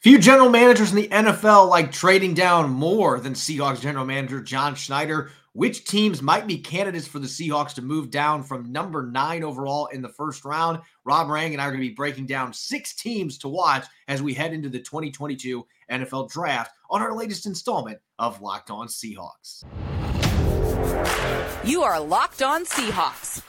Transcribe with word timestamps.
Few 0.00 0.18
general 0.18 0.50
managers 0.50 0.90
in 0.90 0.96
the 0.96 1.08
NFL 1.08 1.68
like 1.68 1.90
trading 1.90 2.34
down 2.34 2.70
more 2.70 3.18
than 3.18 3.32
Seahawks 3.32 3.80
general 3.80 4.04
manager 4.04 4.40
John 4.40 4.74
Schneider. 4.74 5.30
Which 5.54 5.86
teams 5.86 6.20
might 6.20 6.46
be 6.46 6.58
candidates 6.58 7.06
for 7.06 7.18
the 7.18 7.26
Seahawks 7.26 7.72
to 7.74 7.82
move 7.82 8.10
down 8.10 8.42
from 8.42 8.70
number 8.70 9.06
nine 9.06 9.42
overall 9.42 9.86
in 9.86 10.02
the 10.02 10.10
first 10.10 10.44
round? 10.44 10.80
Rob 11.06 11.30
Rang 11.30 11.54
and 11.54 11.62
I 11.62 11.64
are 11.64 11.70
going 11.70 11.80
to 11.80 11.88
be 11.88 11.94
breaking 11.94 12.26
down 12.26 12.52
six 12.52 12.94
teams 12.94 13.38
to 13.38 13.48
watch 13.48 13.86
as 14.06 14.20
we 14.20 14.34
head 14.34 14.52
into 14.52 14.68
the 14.68 14.80
2022 14.80 15.66
NFL 15.90 16.30
Draft 16.30 16.72
on 16.90 17.00
our 17.00 17.14
latest 17.14 17.46
installment 17.46 17.98
of 18.18 18.42
Locked 18.42 18.70
On 18.70 18.86
Seahawks. 18.86 19.64
You 21.64 21.82
are 21.84 21.98
Locked 22.00 22.42
On 22.42 22.66
Seahawks, 22.66 23.40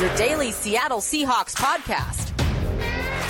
your 0.00 0.16
daily 0.16 0.52
Seattle 0.52 1.00
Seahawks 1.00 1.56
podcast 1.56 2.19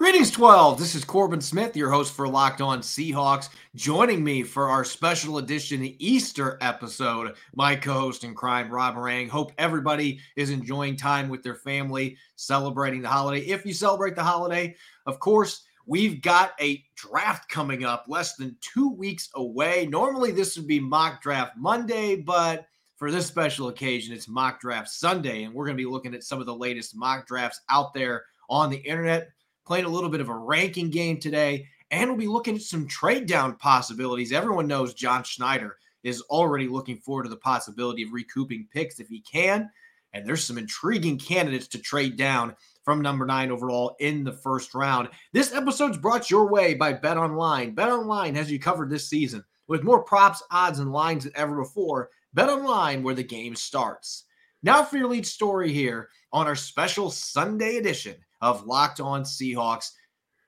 Greetings, 0.00 0.30
12. 0.30 0.78
This 0.78 0.94
is 0.94 1.04
Corbin 1.04 1.42
Smith, 1.42 1.76
your 1.76 1.90
host 1.90 2.14
for 2.14 2.26
Locked 2.26 2.62
On 2.62 2.80
Seahawks. 2.80 3.50
Joining 3.74 4.24
me 4.24 4.42
for 4.42 4.70
our 4.70 4.82
special 4.82 5.36
edition 5.36 5.94
Easter 5.98 6.56
episode, 6.62 7.34
my 7.54 7.76
co 7.76 7.92
host 7.92 8.24
in 8.24 8.34
crime, 8.34 8.70
Rob 8.70 8.96
Rang. 8.96 9.28
Hope 9.28 9.52
everybody 9.58 10.18
is 10.36 10.48
enjoying 10.48 10.96
time 10.96 11.28
with 11.28 11.42
their 11.42 11.54
family, 11.54 12.16
celebrating 12.36 13.02
the 13.02 13.08
holiday. 13.08 13.44
If 13.44 13.66
you 13.66 13.74
celebrate 13.74 14.16
the 14.16 14.24
holiday, 14.24 14.74
of 15.04 15.20
course, 15.20 15.64
we've 15.84 16.22
got 16.22 16.52
a 16.62 16.82
draft 16.96 17.50
coming 17.50 17.84
up 17.84 18.06
less 18.08 18.36
than 18.36 18.56
two 18.62 18.88
weeks 18.88 19.28
away. 19.34 19.86
Normally, 19.86 20.30
this 20.32 20.56
would 20.56 20.66
be 20.66 20.80
mock 20.80 21.20
draft 21.20 21.58
Monday, 21.58 22.16
but 22.16 22.64
for 22.96 23.10
this 23.10 23.26
special 23.26 23.68
occasion, 23.68 24.14
it's 24.14 24.28
mock 24.28 24.62
draft 24.62 24.88
Sunday. 24.88 25.42
And 25.42 25.52
we're 25.52 25.66
going 25.66 25.76
to 25.76 25.84
be 25.84 25.90
looking 25.90 26.14
at 26.14 26.24
some 26.24 26.40
of 26.40 26.46
the 26.46 26.56
latest 26.56 26.96
mock 26.96 27.26
drafts 27.26 27.60
out 27.68 27.92
there 27.92 28.24
on 28.48 28.70
the 28.70 28.78
internet, 28.78 29.28
playing 29.70 29.84
a 29.84 29.88
little 29.88 30.10
bit 30.10 30.20
of 30.20 30.28
a 30.28 30.36
ranking 30.36 30.90
game 30.90 31.16
today. 31.16 31.64
And 31.92 32.10
we'll 32.10 32.18
be 32.18 32.26
looking 32.26 32.56
at 32.56 32.62
some 32.62 32.88
trade 32.88 33.26
down 33.26 33.54
possibilities. 33.54 34.32
Everyone 34.32 34.66
knows 34.66 34.94
John 34.94 35.22
Schneider 35.22 35.76
is 36.02 36.22
already 36.22 36.66
looking 36.66 36.96
forward 36.96 37.22
to 37.22 37.28
the 37.28 37.36
possibility 37.36 38.02
of 38.02 38.12
recouping 38.12 38.66
picks 38.72 38.98
if 38.98 39.06
he 39.06 39.20
can. 39.20 39.70
And 40.12 40.26
there's 40.26 40.42
some 40.42 40.58
intriguing 40.58 41.20
candidates 41.20 41.68
to 41.68 41.78
trade 41.78 42.16
down 42.16 42.56
from 42.82 43.00
number 43.00 43.24
nine 43.24 43.52
overall 43.52 43.94
in 44.00 44.24
the 44.24 44.32
first 44.32 44.74
round. 44.74 45.08
This 45.32 45.54
episode's 45.54 45.98
brought 45.98 46.32
your 46.32 46.48
way 46.48 46.74
by 46.74 46.92
Bet 46.92 47.16
Online. 47.16 47.72
Bet 47.72 47.90
Online 47.90 48.34
has 48.34 48.50
you 48.50 48.58
covered 48.58 48.90
this 48.90 49.08
season 49.08 49.44
with 49.68 49.84
more 49.84 50.02
props, 50.02 50.42
odds, 50.50 50.80
and 50.80 50.90
lines 50.90 51.22
than 51.22 51.32
ever 51.36 51.54
before. 51.54 52.10
Bet 52.34 52.48
Online, 52.48 53.04
where 53.04 53.14
the 53.14 53.22
game 53.22 53.54
starts. 53.54 54.24
Now 54.64 54.82
for 54.82 54.96
your 54.96 55.08
lead 55.08 55.28
story 55.28 55.72
here 55.72 56.08
on 56.32 56.48
our 56.48 56.56
special 56.56 57.08
Sunday 57.08 57.76
edition 57.76 58.16
of 58.40 58.66
Locked 58.66 59.00
On 59.00 59.22
Seahawks. 59.22 59.92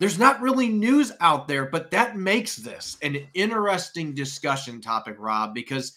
There's 0.01 0.19
not 0.19 0.41
really 0.41 0.69
news 0.69 1.13
out 1.21 1.47
there, 1.47 1.67
but 1.67 1.91
that 1.93 2.17
makes 2.17 2.57
this 2.57 2.97
an 3.03 3.19
interesting 3.35 4.15
discussion 4.15 4.81
topic, 4.81 5.17
Rob, 5.19 5.55
because 5.55 5.97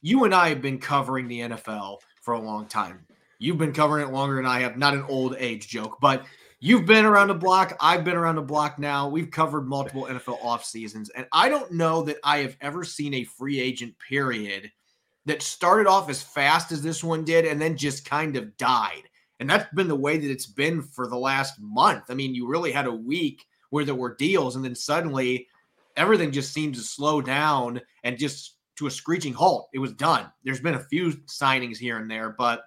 you 0.00 0.24
and 0.24 0.34
I 0.34 0.48
have 0.48 0.62
been 0.62 0.78
covering 0.78 1.28
the 1.28 1.40
NFL 1.40 1.98
for 2.22 2.34
a 2.34 2.40
long 2.40 2.66
time. 2.66 3.06
You've 3.38 3.58
been 3.58 3.72
covering 3.72 4.06
it 4.06 4.12
longer 4.12 4.36
than 4.36 4.46
I 4.46 4.60
have. 4.60 4.78
Not 4.78 4.94
an 4.94 5.04
old 5.08 5.36
age 5.38 5.68
joke, 5.68 5.98
but 6.00 6.24
you've 6.60 6.86
been 6.86 7.04
around 7.04 7.28
the 7.28 7.34
block. 7.34 7.76
I've 7.80 8.04
been 8.04 8.16
around 8.16 8.36
the 8.36 8.42
block 8.42 8.78
now. 8.78 9.08
We've 9.08 9.30
covered 9.30 9.68
multiple 9.68 10.06
NFL 10.10 10.42
off 10.42 10.64
seasons, 10.64 11.10
and 11.10 11.26
I 11.32 11.50
don't 11.50 11.72
know 11.72 12.02
that 12.04 12.16
I 12.24 12.38
have 12.38 12.56
ever 12.60 12.84
seen 12.84 13.12
a 13.14 13.24
free 13.24 13.60
agent 13.60 13.94
period 13.98 14.72
that 15.26 15.42
started 15.42 15.86
off 15.86 16.08
as 16.08 16.22
fast 16.22 16.72
as 16.72 16.82
this 16.82 17.04
one 17.04 17.24
did 17.24 17.44
and 17.44 17.60
then 17.60 17.76
just 17.76 18.08
kind 18.08 18.36
of 18.36 18.56
died. 18.56 19.02
And 19.40 19.50
that's 19.50 19.72
been 19.74 19.88
the 19.88 19.96
way 19.96 20.16
that 20.16 20.30
it's 20.30 20.46
been 20.46 20.82
for 20.82 21.06
the 21.06 21.18
last 21.18 21.60
month. 21.60 22.04
I 22.08 22.14
mean, 22.14 22.34
you 22.34 22.46
really 22.46 22.72
had 22.72 22.86
a 22.86 22.92
week 22.92 23.44
where 23.70 23.84
there 23.84 23.94
were 23.94 24.14
deals, 24.14 24.56
and 24.56 24.64
then 24.64 24.74
suddenly 24.74 25.48
everything 25.96 26.30
just 26.30 26.52
seemed 26.52 26.74
to 26.76 26.80
slow 26.80 27.20
down 27.20 27.80
and 28.04 28.18
just 28.18 28.56
to 28.76 28.86
a 28.86 28.90
screeching 28.90 29.32
halt. 29.32 29.68
It 29.72 29.78
was 29.78 29.92
done. 29.92 30.30
There's 30.44 30.60
been 30.60 30.74
a 30.74 30.84
few 30.84 31.12
signings 31.26 31.76
here 31.76 31.98
and 31.98 32.10
there, 32.10 32.30
but 32.30 32.64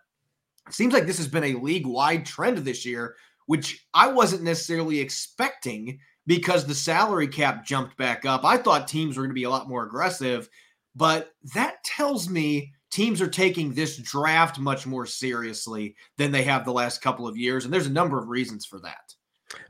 it 0.68 0.74
seems 0.74 0.94
like 0.94 1.06
this 1.06 1.18
has 1.18 1.28
been 1.28 1.44
a 1.44 1.60
league 1.60 1.86
wide 1.86 2.26
trend 2.26 2.58
this 2.60 2.86
year, 2.86 3.16
which 3.46 3.88
I 3.94 4.08
wasn't 4.08 4.44
necessarily 4.44 5.00
expecting 5.00 6.00
because 6.26 6.66
the 6.66 6.76
salary 6.76 7.28
cap 7.28 7.66
jumped 7.66 7.98
back 7.98 8.26
up. 8.26 8.44
I 8.44 8.58
thought 8.58 8.88
teams 8.88 9.16
were 9.16 9.24
going 9.24 9.32
to 9.32 9.36
be 9.36 9.44
a 9.44 9.50
lot 9.50 9.70
more 9.70 9.84
aggressive, 9.84 10.50
but 10.96 11.32
that 11.54 11.84
tells 11.84 12.30
me 12.30 12.74
teams 12.92 13.22
are 13.22 13.28
taking 13.28 13.74
this 13.74 13.98
draft 13.98 14.60
much 14.60 14.88
more 14.88 15.06
seriously 15.06 15.96
than 16.18 16.32
they 16.32 16.44
have 16.44 16.66
the 16.66 16.72
last 16.72 17.02
couple 17.02 17.28
of 17.28 17.38
years. 17.38 17.66
And 17.66 17.74
there's 17.74 17.88
a 17.88 17.92
number 17.92 18.18
of 18.18 18.30
reasons 18.30 18.66
for 18.66 18.80
that. 18.80 19.14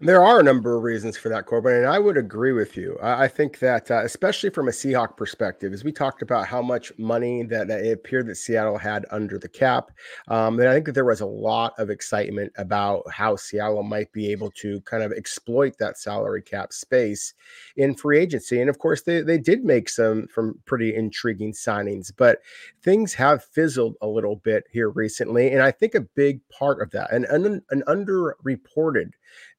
There 0.01 0.23
are 0.23 0.39
a 0.39 0.43
number 0.43 0.75
of 0.75 0.81
reasons 0.81 1.17
for 1.17 1.29
that, 1.29 1.45
Corbin, 1.45 1.75
and 1.75 1.85
I 1.85 1.99
would 1.99 2.17
agree 2.17 2.51
with 2.51 2.75
you. 2.75 2.97
I 2.99 3.27
think 3.27 3.59
that, 3.59 3.91
uh, 3.91 4.03
especially 4.03 4.49
from 4.49 4.69
a 4.69 4.71
Seahawk 4.71 5.15
perspective, 5.15 5.71
as 5.71 5.83
we 5.83 5.91
talked 5.91 6.23
about 6.23 6.47
how 6.47 6.63
much 6.63 6.91
money 6.97 7.43
that, 7.43 7.67
that 7.67 7.85
it 7.85 7.91
appeared 7.91 8.25
that 8.27 8.37
Seattle 8.37 8.79
had 8.79 9.05
under 9.11 9.37
the 9.37 9.47
cap, 9.47 9.91
um, 10.29 10.59
and 10.59 10.67
I 10.67 10.73
think 10.73 10.87
that 10.87 10.93
there 10.93 11.05
was 11.05 11.21
a 11.21 11.27
lot 11.27 11.73
of 11.77 11.91
excitement 11.91 12.51
about 12.57 13.03
how 13.11 13.35
Seattle 13.35 13.83
might 13.83 14.11
be 14.13 14.31
able 14.31 14.49
to 14.51 14.81
kind 14.81 15.03
of 15.03 15.11
exploit 15.11 15.77
that 15.77 15.99
salary 15.99 16.41
cap 16.41 16.73
space 16.73 17.35
in 17.75 17.93
free 17.93 18.17
agency. 18.17 18.61
And 18.61 18.71
of 18.71 18.79
course, 18.79 19.03
they, 19.03 19.21
they 19.21 19.37
did 19.37 19.63
make 19.63 19.89
some 19.89 20.27
from 20.27 20.59
pretty 20.65 20.95
intriguing 20.95 21.53
signings, 21.53 22.11
but 22.15 22.39
things 22.81 23.13
have 23.13 23.43
fizzled 23.43 23.95
a 24.01 24.07
little 24.07 24.37
bit 24.37 24.63
here 24.71 24.89
recently. 24.89 25.51
And 25.51 25.61
I 25.61 25.69
think 25.69 25.93
a 25.93 26.01
big 26.01 26.41
part 26.49 26.81
of 26.81 26.89
that, 26.91 27.11
and 27.11 27.25
an, 27.25 27.61
an 27.69 27.83
underreported 27.87 29.11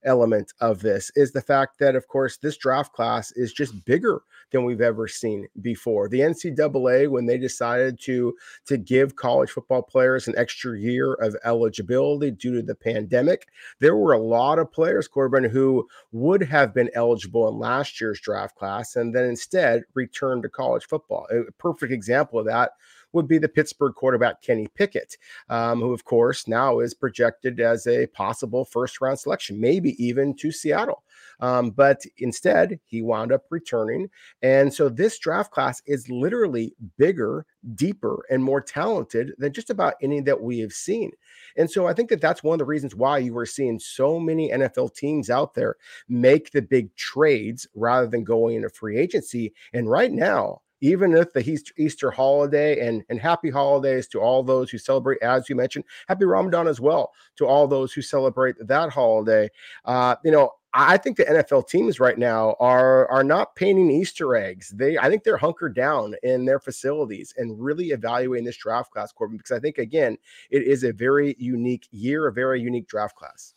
element 0.05 0.53
of 0.61 0.81
this 0.81 1.11
is 1.17 1.33
the 1.33 1.41
fact 1.41 1.79
that, 1.79 1.97
of 1.97 2.07
course, 2.09 2.37
this 2.37 2.57
draft 2.57 2.93
class 2.93 3.33
is 3.33 3.53
just 3.53 3.85
bigger 3.85 4.23
than 4.51 4.65
we've 4.65 4.81
ever 4.81 5.09
seen 5.09 5.47
before. 5.61 6.09
The 6.09 6.21
NCAA, 6.21 7.09
when 7.09 7.27
they 7.27 7.39
decided 7.39 8.01
to 8.03 8.35
to 8.67 8.77
give 8.77 9.17
college 9.17 9.51
football 9.51 9.83
players 9.83 10.29
an 10.29 10.35
extra 10.37 10.79
year 10.79 11.15
of 11.15 11.37
eligibility 11.45 12.31
due 12.31 12.55
to 12.55 12.63
the 12.63 12.75
pandemic, 12.75 13.49
there 13.81 13.97
were 13.97 14.13
a 14.13 14.19
lot 14.19 14.59
of 14.59 14.73
players, 14.73 15.09
Corbin, 15.09 15.45
who 15.45 15.87
would 16.13 16.43
have 16.43 16.73
been 16.73 16.91
eligible 16.95 17.49
in 17.49 17.59
last 17.59 18.01
year's 18.01 18.21
draft 18.21 18.57
class 18.57 18.97
and 18.97 19.15
then 19.15 19.25
instead 19.25 19.83
returned 19.95 20.43
to 20.43 20.49
college 20.49 20.87
football. 20.87 21.27
A 21.31 21.51
perfect 21.53 21.93
example 21.93 22.39
of 22.39 22.47
that 22.47 22.73
would 23.13 23.29
be 23.29 23.39
the 23.39 23.49
Pittsburgh 23.49 23.95
quarterback 23.95 24.43
Kenny 24.43 24.69
Pickett, 24.75 25.17
um, 25.49 25.81
who, 25.81 25.93
of 25.93 26.05
course, 26.05 26.49
now 26.49 26.81
is 26.81 26.95
projected 26.95 27.61
as 27.61 27.87
a 27.87 28.07
possible 28.09 28.65
first 28.65 29.01
round 29.01 29.19
selection, 29.19 29.61
maybe 29.61 30.03
even 30.05 30.35
to 30.37 30.53
Seattle. 30.53 31.03
Um, 31.41 31.71
but 31.71 32.03
instead, 32.19 32.81
he 32.85 33.03
wound 33.03 33.33
up 33.33 33.45
returning. 33.51 34.11
And 34.43 34.73
so 34.73 34.89
this 34.89 35.19
draft 35.19 35.53
class 35.53 35.83
is 35.87 36.09
literally 36.09 36.75
bigger, 36.97 37.47
deeper, 37.75 38.25
and 38.31 38.43
more 38.43 38.61
talented 38.61 39.33
than 39.39 39.53
just 39.53 39.71
about 39.71 39.95
any 40.03 40.21
that 40.21 40.41
we 40.41 40.59
have 40.61 40.73
seen. 40.73 41.13
And 41.57 41.71
so 41.71 41.87
I 41.87 41.93
think 41.93 42.09
that 42.11 42.21
that's 42.21 42.43
one 42.43 42.55
of 42.55 42.59
the 42.59 42.65
reasons 42.65 42.95
why 42.95 43.19
you 43.19 43.35
were 43.35 43.47
seeing 43.47 43.79
so 43.79 44.19
many 44.19 44.51
NFL 44.51 44.95
teams 44.95 45.31
out 45.31 45.55
there 45.55 45.77
make 46.09 46.51
the 46.51 46.63
big 46.63 46.95
trades 46.97 47.67
rather 47.75 48.07
than 48.07 48.25
going 48.25 48.57
into 48.57 48.71
free 48.71 48.99
agency. 48.99 49.53
And 49.73 49.89
right 49.89 50.13
now, 50.13 50.63
even 50.81 51.15
if 51.17 51.33
the 51.33 51.61
Easter 51.77 52.11
holiday 52.11 52.87
and, 52.87 53.05
and 53.09 53.21
happy 53.21 53.51
holidays 53.51 54.07
to 54.09 54.21
all 54.21 54.43
those 54.43 54.71
who 54.71 54.79
celebrate, 54.79 55.23
as 55.23 55.49
you 55.49 55.57
mentioned, 55.57 55.85
happy 56.09 56.25
Ramadan 56.25 56.69
as 56.69 56.81
well 56.81 57.13
to 57.37 57.47
all 57.47 57.67
those 57.67 57.93
who 57.93 58.03
celebrate 58.03 58.57
that 58.61 58.91
holiday. 58.91 59.49
Uh, 59.85 60.17
you 60.25 60.31
know, 60.31 60.53
I 60.75 60.99
think 60.99 61.17
the 61.17 61.25
NFL 61.25 61.69
teams 61.69 61.99
right 61.99 62.19
now 62.19 62.55
are 62.61 63.09
are 63.09 63.25
not 63.25 63.57
painting 63.57 63.91
Easter 63.91 64.37
eggs. 64.37 64.69
They 64.69 64.99
I 64.99 65.09
think 65.09 65.25
they're 65.25 65.39
hunkered 65.39 65.75
down 65.75 66.15
in 66.23 66.45
their 66.45 66.61
facilities 66.61 67.33
and 67.37 67.59
really 67.59 67.91
evaluating 67.91 68.45
this 68.45 68.59
draft 68.59 68.93
class, 68.93 69.11
Corbin, 69.11 69.39
because 69.39 69.57
I 69.57 69.61
think 69.61 69.79
again 69.79 70.19
it 70.51 70.63
is 70.63 70.85
a 70.85 70.93
very 70.93 71.35
unique 71.39 71.89
year, 71.91 72.27
a 72.27 72.33
very 72.33 72.61
unique 72.61 72.87
draft 72.87 73.17
class. 73.17 73.55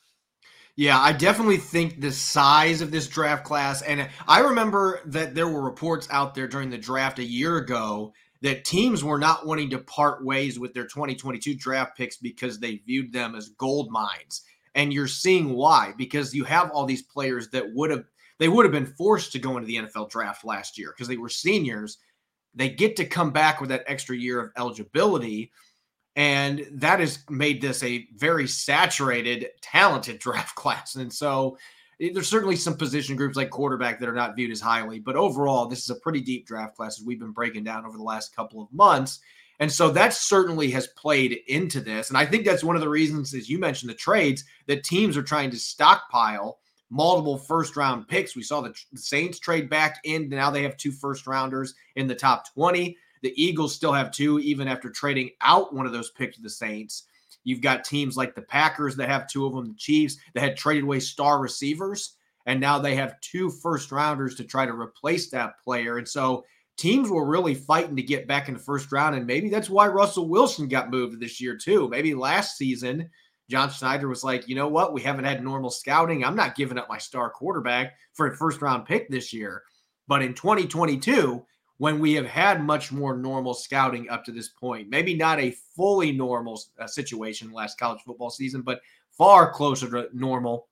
Yeah, 0.82 1.00
I 1.00 1.12
definitely 1.12 1.58
think 1.58 2.02
the 2.02 2.12
size 2.12 2.82
of 2.82 2.90
this 2.90 3.08
draft 3.08 3.44
class, 3.44 3.84
and 3.84 4.10
I 4.28 4.40
remember 4.40 5.00
that 5.06 5.36
there 5.36 5.48
were 5.48 5.62
reports 5.62 6.08
out 6.10 6.34
there 6.34 6.48
during 6.48 6.72
the 6.72 6.78
draft 6.80 7.20
a 7.20 7.24
year 7.24 7.58
ago 7.58 8.14
that 8.42 8.66
teams 8.66 9.04
were 9.04 9.20
not 9.20 9.46
wanting 9.46 9.70
to 9.70 9.78
part 9.78 10.26
ways 10.26 10.58
with 10.58 10.74
their 10.74 10.88
2022 10.88 11.54
draft 11.54 11.96
picks 11.96 12.18
because 12.18 12.60
they 12.60 12.78
viewed 12.78 13.14
them 13.14 13.36
as 13.36 13.50
gold 13.50 13.92
mines. 13.92 14.42
And 14.74 14.92
you're 14.92 15.08
seeing 15.08 15.54
why, 15.54 15.94
because 15.96 16.34
you 16.34 16.46
have 16.46 16.72
all 16.72 16.88
these 16.88 17.04
players 17.04 17.50
that 17.50 17.76
would 17.76 17.92
have 17.92 18.06
they 18.40 18.48
would 18.48 18.66
have 18.66 18.74
been 18.74 18.96
forced 18.96 19.34
to 19.34 19.40
go 19.40 19.58
into 19.58 19.68
the 19.68 19.76
NFL 19.76 20.10
draft 20.10 20.44
last 20.44 20.80
year 20.80 20.92
because 20.98 21.08
they 21.08 21.18
were 21.18 21.30
seniors. 21.30 22.00
They 22.56 22.70
get 22.70 22.96
to 22.96 23.06
come 23.06 23.30
back 23.30 23.62
with 23.62 23.70
that 23.70 23.84
extra 23.86 24.18
year 24.18 24.40
of 24.42 24.52
eligibility 24.58 25.52
and 26.16 26.68
that 26.72 27.00
has 27.00 27.20
made 27.30 27.62
this 27.62 27.84
a 27.84 28.08
very 28.16 28.48
saturated, 28.48 29.50
talented 29.62 30.20
draft 30.20 30.56
class. 30.56 30.96
And 30.96 31.12
so 31.12 31.58
eh, 32.00 32.10
there's 32.14 32.28
certainly 32.28 32.56
some 32.56 32.76
position 32.76 33.16
groups 33.16 33.38
like 33.38 33.50
quarterback 33.50 34.00
that 34.00 34.10
are 34.10 34.14
not 34.14 34.36
viewed 34.36 34.52
as 34.52 34.62
highly, 34.62 35.00
but 35.00 35.16
overall, 35.16 35.68
this 35.68 35.84
is 35.84 35.90
a 35.90 35.96
pretty 35.96 36.22
deep 36.22 36.46
draft 36.46 36.76
class 36.76 37.00
as 37.00 37.06
we've 37.06 37.20
been 37.20 37.32
breaking 37.32 37.64
down 37.64 37.86
over 37.86 37.98
the 37.98 38.04
last 38.04 38.36
couple 38.36 38.62
of 38.62 38.72
months. 38.74 39.20
And 39.60 39.72
so 39.72 39.92
that 39.92 40.14
certainly 40.14 40.72
has 40.72 40.88
played 40.88 41.40
into 41.48 41.82
this. 41.82 42.10
And 42.10 42.18
I 42.18 42.26
think 42.26 42.46
that's 42.46 42.64
one 42.64 42.76
of 42.76 42.82
the 42.82 42.90
reasons, 42.90 43.36
as 43.36 43.48
you 43.48 43.60
mentioned, 43.60 43.92
the 43.92 43.96
trades 43.96 44.44
that 44.66 44.84
teams 44.84 45.16
are 45.16 45.22
trying 45.24 45.52
to 45.52 45.58
stockpile 45.58 46.58
multiple 46.90 47.38
first 47.38 47.78
round 47.78 48.08
picks. 48.08 48.36
We 48.36 48.44
saw 48.44 48.62
the, 48.62 48.74
Saints 48.96 49.40
trade 49.40 49.70
back 49.70 50.00
in. 50.04 50.30
Now 50.30 50.50
they 50.50 50.64
have 50.64 50.78
two 50.78 50.92
first 50.92 51.28
rounders 51.28 51.76
in 51.96 52.08
the 52.08 52.16
top 52.16 52.52
20. 52.54 52.98
The 53.22 53.34
Eagles 53.42 53.76
still 53.76 53.94
have 53.94 54.12
two, 54.12 54.40
even 54.40 54.68
after 54.68 54.90
trading 54.90 55.32
out 55.42 55.74
one 55.74 55.86
of 55.86 55.92
those 55.92 56.12
picks 56.12 56.38
to 56.38 56.42
the 56.42 56.50
Saints. 56.50 57.04
You've 57.44 57.62
got 57.62 57.84
teams 57.84 58.18
like 58.18 58.36
the 58.36 58.42
Packers 58.42 58.96
that 58.98 59.10
have 59.10 59.28
two 59.28 59.46
of 59.46 59.54
them, 59.54 59.70
the 59.70 59.76
Chiefs 59.76 60.18
that 60.34 60.42
had 60.42 60.58
traded 60.58 60.84
away 60.84 61.00
star 61.00 61.40
receivers, 61.40 62.16
and 62.46 62.60
now 62.60 62.80
they 62.80 62.96
have 62.96 63.20
two 63.22 63.50
first 63.50 63.92
rounders 63.92 64.36
to 64.36 64.44
try 64.44 64.66
to 64.66 64.74
replace 64.74 65.30
that 65.30 65.60
player. 65.64 65.98
And 65.98 66.08
so 66.08 66.46
teams 66.78 67.10
were 67.10 67.26
really 67.26 67.54
fighting 67.56 67.96
to 67.96 68.04
get 68.04 68.28
back 68.28 68.48
in 68.48 68.56
the 68.56 68.60
first 68.60 68.92
round. 68.92 69.16
And 69.16 69.28
maybe 69.28 69.50
that's 69.50 69.70
why 69.70 69.88
Russell 69.88 70.28
Wilson 70.28 70.68
got 70.68 70.90
moved 70.90 71.20
this 71.20 71.40
year, 71.40 71.56
too. 71.56 71.88
Maybe 71.90 72.14
last 72.16 72.58
season, 72.58 73.10
John 73.50 73.70
Schneider 73.70 74.08
was 74.08 74.24
like, 74.24 74.48
you 74.48 74.56
know 74.56 74.68
what? 74.68 74.94
We 74.94 75.02
haven't 75.02 75.26
had 75.26 75.44
normal 75.44 75.70
scouting. 75.70 76.24
I'm 76.24 76.36
not 76.36 76.56
giving 76.56 76.78
up 76.78 76.90
my 76.90 76.98
star 76.98 77.30
quarterback 77.30 77.98
for 78.14 78.28
a 78.28 78.36
first 78.36 78.62
round 78.62 78.86
pick 78.86 79.10
this 79.10 79.34
year. 79.34 79.64
But 80.08 80.22
in 80.22 80.34
2022, 80.34 81.46
when 81.82 81.98
we 81.98 82.14
have 82.14 82.28
had 82.28 82.64
much 82.64 82.92
more 82.92 83.18
normal 83.18 83.56
scouting 83.56 84.08
up 84.08 84.24
to 84.24 84.32
this 84.32 84.50
point. 84.50 84.88
Maybe 84.88 85.16
not 85.16 85.40
a 85.40 85.56
fully 85.76 86.12
normal 86.12 86.62
uh, 86.80 86.86
situation 86.86 87.52
last 87.52 87.80
college 87.80 88.04
football 88.06 88.30
season, 88.30 88.62
but 88.62 88.82
far 89.18 89.52
closer 89.52 89.90
to 89.90 90.08
normal 90.14 90.68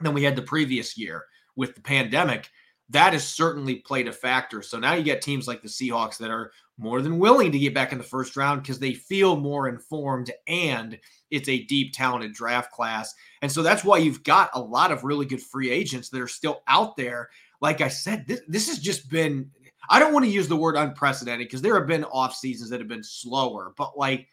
than 0.00 0.12
we 0.12 0.24
had 0.24 0.34
the 0.34 0.42
previous 0.42 0.98
year 0.98 1.24
with 1.54 1.76
the 1.76 1.80
pandemic. 1.80 2.50
That 2.88 3.12
has 3.12 3.22
certainly 3.22 3.76
played 3.76 4.08
a 4.08 4.12
factor. 4.12 4.60
So 4.60 4.80
now 4.80 4.94
you 4.94 5.04
get 5.04 5.22
teams 5.22 5.46
like 5.46 5.62
the 5.62 5.68
Seahawks 5.68 6.18
that 6.18 6.32
are 6.32 6.50
more 6.76 7.00
than 7.00 7.20
willing 7.20 7.52
to 7.52 7.58
get 7.60 7.72
back 7.72 7.92
in 7.92 7.98
the 7.98 8.02
first 8.02 8.36
round 8.36 8.60
because 8.60 8.80
they 8.80 8.94
feel 8.94 9.36
more 9.36 9.68
informed 9.68 10.32
and 10.48 10.98
it's 11.30 11.48
a 11.48 11.62
deep, 11.66 11.92
talented 11.92 12.32
draft 12.32 12.72
class. 12.72 13.14
And 13.42 13.52
so 13.52 13.62
that's 13.62 13.84
why 13.84 13.98
you've 13.98 14.24
got 14.24 14.50
a 14.54 14.60
lot 14.60 14.90
of 14.90 15.04
really 15.04 15.26
good 15.26 15.42
free 15.42 15.70
agents 15.70 16.08
that 16.08 16.20
are 16.20 16.26
still 16.26 16.64
out 16.66 16.96
there. 16.96 17.30
Like 17.60 17.82
I 17.82 17.88
said, 17.88 18.26
this, 18.26 18.40
this 18.48 18.66
has 18.66 18.80
just 18.80 19.08
been 19.08 19.52
I 19.90 19.98
don't 19.98 20.12
want 20.12 20.24
to 20.24 20.30
use 20.30 20.46
the 20.46 20.56
word 20.56 20.76
unprecedented 20.76 21.48
because 21.48 21.60
there 21.60 21.76
have 21.76 21.88
been 21.88 22.04
off 22.04 22.34
seasons 22.34 22.70
that 22.70 22.78
have 22.80 22.88
been 22.88 23.02
slower, 23.02 23.74
but 23.76 23.98
like 23.98 24.28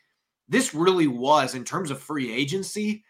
this 0.48 0.74
really 0.74 1.08
was 1.08 1.56
in 1.56 1.64
terms 1.64 1.92
of 1.92 2.00
free 2.00 2.32
agency. 2.32 3.04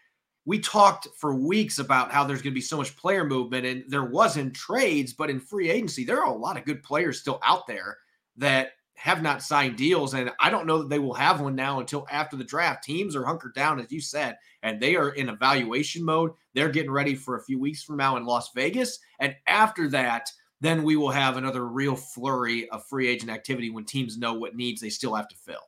We 0.46 0.60
talked 0.60 1.10
for 1.18 1.36
weeks 1.36 1.80
about 1.80 2.10
how 2.10 2.24
there's 2.24 2.42
going 2.42 2.54
to 2.54 2.58
be 2.58 2.62
so 2.62 2.78
much 2.78 2.96
player 2.96 3.26
movement, 3.26 3.66
and 3.66 3.84
there 3.90 4.06
wasn't 4.06 4.56
trades, 4.56 5.12
but 5.12 5.30
in 5.30 5.42
free 5.42 5.70
agency, 5.70 6.06
there 6.06 6.22
are 6.24 6.34
a 6.34 6.38
lot 6.38 6.58
of 6.58 6.64
good 6.64 6.82
players 6.84 7.20
still 7.20 7.40
out 7.44 7.68
there 7.68 7.98
that 8.38 8.72
have 8.96 9.22
not 9.22 9.44
signed 9.44 9.76
deals. 9.76 10.14
And 10.14 10.32
I 10.40 10.50
don't 10.50 10.66
know 10.66 10.80
that 10.80 10.90
they 10.90 11.00
will 11.00 11.14
have 11.14 11.42
one 11.42 11.54
now 11.54 11.82
until 11.82 12.08
after 12.10 12.38
the 12.38 12.44
draft. 12.46 12.84
Teams 12.84 13.16
are 13.16 13.26
hunkered 13.26 13.54
down, 13.56 13.80
as 13.80 13.92
you 13.92 14.00
said, 14.00 14.38
and 14.64 14.80
they 14.80 14.96
are 14.96 15.10
in 15.10 15.30
evaluation 15.30 16.04
mode. 16.04 16.32
They're 16.54 16.70
getting 16.70 16.92
ready 16.92 17.14
for 17.14 17.36
a 17.36 17.44
few 17.44 17.60
weeks 17.60 17.84
from 17.84 17.98
now 17.98 18.16
in 18.16 18.26
Las 18.26 18.52
Vegas. 18.56 19.00
And 19.20 19.36
after 19.48 19.90
that, 19.90 20.32
then 20.62 20.84
we 20.84 20.96
will 20.96 21.12
have 21.12 21.38
another 21.38 21.68
real 21.68 21.96
flurry 21.96 22.70
of 22.70 22.86
free 22.86 23.08
agent 23.08 23.32
activity 23.32 23.70
when 23.70 23.86
teams 23.86 24.18
know 24.18 24.34
what 24.34 24.56
needs 24.56 24.82
they 24.82 24.90
still 24.90 25.16
have 25.16 25.28
to 25.28 25.36
fill. 25.36 25.62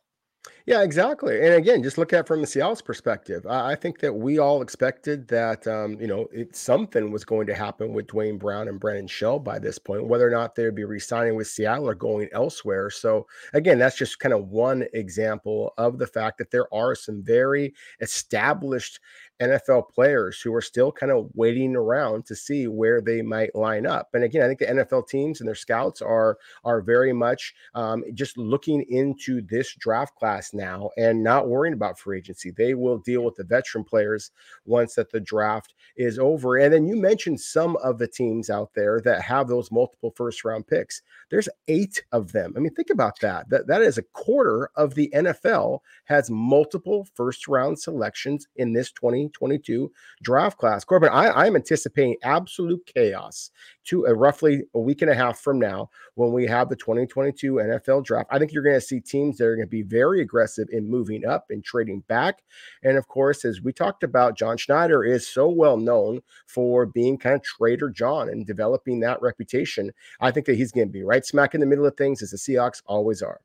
Yeah, 0.65 0.83
exactly. 0.83 1.43
And 1.43 1.55
again, 1.55 1.81
just 1.81 1.97
look 1.97 2.13
at 2.13 2.27
from 2.27 2.41
the 2.41 2.47
Seattle's 2.47 2.81
perspective. 2.81 3.45
I, 3.47 3.75
think 3.75 3.99
that 3.99 4.13
we 4.13 4.37
all 4.37 4.61
expected 4.61 5.27
that 5.29 5.65
um, 5.67 5.99
you 5.99 6.07
know 6.07 6.27
it, 6.31 6.55
something 6.55 7.11
was 7.11 7.25
going 7.25 7.47
to 7.47 7.55
happen 7.55 7.93
with 7.93 8.07
Duane 8.07 8.37
Brown 8.37 8.67
and 8.67 8.79
Brandon 8.79 9.07
Shell 9.07 9.39
by 9.39 9.57
this 9.57 9.79
point, 9.79 10.07
whether 10.07 10.27
or 10.27 10.31
not 10.31 10.53
they'd 10.53 10.75
be 10.75 10.83
re-signing 10.83 11.35
with 11.35 11.47
Seattle 11.47 11.89
or 11.89 11.95
going 11.95 12.29
elsewhere. 12.33 12.89
So 12.89 13.25
again, 13.53 13.79
that's 13.79 13.97
just 13.97 14.19
kind 14.19 14.33
of 14.33 14.49
one 14.49 14.85
example 14.93 15.73
of 15.77 15.97
the 15.97 16.07
fact 16.07 16.37
that 16.37 16.51
there 16.51 16.71
are 16.73 16.93
some 16.93 17.23
very 17.23 17.73
established 17.99 18.99
NFL 19.41 19.89
players 19.89 20.41
who 20.41 20.53
are 20.53 20.61
still 20.61 20.91
kind 20.91 21.11
of 21.11 21.29
waiting 21.33 21.75
around 21.75 22.25
to 22.25 22.35
see 22.35 22.67
where 22.67 23.01
they 23.01 23.21
might 23.21 23.55
line 23.55 23.85
up. 23.85 24.09
And 24.13 24.23
again, 24.23 24.43
I 24.43 24.47
think 24.47 24.59
the 24.59 24.65
NFL 24.65 25.07
teams 25.07 25.39
and 25.39 25.47
their 25.47 25.55
scouts 25.55 26.01
are 26.01 26.37
are 26.63 26.81
very 26.81 27.13
much 27.13 27.53
um, 27.73 28.03
just 28.13 28.37
looking 28.37 28.85
into 28.89 29.41
this 29.41 29.73
draft 29.75 30.15
class 30.15 30.53
now 30.53 30.89
and 30.97 31.23
not 31.23 31.47
worrying 31.47 31.73
about 31.73 31.97
free 31.97 32.17
agency. 32.17 32.51
They 32.51 32.73
will 32.73 32.97
deal 32.97 33.23
with 33.23 33.35
the 33.35 33.43
veteran 33.43 33.83
players 33.83 34.31
once 34.65 34.95
that 34.95 35.11
the 35.11 35.19
draft 35.19 35.73
is 35.95 36.19
over. 36.19 36.57
And 36.57 36.73
then 36.73 36.85
you 36.85 36.95
mentioned 36.95 37.39
some 37.39 37.77
of 37.77 37.97
the 37.97 38.07
teams 38.07 38.49
out 38.49 38.73
there 38.73 38.99
that 39.01 39.21
have 39.21 39.47
those 39.47 39.71
multiple 39.71 40.11
first 40.15 40.43
round 40.43 40.67
picks. 40.67 41.01
There's 41.29 41.49
eight 41.67 42.03
of 42.11 42.31
them. 42.31 42.53
I 42.57 42.59
mean, 42.59 42.73
think 42.73 42.89
about 42.89 43.19
that. 43.21 43.49
That 43.49 43.67
that 43.67 43.81
is 43.81 43.97
a 43.97 44.03
quarter 44.03 44.69
of 44.75 44.95
the 44.95 45.09
NFL 45.15 45.79
has 46.05 46.29
multiple 46.29 47.07
first 47.15 47.47
round 47.47 47.79
selections 47.79 48.47
in 48.55 48.73
this 48.73 48.91
20 48.91 49.28
2022 49.29 49.91
draft 50.21 50.57
class. 50.57 50.83
Corbin, 50.83 51.09
I, 51.09 51.47
am 51.47 51.55
anticipating 51.55 52.15
absolute 52.23 52.85
chaos 52.85 53.51
to 53.85 54.05
a 54.05 54.13
roughly 54.13 54.63
a 54.73 54.79
week 54.79 55.01
and 55.01 55.09
a 55.09 55.15
half 55.15 55.39
from 55.39 55.59
now 55.59 55.89
when 56.15 56.31
we 56.31 56.45
have 56.45 56.69
the 56.69 56.75
2022 56.75 57.55
NFL 57.55 58.05
draft. 58.05 58.29
I 58.31 58.37
think 58.37 58.51
you're 58.51 58.63
going 58.63 58.75
to 58.75 58.81
see 58.81 58.99
teams 58.99 59.37
that 59.37 59.45
are 59.45 59.55
going 59.55 59.67
to 59.67 59.69
be 59.69 59.81
very 59.81 60.21
aggressive 60.21 60.67
in 60.71 60.89
moving 60.89 61.25
up 61.25 61.45
and 61.49 61.63
trading 61.63 62.01
back. 62.07 62.43
And 62.83 62.97
of 62.97 63.07
course, 63.07 63.45
as 63.45 63.61
we 63.61 63.73
talked 63.73 64.03
about, 64.03 64.37
John 64.37 64.57
Schneider 64.57 65.03
is 65.03 65.27
so 65.27 65.49
well 65.49 65.77
known 65.77 66.21
for 66.45 66.85
being 66.85 67.17
kind 67.17 67.35
of 67.35 67.43
Trader 67.43 67.89
John 67.89 68.29
and 68.29 68.45
developing 68.45 68.99
that 68.99 69.21
reputation. 69.21 69.91
I 70.19 70.31
think 70.31 70.45
that 70.45 70.55
he's 70.55 70.71
going 70.71 70.87
to 70.87 70.93
be 70.93 71.03
right 71.03 71.25
smack 71.25 71.53
in 71.53 71.61
the 71.61 71.65
middle 71.65 71.85
of 71.85 71.97
things 71.97 72.21
as 72.21 72.31
the 72.31 72.37
Seahawks 72.37 72.81
always 72.85 73.21
are. 73.21 73.41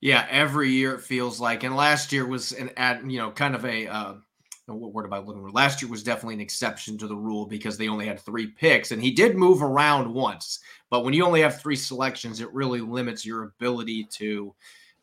Yeah, 0.00 0.26
every 0.30 0.70
year 0.70 0.94
it 0.94 1.00
feels 1.00 1.40
like, 1.40 1.64
and 1.64 1.74
last 1.74 2.12
year 2.12 2.24
was 2.24 2.52
an 2.52 2.70
at 2.76 3.08
you 3.10 3.18
know 3.18 3.32
kind 3.32 3.54
of 3.54 3.64
a 3.64 3.88
uh, 3.88 4.14
what 4.74 4.92
word 4.92 5.06
about 5.06 5.26
looking? 5.26 5.46
Last 5.48 5.80
year 5.80 5.90
was 5.90 6.02
definitely 6.02 6.34
an 6.34 6.40
exception 6.40 6.98
to 6.98 7.06
the 7.06 7.16
rule 7.16 7.46
because 7.46 7.78
they 7.78 7.88
only 7.88 8.06
had 8.06 8.20
three 8.20 8.46
picks, 8.46 8.90
and 8.90 9.02
he 9.02 9.10
did 9.10 9.36
move 9.36 9.62
around 9.62 10.12
once. 10.12 10.60
But 10.90 11.04
when 11.04 11.14
you 11.14 11.24
only 11.24 11.40
have 11.40 11.60
three 11.60 11.76
selections, 11.76 12.40
it 12.40 12.52
really 12.52 12.80
limits 12.80 13.24
your 13.24 13.44
ability 13.44 14.04
to 14.12 14.54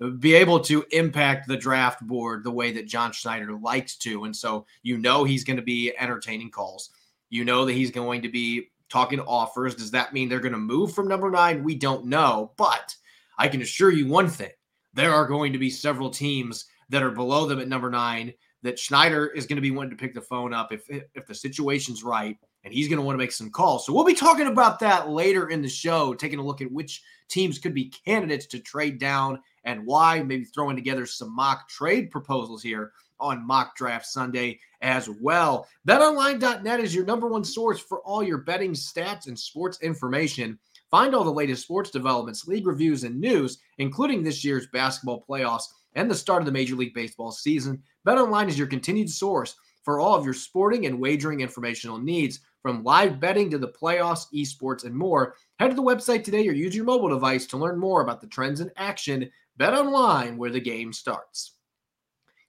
uh, 0.02 0.10
be 0.10 0.34
able 0.34 0.60
to 0.62 0.86
impact 0.92 1.48
the 1.48 1.58
draft 1.58 2.06
board 2.06 2.44
the 2.44 2.52
way 2.52 2.72
that 2.74 2.88
John 2.88 3.12
Schneider 3.12 3.54
likes 3.54 3.96
to. 3.98 4.26
And 4.26 4.36
so 4.36 4.66
you 4.84 4.98
know 4.98 5.24
he's 5.24 5.44
going 5.44 5.58
to 5.58 5.64
be 5.64 5.94
entertaining 5.98 6.52
calls. 6.52 6.90
You 7.30 7.46
know 7.46 7.66
that 7.66 7.74
he's 7.74 7.92
going 7.92 8.22
to 8.22 8.30
be 8.30 8.70
talking 8.90 9.20
offers. 9.20 9.76
Does 9.76 9.92
that 9.92 10.14
mean 10.14 10.30
they're 10.30 10.40
going 10.40 10.52
to 10.54 10.58
move 10.60 10.94
from 10.94 11.08
number 11.08 11.32
nine? 11.32 11.64
We 11.64 11.76
don't 11.76 12.06
know. 12.06 12.52
But 12.58 12.96
I 13.38 13.48
can 13.48 13.62
assure 13.62 13.92
you 13.92 14.08
one 14.08 14.30
thing 14.30 14.52
there 14.94 15.14
are 15.14 15.28
going 15.28 15.54
to 15.54 15.60
be 15.60 15.70
several 15.70 16.10
teams 16.10 16.66
that 16.90 17.04
are 17.04 17.12
below 17.12 17.46
them 17.46 17.60
at 17.60 17.68
number 17.68 17.90
nine 17.90 18.34
that 18.64 18.80
Schneider 18.80 19.28
is 19.28 19.46
going 19.46 19.58
to 19.58 19.62
be 19.62 19.72
wanting 19.72 19.92
to 19.92 19.96
pick 19.96 20.14
the 20.14 20.22
phone 20.22 20.54
up 20.54 20.72
if 20.72 20.90
if 20.90 21.26
the 21.28 21.36
situation's 21.36 22.04
right, 22.04 22.38
and 22.64 22.74
he's 22.74 22.88
going 22.88 22.98
to 22.98 23.06
want 23.06 23.16
to 23.16 23.24
make 23.24 23.32
some 23.32 23.52
calls. 23.52 23.86
So 23.86 23.94
we'll 23.94 24.04
be 24.04 24.14
talking 24.14 24.48
about 24.48 24.80
that 24.80 25.10
later 25.10 25.50
in 25.50 25.62
the 25.62 25.70
show, 25.70 26.14
taking 26.14 26.40
a 26.40 26.46
look 26.46 26.62
at 26.62 26.72
which 26.72 27.04
teams 27.30 27.60
could 27.60 27.74
be 27.74 27.92
candidates 28.06 28.46
to 28.48 28.60
trade 28.60 29.00
down 29.00 29.40
and 29.64 29.86
why. 29.86 30.24
Maybe 30.24 30.46
throwing 30.46 30.76
together 30.76 31.06
some 31.06 31.36
mock 31.36 31.70
trade 31.70 32.12
proposals 32.12 32.64
here 32.64 32.92
on 33.20 33.46
Mock 33.46 33.76
Draft 33.76 34.06
Sunday 34.06 34.60
as 34.82 35.10
well. 35.22 35.68
BetOnline.net 35.88 36.80
is 36.80 36.94
your 36.94 37.06
number 37.06 37.28
one 37.28 37.44
source 37.44 37.80
for 37.80 38.00
all 38.02 38.24
your 38.24 38.40
betting 38.40 38.74
stats 38.74 39.28
and 39.28 39.38
sports 39.38 39.82
information. 39.82 40.60
Find 40.92 41.16
all 41.16 41.24
the 41.24 41.32
latest 41.32 41.64
sports 41.64 41.90
developments, 41.90 42.48
league 42.48 42.68
reviews, 42.68 43.04
and 43.04 43.20
news, 43.20 43.60
including 43.78 44.24
this 44.24 44.44
year's 44.44 44.68
basketball 44.68 45.26
playoffs 45.28 45.66
and 45.94 46.10
the 46.10 46.16
start 46.16 46.42
of 46.42 46.46
the 46.46 46.52
Major 46.52 46.76
League 46.76 46.94
Baseball 46.94 47.32
season. 47.32 47.82
BetOnline 48.06 48.48
is 48.48 48.58
your 48.58 48.68
continued 48.68 49.10
source 49.10 49.56
for 49.84 50.00
all 50.00 50.16
of 50.16 50.26
your 50.26 50.34
sporting 50.34 50.86
and 50.86 51.00
wagering 51.00 51.42
informational 51.42 51.98
needs, 51.98 52.40
from 52.62 52.84
live 52.84 53.20
betting 53.20 53.50
to 53.52 53.60
the 53.60 53.68
playoffs, 53.68 54.26
esports, 54.34 54.86
and 54.86 54.96
more. 54.96 55.36
Head 55.60 55.70
to 55.70 55.76
the 55.76 55.84
website 55.84 56.24
today 56.24 56.48
or 56.48 56.54
use 56.54 56.76
your 56.76 56.86
mobile 56.86 57.10
device 57.10 57.46
to 57.46 57.58
learn 57.58 57.78
more 57.78 58.02
about 58.02 58.22
the 58.22 58.28
trends 58.28 58.60
in 58.60 58.72
action. 58.78 59.30
BetOnline, 59.60 60.38
where 60.38 60.50
the 60.50 60.60
game 60.60 60.92
starts. 60.92 61.54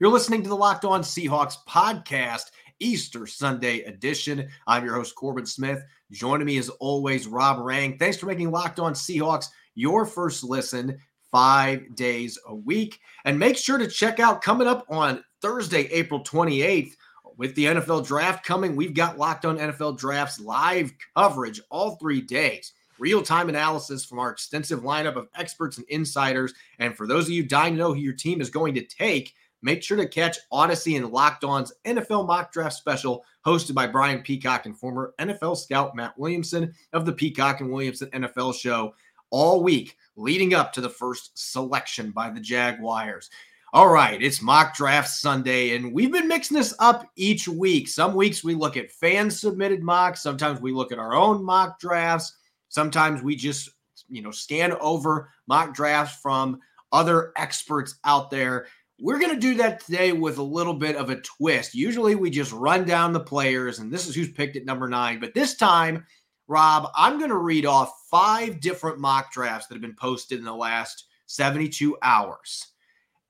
You're 0.00 0.10
listening 0.10 0.42
to 0.42 0.48
the 0.48 0.56
Locked 0.56 0.86
On 0.86 1.02
Seahawks 1.02 1.56
podcast, 1.68 2.44
Easter 2.80 3.26
Sunday 3.26 3.80
edition. 3.80 4.48
I'm 4.66 4.84
your 4.84 4.94
host, 4.94 5.14
Corbin 5.14 5.46
Smith. 5.46 5.82
Joining 6.10 6.46
me 6.46 6.56
as 6.58 6.68
always, 6.68 7.26
Rob 7.26 7.58
Rang. 7.58 7.98
Thanks 7.98 8.16
for 8.16 8.26
making 8.26 8.50
Locked 8.50 8.80
On 8.80 8.94
Seahawks 8.94 9.48
your 9.74 10.06
first 10.06 10.44
listen 10.44 10.98
five 11.30 11.94
days 11.94 12.38
a 12.46 12.54
week. 12.54 13.00
And 13.24 13.38
make 13.38 13.56
sure 13.56 13.78
to 13.78 13.86
check 13.86 14.20
out 14.20 14.42
coming 14.42 14.66
up 14.66 14.86
on 14.88 15.22
Thursday, 15.40 15.82
April 15.92 16.22
28th, 16.22 16.96
with 17.36 17.54
the 17.54 17.66
NFL 17.66 18.06
draft 18.06 18.44
coming. 18.44 18.76
We've 18.76 18.94
got 18.94 19.18
locked 19.18 19.44
on 19.44 19.58
NFL 19.58 19.98
drafts 19.98 20.40
live 20.40 20.92
coverage 21.16 21.60
all 21.70 21.96
three 21.96 22.20
days. 22.20 22.72
Real 22.98 23.22
time 23.22 23.48
analysis 23.48 24.04
from 24.04 24.18
our 24.18 24.30
extensive 24.30 24.80
lineup 24.80 25.16
of 25.16 25.28
experts 25.36 25.76
and 25.76 25.86
insiders. 25.88 26.54
And 26.78 26.96
for 26.96 27.06
those 27.06 27.24
of 27.24 27.30
you 27.30 27.42
dying 27.42 27.74
to 27.74 27.78
know 27.78 27.92
who 27.92 28.00
your 28.00 28.14
team 28.14 28.40
is 28.40 28.48
going 28.48 28.74
to 28.74 28.86
take, 28.86 29.34
make 29.60 29.82
sure 29.82 29.98
to 29.98 30.08
catch 30.08 30.38
Odyssey 30.50 30.96
and 30.96 31.10
Locked 31.10 31.44
On's 31.44 31.72
NFL 31.84 32.26
mock 32.26 32.52
draft 32.52 32.74
special 32.74 33.24
hosted 33.44 33.74
by 33.74 33.86
Brian 33.86 34.22
Peacock 34.22 34.64
and 34.64 34.78
former 34.78 35.14
NFL 35.18 35.58
scout 35.58 35.94
Matt 35.94 36.18
Williamson 36.18 36.72
of 36.94 37.04
the 37.04 37.12
Peacock 37.12 37.60
and 37.60 37.70
Williamson 37.70 38.08
NFL 38.10 38.54
show 38.54 38.94
all 39.30 39.62
week 39.62 39.96
leading 40.16 40.54
up 40.54 40.72
to 40.72 40.80
the 40.80 40.88
first 40.88 41.36
selection 41.38 42.10
by 42.10 42.30
the 42.30 42.40
Jaguars. 42.40 43.28
All 43.76 43.88
right, 43.88 44.22
it's 44.22 44.40
mock 44.40 44.74
draft 44.74 45.10
Sunday, 45.10 45.76
and 45.76 45.92
we've 45.92 46.10
been 46.10 46.26
mixing 46.26 46.56
this 46.56 46.74
up 46.78 47.10
each 47.14 47.46
week. 47.46 47.88
Some 47.88 48.14
weeks 48.14 48.42
we 48.42 48.54
look 48.54 48.78
at 48.78 48.90
fan 48.90 49.30
submitted 49.30 49.82
mocks, 49.82 50.22
sometimes 50.22 50.62
we 50.62 50.72
look 50.72 50.92
at 50.92 50.98
our 50.98 51.14
own 51.14 51.44
mock 51.44 51.78
drafts, 51.78 52.38
sometimes 52.70 53.22
we 53.22 53.36
just, 53.36 53.68
you 54.08 54.22
know, 54.22 54.30
scan 54.30 54.72
over 54.80 55.30
mock 55.46 55.74
drafts 55.74 56.16
from 56.22 56.58
other 56.90 57.34
experts 57.36 57.98
out 58.06 58.30
there. 58.30 58.66
We're 58.98 59.18
going 59.18 59.34
to 59.34 59.38
do 59.38 59.56
that 59.56 59.84
today 59.84 60.12
with 60.12 60.38
a 60.38 60.42
little 60.42 60.72
bit 60.72 60.96
of 60.96 61.10
a 61.10 61.20
twist. 61.20 61.74
Usually 61.74 62.14
we 62.14 62.30
just 62.30 62.52
run 62.52 62.86
down 62.86 63.12
the 63.12 63.20
players, 63.20 63.78
and 63.78 63.92
this 63.92 64.08
is 64.08 64.14
who's 64.14 64.32
picked 64.32 64.56
at 64.56 64.64
number 64.64 64.88
nine. 64.88 65.20
But 65.20 65.34
this 65.34 65.54
time, 65.54 66.06
Rob, 66.48 66.88
I'm 66.96 67.18
going 67.18 67.28
to 67.28 67.36
read 67.36 67.66
off 67.66 67.92
five 68.10 68.58
different 68.58 69.00
mock 69.00 69.32
drafts 69.32 69.66
that 69.66 69.74
have 69.74 69.82
been 69.82 69.96
posted 69.96 70.38
in 70.38 70.46
the 70.46 70.54
last 70.54 71.08
72 71.26 71.94
hours. 72.00 72.72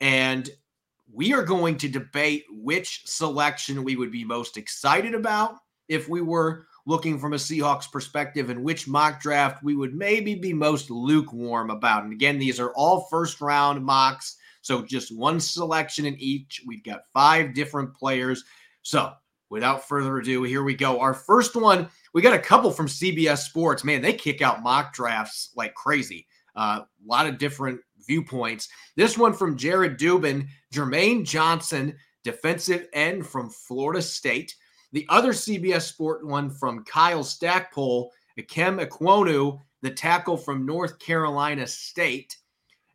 And 0.01 0.49
we 1.13 1.33
are 1.33 1.43
going 1.43 1.79
to 1.79 1.89
debate 1.89 2.45
which 2.51 3.03
selection 3.07 3.85
we 3.85 3.97
would 3.97 4.13
be 4.13 4.25
most 4.25 4.57
excited 4.57 5.15
about 5.15 5.57
if 5.89 6.09
we 6.09 6.21
were 6.21 6.67
looking 6.87 7.19
from 7.19 7.33
a 7.33 7.37
Seahawks 7.37 7.91
perspective 7.91 8.49
and 8.49 8.63
which 8.63 8.87
mock 8.87 9.21
draft 9.21 9.63
we 9.63 9.75
would 9.75 9.95
maybe 9.95 10.35
be 10.35 10.53
most 10.53 10.91
lukewarm 10.91 11.71
about. 11.71 12.05
And 12.05 12.13
again, 12.13 12.39
these 12.39 12.61
are 12.61 12.73
all 12.75 13.07
first 13.11 13.41
round 13.41 13.85
mocks. 13.85 14.37
So 14.63 14.83
just 14.83 15.17
one 15.17 15.41
selection 15.41 16.07
in 16.07 16.17
each. 16.19 16.63
We've 16.67 16.85
got 16.85 17.03
five 17.13 17.55
different 17.55 17.95
players. 17.95 18.45
So 18.83 19.13
without 19.49 19.87
further 19.87 20.19
ado, 20.19 20.43
here 20.45 20.63
we 20.63 20.75
go. 20.75 21.01
Our 21.01 21.15
first 21.15 21.57
one, 21.57 21.89
we 22.13 22.23
got 22.23 22.35
a 22.35 22.39
couple 22.39 22.71
from 22.71 22.87
CBS 22.87 23.39
Sports. 23.39 23.85
Man, 23.85 24.03
they 24.03 24.13
kick 24.13 24.43
out 24.43 24.63
mock 24.63 24.93
drafts 24.93 25.51
like 25.57 25.75
crazy. 25.75 26.27
Uh, 26.55 26.81
a 26.83 27.07
lot 27.07 27.27
of 27.27 27.39
different 27.39 27.81
viewpoints. 28.07 28.69
This 28.97 29.19
one 29.19 29.33
from 29.33 29.57
Jared 29.57 29.99
Dubin, 29.99 30.49
Jermaine 30.73 31.25
Johnson, 31.25 31.97
defensive 32.25 32.87
end 32.93 33.27
from 33.27 33.51
Florida 33.51 34.03
State. 34.03 34.55
The 34.93 35.07
other 35.09 35.33
CBS 35.33 35.83
Sport 35.83 36.27
one 36.27 36.51
from 36.51 36.85
Kyle 36.85 37.25
Stackpole, 37.25 38.11
Ikem 38.39 38.85
Ekwonu, 38.85 39.61
the 39.83 39.91
tackle 39.91 40.37
from 40.37 40.67
North 40.67 40.99
Carolina 40.99 41.67
State. 41.67 42.37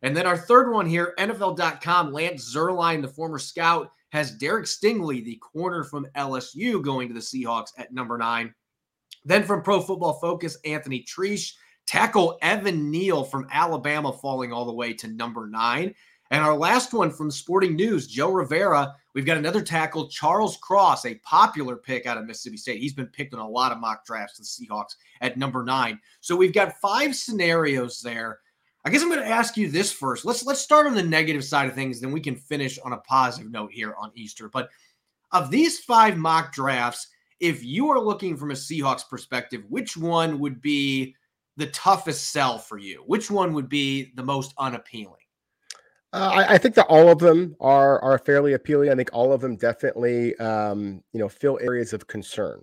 And 0.02 0.16
then 0.16 0.26
our 0.26 0.36
third 0.36 0.70
one 0.70 0.86
here, 0.86 1.14
NFL.com, 1.18 2.12
Lance 2.12 2.54
Zierlein, 2.54 3.02
the 3.02 3.08
former 3.08 3.38
scout, 3.38 3.90
has 4.10 4.32
Derek 4.32 4.66
Stingley, 4.66 5.24
the 5.24 5.36
corner 5.36 5.84
from 5.84 6.06
LSU, 6.16 6.82
going 6.82 7.08
to 7.08 7.14
the 7.14 7.20
Seahawks 7.20 7.70
at 7.78 7.92
number 7.92 8.18
nine. 8.18 8.52
Then 9.24 9.44
from 9.44 9.62
Pro 9.62 9.80
Football 9.80 10.14
Focus, 10.20 10.58
Anthony 10.64 11.00
Treash, 11.00 11.54
Tackle 11.86 12.38
Evan 12.42 12.90
Neal 12.90 13.24
from 13.24 13.46
Alabama 13.50 14.12
falling 14.12 14.52
all 14.52 14.64
the 14.64 14.72
way 14.72 14.92
to 14.94 15.08
number 15.08 15.46
nine. 15.46 15.94
And 16.30 16.42
our 16.42 16.56
last 16.56 16.94
one 16.94 17.10
from 17.10 17.30
Sporting 17.30 17.76
News, 17.76 18.06
Joe 18.06 18.32
Rivera. 18.32 18.94
We've 19.14 19.26
got 19.26 19.36
another 19.36 19.60
tackle, 19.60 20.08
Charles 20.08 20.56
Cross, 20.56 21.04
a 21.04 21.16
popular 21.16 21.76
pick 21.76 22.06
out 22.06 22.16
of 22.16 22.24
Mississippi 22.24 22.56
State. 22.56 22.80
He's 22.80 22.94
been 22.94 23.08
picked 23.08 23.34
in 23.34 23.38
a 23.38 23.46
lot 23.46 23.70
of 23.70 23.78
mock 23.78 24.06
drafts, 24.06 24.38
the 24.38 24.44
Seahawks 24.44 24.96
at 25.20 25.36
number 25.36 25.62
nine. 25.62 26.00
So 26.20 26.34
we've 26.34 26.54
got 26.54 26.80
five 26.80 27.14
scenarios 27.14 28.00
there. 28.00 28.38
I 28.84 28.90
guess 28.90 29.02
I'm 29.02 29.10
going 29.10 29.20
to 29.20 29.28
ask 29.28 29.58
you 29.58 29.70
this 29.70 29.92
first. 29.92 30.24
Let's 30.24 30.44
let's 30.44 30.60
start 30.60 30.86
on 30.86 30.94
the 30.94 31.02
negative 31.02 31.44
side 31.44 31.68
of 31.68 31.74
things, 31.74 32.00
then 32.00 32.12
we 32.12 32.20
can 32.20 32.34
finish 32.34 32.78
on 32.78 32.94
a 32.94 32.98
positive 32.98 33.52
note 33.52 33.70
here 33.70 33.94
on 33.98 34.10
Easter. 34.14 34.48
But 34.48 34.70
of 35.32 35.50
these 35.50 35.80
five 35.80 36.16
mock 36.16 36.52
drafts, 36.52 37.08
if 37.40 37.62
you 37.62 37.90
are 37.90 38.00
looking 38.00 38.36
from 38.36 38.52
a 38.52 38.54
Seahawks 38.54 39.08
perspective, 39.08 39.64
which 39.68 39.96
one 39.96 40.38
would 40.38 40.62
be 40.62 41.14
the 41.56 41.66
toughest 41.68 42.30
sell 42.30 42.58
for 42.58 42.78
you? 42.78 43.02
Which 43.06 43.30
one 43.30 43.52
would 43.54 43.68
be 43.68 44.12
the 44.14 44.22
most 44.22 44.54
unappealing? 44.58 45.16
Uh, 46.14 46.30
I, 46.34 46.54
I, 46.54 46.58
think 46.58 46.74
that 46.74 46.86
all 46.88 47.08
of 47.08 47.20
them 47.20 47.56
are 47.58 47.98
are 48.02 48.18
fairly 48.18 48.52
appealing. 48.52 48.90
I 48.90 48.94
think 48.94 49.08
all 49.14 49.32
of 49.32 49.40
them 49.40 49.56
definitely, 49.56 50.36
um, 50.36 51.02
you 51.14 51.18
know, 51.18 51.28
fill 51.28 51.58
areas 51.62 51.94
of 51.94 52.06
concern. 52.06 52.62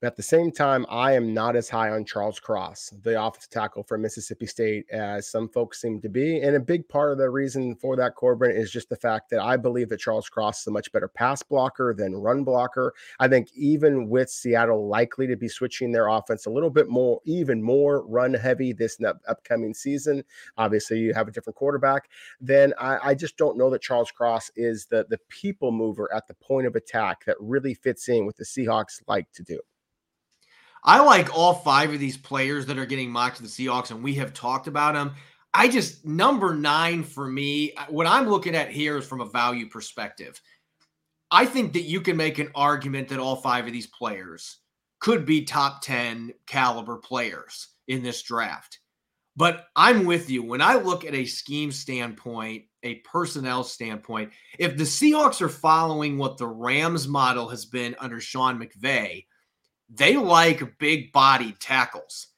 But 0.00 0.08
at 0.08 0.16
the 0.16 0.22
same 0.22 0.52
time, 0.52 0.84
I 0.90 1.12
am 1.12 1.32
not 1.32 1.56
as 1.56 1.70
high 1.70 1.88
on 1.88 2.04
Charles 2.04 2.38
Cross, 2.38 2.92
the 3.02 3.20
offensive 3.20 3.48
tackle 3.48 3.82
from 3.82 4.02
Mississippi 4.02 4.44
State, 4.44 4.84
as 4.90 5.30
some 5.30 5.48
folks 5.48 5.80
seem 5.80 6.02
to 6.02 6.10
be. 6.10 6.42
And 6.42 6.54
a 6.54 6.60
big 6.60 6.86
part 6.86 7.12
of 7.12 7.18
the 7.18 7.30
reason 7.30 7.74
for 7.76 7.96
that, 7.96 8.14
Corbin, 8.14 8.50
is 8.50 8.70
just 8.70 8.90
the 8.90 8.96
fact 8.96 9.30
that 9.30 9.40
I 9.40 9.56
believe 9.56 9.88
that 9.88 10.00
Charles 10.00 10.28
Cross 10.28 10.60
is 10.60 10.66
a 10.66 10.70
much 10.70 10.92
better 10.92 11.08
pass 11.08 11.42
blocker 11.42 11.94
than 11.94 12.14
run 12.14 12.44
blocker. 12.44 12.92
I 13.20 13.28
think 13.28 13.48
even 13.54 14.10
with 14.10 14.28
Seattle 14.28 14.86
likely 14.86 15.26
to 15.28 15.36
be 15.36 15.48
switching 15.48 15.92
their 15.92 16.08
offense 16.08 16.44
a 16.44 16.50
little 16.50 16.68
bit 16.68 16.90
more, 16.90 17.22
even 17.24 17.62
more 17.62 18.06
run 18.06 18.34
heavy 18.34 18.74
this 18.74 19.00
upcoming 19.26 19.72
season, 19.72 20.22
obviously 20.58 20.98
you 20.98 21.14
have 21.14 21.28
a 21.28 21.32
different 21.32 21.56
quarterback, 21.56 22.10
then 22.38 22.74
I, 22.78 22.98
I 23.02 23.14
just 23.14 23.38
don't 23.38 23.56
know 23.56 23.70
that 23.70 23.80
Charles 23.80 24.10
Cross 24.10 24.50
is 24.56 24.84
the, 24.84 25.06
the 25.08 25.18
people 25.30 25.72
mover 25.72 26.12
at 26.14 26.28
the 26.28 26.34
point 26.34 26.66
of 26.66 26.76
attack 26.76 27.24
that 27.24 27.36
really 27.40 27.72
fits 27.72 28.10
in 28.10 28.26
with 28.26 28.36
the 28.36 28.44
Seahawks 28.44 29.00
like 29.08 29.32
to 29.32 29.42
do. 29.42 29.58
I 30.84 31.00
like 31.00 31.36
all 31.36 31.54
five 31.54 31.92
of 31.92 32.00
these 32.00 32.16
players 32.16 32.66
that 32.66 32.78
are 32.78 32.86
getting 32.86 33.10
mocked 33.10 33.36
to 33.36 33.42
the 33.42 33.48
Seahawks, 33.48 33.90
and 33.90 34.02
we 34.02 34.14
have 34.14 34.32
talked 34.32 34.66
about 34.68 34.94
them. 34.94 35.14
I 35.52 35.68
just 35.68 36.04
number 36.04 36.54
nine 36.54 37.02
for 37.02 37.26
me. 37.26 37.72
What 37.88 38.06
I'm 38.06 38.28
looking 38.28 38.54
at 38.54 38.70
here 38.70 38.98
is 38.98 39.06
from 39.06 39.20
a 39.20 39.30
value 39.30 39.68
perspective. 39.68 40.40
I 41.30 41.46
think 41.46 41.72
that 41.72 41.82
you 41.82 42.00
can 42.00 42.16
make 42.16 42.38
an 42.38 42.50
argument 42.54 43.08
that 43.08 43.18
all 43.18 43.36
five 43.36 43.66
of 43.66 43.72
these 43.72 43.86
players 43.86 44.58
could 45.00 45.26
be 45.26 45.44
top 45.44 45.82
10 45.82 46.32
caliber 46.46 46.96
players 46.96 47.68
in 47.88 48.02
this 48.02 48.22
draft. 48.22 48.78
But 49.36 49.66
I'm 49.76 50.04
with 50.04 50.30
you. 50.30 50.42
When 50.42 50.62
I 50.62 50.76
look 50.76 51.04
at 51.04 51.14
a 51.14 51.26
scheme 51.26 51.70
standpoint, 51.70 52.64
a 52.82 52.96
personnel 52.96 53.64
standpoint, 53.64 54.32
if 54.58 54.76
the 54.76 54.84
Seahawks 54.84 55.42
are 55.42 55.48
following 55.48 56.16
what 56.16 56.38
the 56.38 56.46
Rams 56.46 57.06
model 57.06 57.48
has 57.48 57.66
been 57.66 57.94
under 57.98 58.20
Sean 58.20 58.58
McVay, 58.58 59.26
they 59.88 60.16
like 60.16 60.78
big 60.78 61.12
body 61.12 61.54
tackles. 61.60 62.28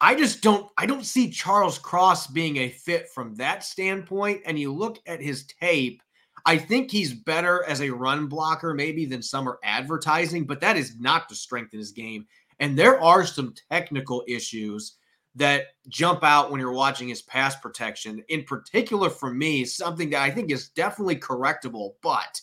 I 0.00 0.16
just 0.16 0.42
don't 0.42 0.68
I 0.76 0.86
don't 0.86 1.06
see 1.06 1.30
Charles 1.30 1.78
Cross 1.78 2.28
being 2.28 2.56
a 2.58 2.70
fit 2.70 3.08
from 3.08 3.36
that 3.36 3.64
standpoint 3.64 4.42
and 4.44 4.58
you 4.58 4.72
look 4.72 4.98
at 5.06 5.22
his 5.22 5.46
tape 5.46 6.02
I 6.44 6.58
think 6.58 6.90
he's 6.90 7.14
better 7.14 7.64
as 7.68 7.80
a 7.80 7.90
run 7.90 8.26
blocker 8.26 8.74
maybe 8.74 9.04
than 9.04 9.22
some 9.22 9.48
are 9.48 9.60
advertising 9.62 10.44
but 10.44 10.60
that 10.60 10.76
is 10.76 10.98
not 10.98 11.28
to 11.28 11.36
strengthen 11.36 11.78
his 11.78 11.92
game. 11.92 12.26
And 12.58 12.76
there 12.76 13.00
are 13.00 13.24
some 13.24 13.54
technical 13.70 14.24
issues 14.26 14.96
that 15.36 15.66
jump 15.88 16.22
out 16.24 16.50
when 16.50 16.60
you're 16.60 16.72
watching 16.72 17.08
his 17.08 17.22
pass 17.22 17.56
protection. 17.56 18.22
In 18.28 18.42
particular 18.42 19.08
for 19.08 19.32
me 19.32 19.64
something 19.64 20.10
that 20.10 20.22
I 20.22 20.30
think 20.30 20.50
is 20.50 20.70
definitely 20.70 21.16
correctable 21.16 21.92
but 22.02 22.40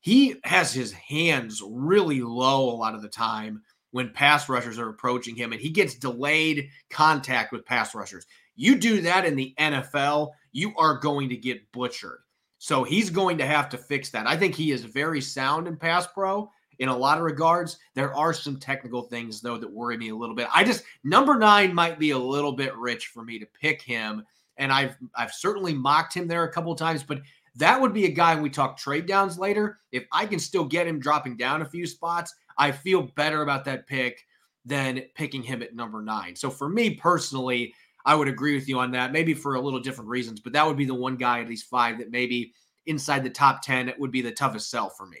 he 0.00 0.36
has 0.42 0.72
his 0.72 0.92
hands 0.92 1.62
really 1.64 2.22
low 2.22 2.70
a 2.70 2.74
lot 2.74 2.94
of 2.94 3.02
the 3.02 3.08
time 3.08 3.62
when 3.90 4.10
pass 4.10 4.48
rushers 4.48 4.78
are 4.78 4.90
approaching 4.90 5.34
him 5.34 5.52
and 5.52 5.60
he 5.60 5.70
gets 5.70 5.94
delayed 5.94 6.68
contact 6.90 7.52
with 7.52 7.64
pass 7.64 7.94
rushers. 7.94 8.26
You 8.56 8.76
do 8.76 9.00
that 9.02 9.24
in 9.24 9.36
the 9.36 9.54
NFL, 9.58 10.30
you 10.52 10.74
are 10.76 10.98
going 10.98 11.28
to 11.28 11.36
get 11.36 11.70
butchered. 11.72 12.20
So 12.58 12.82
he's 12.82 13.08
going 13.08 13.38
to 13.38 13.46
have 13.46 13.68
to 13.70 13.78
fix 13.78 14.10
that. 14.10 14.26
I 14.26 14.36
think 14.36 14.54
he 14.54 14.72
is 14.72 14.84
very 14.84 15.20
sound 15.20 15.68
in 15.68 15.76
pass 15.76 16.06
pro 16.06 16.50
in 16.80 16.88
a 16.88 16.96
lot 16.96 17.18
of 17.18 17.24
regards. 17.24 17.78
There 17.94 18.14
are 18.14 18.32
some 18.32 18.58
technical 18.58 19.02
things 19.02 19.40
though 19.40 19.58
that 19.58 19.70
worry 19.70 19.96
me 19.96 20.10
a 20.10 20.16
little 20.16 20.34
bit. 20.34 20.48
I 20.52 20.64
just 20.64 20.84
number 21.04 21.38
9 21.38 21.74
might 21.74 21.98
be 21.98 22.10
a 22.10 22.18
little 22.18 22.52
bit 22.52 22.76
rich 22.76 23.06
for 23.06 23.22
me 23.22 23.38
to 23.38 23.46
pick 23.46 23.80
him 23.82 24.24
and 24.58 24.72
I've 24.72 24.96
I've 25.14 25.32
certainly 25.32 25.72
mocked 25.72 26.14
him 26.14 26.26
there 26.26 26.44
a 26.44 26.52
couple 26.52 26.72
of 26.72 26.78
times, 26.78 27.02
but 27.02 27.22
that 27.58 27.80
would 27.80 27.92
be 27.92 28.06
a 28.06 28.10
guy 28.10 28.40
we 28.40 28.50
talk 28.50 28.76
trade 28.76 29.06
downs 29.06 29.38
later. 29.38 29.80
If 29.92 30.04
I 30.12 30.26
can 30.26 30.38
still 30.38 30.64
get 30.64 30.86
him 30.86 31.00
dropping 31.00 31.36
down 31.36 31.62
a 31.62 31.68
few 31.68 31.86
spots, 31.86 32.34
I 32.56 32.72
feel 32.72 33.02
better 33.16 33.42
about 33.42 33.64
that 33.66 33.86
pick 33.86 34.24
than 34.64 35.02
picking 35.14 35.42
him 35.42 35.62
at 35.62 35.74
number 35.74 36.02
nine. 36.02 36.36
So 36.36 36.50
for 36.50 36.68
me 36.68 36.94
personally, 36.94 37.74
I 38.04 38.14
would 38.14 38.28
agree 38.28 38.54
with 38.54 38.68
you 38.68 38.78
on 38.78 38.92
that, 38.92 39.12
maybe 39.12 39.34
for 39.34 39.54
a 39.54 39.60
little 39.60 39.80
different 39.80 40.08
reasons, 40.08 40.40
but 40.40 40.52
that 40.52 40.66
would 40.66 40.76
be 40.76 40.84
the 40.84 40.94
one 40.94 41.16
guy 41.16 41.40
at 41.40 41.48
these 41.48 41.62
five 41.62 41.98
that 41.98 42.10
maybe 42.10 42.52
inside 42.86 43.24
the 43.24 43.30
top 43.30 43.60
10 43.62 43.88
it 43.88 43.98
would 43.98 44.10
be 44.10 44.22
the 44.22 44.32
toughest 44.32 44.70
sell 44.70 44.88
for 44.88 45.06
me. 45.06 45.18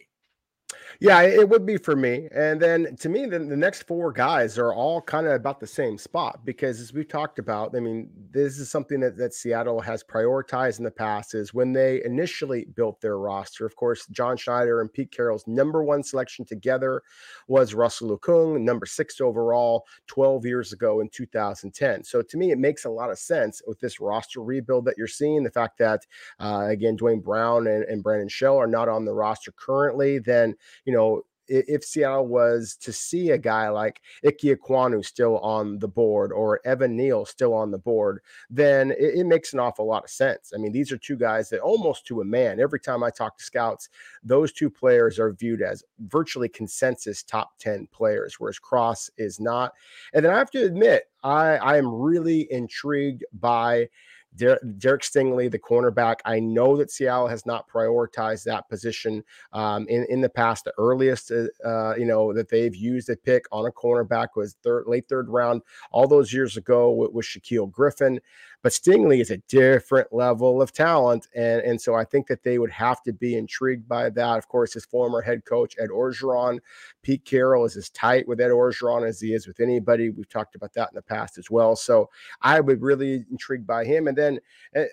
Yeah, 1.00 1.22
it 1.22 1.48
would 1.48 1.64
be 1.64 1.76
for 1.76 1.94
me. 1.94 2.26
And 2.34 2.60
then 2.60 2.96
to 2.96 3.08
me, 3.08 3.26
then 3.26 3.48
the 3.48 3.56
next 3.56 3.82
four 3.82 4.10
guys 4.10 4.58
are 4.58 4.74
all 4.74 5.00
kind 5.00 5.28
of 5.28 5.32
about 5.32 5.60
the 5.60 5.66
same 5.66 5.96
spot 5.96 6.40
because 6.44 6.80
as 6.80 6.92
we've 6.92 7.06
talked 7.06 7.38
about, 7.38 7.76
I 7.76 7.78
mean, 7.78 8.10
this 8.32 8.58
is 8.58 8.68
something 8.68 8.98
that, 9.00 9.16
that 9.16 9.32
Seattle 9.32 9.80
has 9.80 10.02
prioritized 10.02 10.78
in 10.78 10.84
the 10.84 10.90
past 10.90 11.36
is 11.36 11.54
when 11.54 11.72
they 11.72 12.02
initially 12.04 12.64
built 12.74 13.00
their 13.00 13.16
roster. 13.16 13.64
Of 13.64 13.76
course, 13.76 14.06
John 14.08 14.36
Schneider 14.36 14.80
and 14.80 14.92
Pete 14.92 15.12
Carroll's 15.12 15.46
number 15.46 15.84
one 15.84 16.02
selection 16.02 16.44
together 16.44 17.00
was 17.46 17.74
Russell 17.74 18.18
Okung, 18.18 18.60
number 18.62 18.84
six 18.84 19.20
overall 19.20 19.86
12 20.08 20.46
years 20.46 20.72
ago 20.72 20.98
in 20.98 21.08
2010. 21.10 22.02
So 22.02 22.22
to 22.22 22.36
me, 22.36 22.50
it 22.50 22.58
makes 22.58 22.86
a 22.86 22.90
lot 22.90 23.10
of 23.10 23.20
sense 23.20 23.62
with 23.68 23.78
this 23.78 24.00
roster 24.00 24.42
rebuild 24.42 24.84
that 24.86 24.98
you're 24.98 25.06
seeing. 25.06 25.44
The 25.44 25.50
fact 25.52 25.78
that, 25.78 26.04
uh, 26.40 26.66
again, 26.68 26.96
Duane 26.96 27.20
Brown 27.20 27.68
and, 27.68 27.84
and 27.84 28.02
Brandon 28.02 28.28
Shell 28.28 28.56
are 28.56 28.66
not 28.66 28.88
on 28.88 29.04
the 29.04 29.14
roster 29.14 29.52
currently, 29.52 30.18
then 30.18 30.56
you 30.88 30.94
know, 30.94 31.22
if 31.48 31.84
Seattle 31.84 32.26
was 32.26 32.76
to 32.80 32.94
see 32.94 33.30
a 33.30 33.38
guy 33.38 33.68
like 33.68 34.00
Ike 34.24 34.38
Ekwonu 34.38 35.04
still 35.04 35.38
on 35.40 35.78
the 35.78 35.88
board 35.88 36.32
or 36.32 36.60
Evan 36.64 36.96
Neal 36.96 37.26
still 37.26 37.52
on 37.52 37.70
the 37.70 37.78
board, 37.78 38.20
then 38.48 38.92
it, 38.92 39.18
it, 39.18 39.26
makes 39.26 39.52
an 39.52 39.60
awful 39.60 39.86
lot 39.86 40.04
of 40.04 40.10
sense. 40.10 40.52
I 40.54 40.58
mean, 40.58 40.72
these 40.72 40.90
are 40.90 40.96
two 40.96 41.16
guys 41.16 41.50
that 41.50 41.60
almost 41.60 42.06
to 42.06 42.22
a 42.22 42.24
man, 42.24 42.58
every 42.58 42.80
time 42.80 43.02
I 43.02 43.10
talk 43.10 43.36
to 43.36 43.44
scouts, 43.44 43.90
those 44.22 44.50
two 44.50 44.70
players 44.70 45.18
are 45.18 45.32
viewed 45.32 45.60
as 45.60 45.84
virtually 46.06 46.48
consensus 46.48 47.22
top 47.22 47.50
10 47.58 47.88
players, 47.92 48.36
whereas 48.38 48.58
Cross 48.58 49.10
is 49.18 49.40
not. 49.40 49.74
And 50.14 50.24
then 50.24 50.32
I 50.32 50.38
have 50.38 50.50
to 50.52 50.64
admit, 50.64 51.04
I, 51.22 51.56
I 51.56 51.76
am 51.76 51.92
really 51.92 52.50
intrigued 52.50 53.24
by 53.34 53.88
Derek 54.36 55.02
Stingley, 55.02 55.50
the 55.50 55.58
cornerback. 55.58 56.16
I 56.24 56.38
know 56.38 56.76
that 56.76 56.90
Seattle 56.90 57.28
has 57.28 57.46
not 57.46 57.68
prioritized 57.68 58.44
that 58.44 58.68
position 58.68 59.24
um, 59.52 59.86
in 59.88 60.04
in 60.08 60.20
the 60.20 60.28
past. 60.28 60.64
The 60.64 60.72
earliest, 60.78 61.32
uh, 61.32 61.46
uh, 61.66 61.94
you 61.96 62.04
know, 62.04 62.32
that 62.32 62.48
they've 62.48 62.74
used 62.74 63.08
a 63.10 63.16
pick 63.16 63.44
on 63.50 63.66
a 63.66 63.72
cornerback 63.72 64.28
was 64.36 64.56
third, 64.62 64.84
late 64.86 65.08
third 65.08 65.28
round. 65.28 65.62
All 65.90 66.06
those 66.06 66.32
years 66.32 66.56
ago 66.56 66.90
with, 66.90 67.12
with 67.12 67.26
Shaquill 67.26 67.70
Griffin. 67.70 68.20
But 68.62 68.72
Stingley 68.72 69.20
is 69.20 69.30
a 69.30 69.38
different 69.48 70.12
level 70.12 70.60
of 70.60 70.72
talent. 70.72 71.28
And, 71.34 71.60
and 71.62 71.80
so 71.80 71.94
I 71.94 72.04
think 72.04 72.26
that 72.26 72.42
they 72.42 72.58
would 72.58 72.70
have 72.70 73.02
to 73.04 73.12
be 73.12 73.36
intrigued 73.36 73.88
by 73.88 74.10
that. 74.10 74.38
Of 74.38 74.48
course, 74.48 74.74
his 74.74 74.84
former 74.84 75.20
head 75.20 75.44
coach, 75.44 75.76
Ed 75.78 75.90
Orgeron, 75.90 76.58
Pete 77.02 77.24
Carroll 77.24 77.64
is 77.64 77.76
as 77.76 77.90
tight 77.90 78.26
with 78.26 78.40
Ed 78.40 78.50
Orgeron 78.50 79.06
as 79.06 79.20
he 79.20 79.32
is 79.32 79.46
with 79.46 79.60
anybody. 79.60 80.10
We've 80.10 80.28
talked 80.28 80.56
about 80.56 80.74
that 80.74 80.90
in 80.90 80.96
the 80.96 81.02
past 81.02 81.38
as 81.38 81.50
well. 81.50 81.76
So 81.76 82.10
I 82.42 82.60
would 82.60 82.82
really 82.82 83.24
intrigued 83.30 83.66
by 83.66 83.84
him. 83.84 84.08
And 84.08 84.18
then 84.18 84.40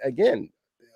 again, 0.04 0.50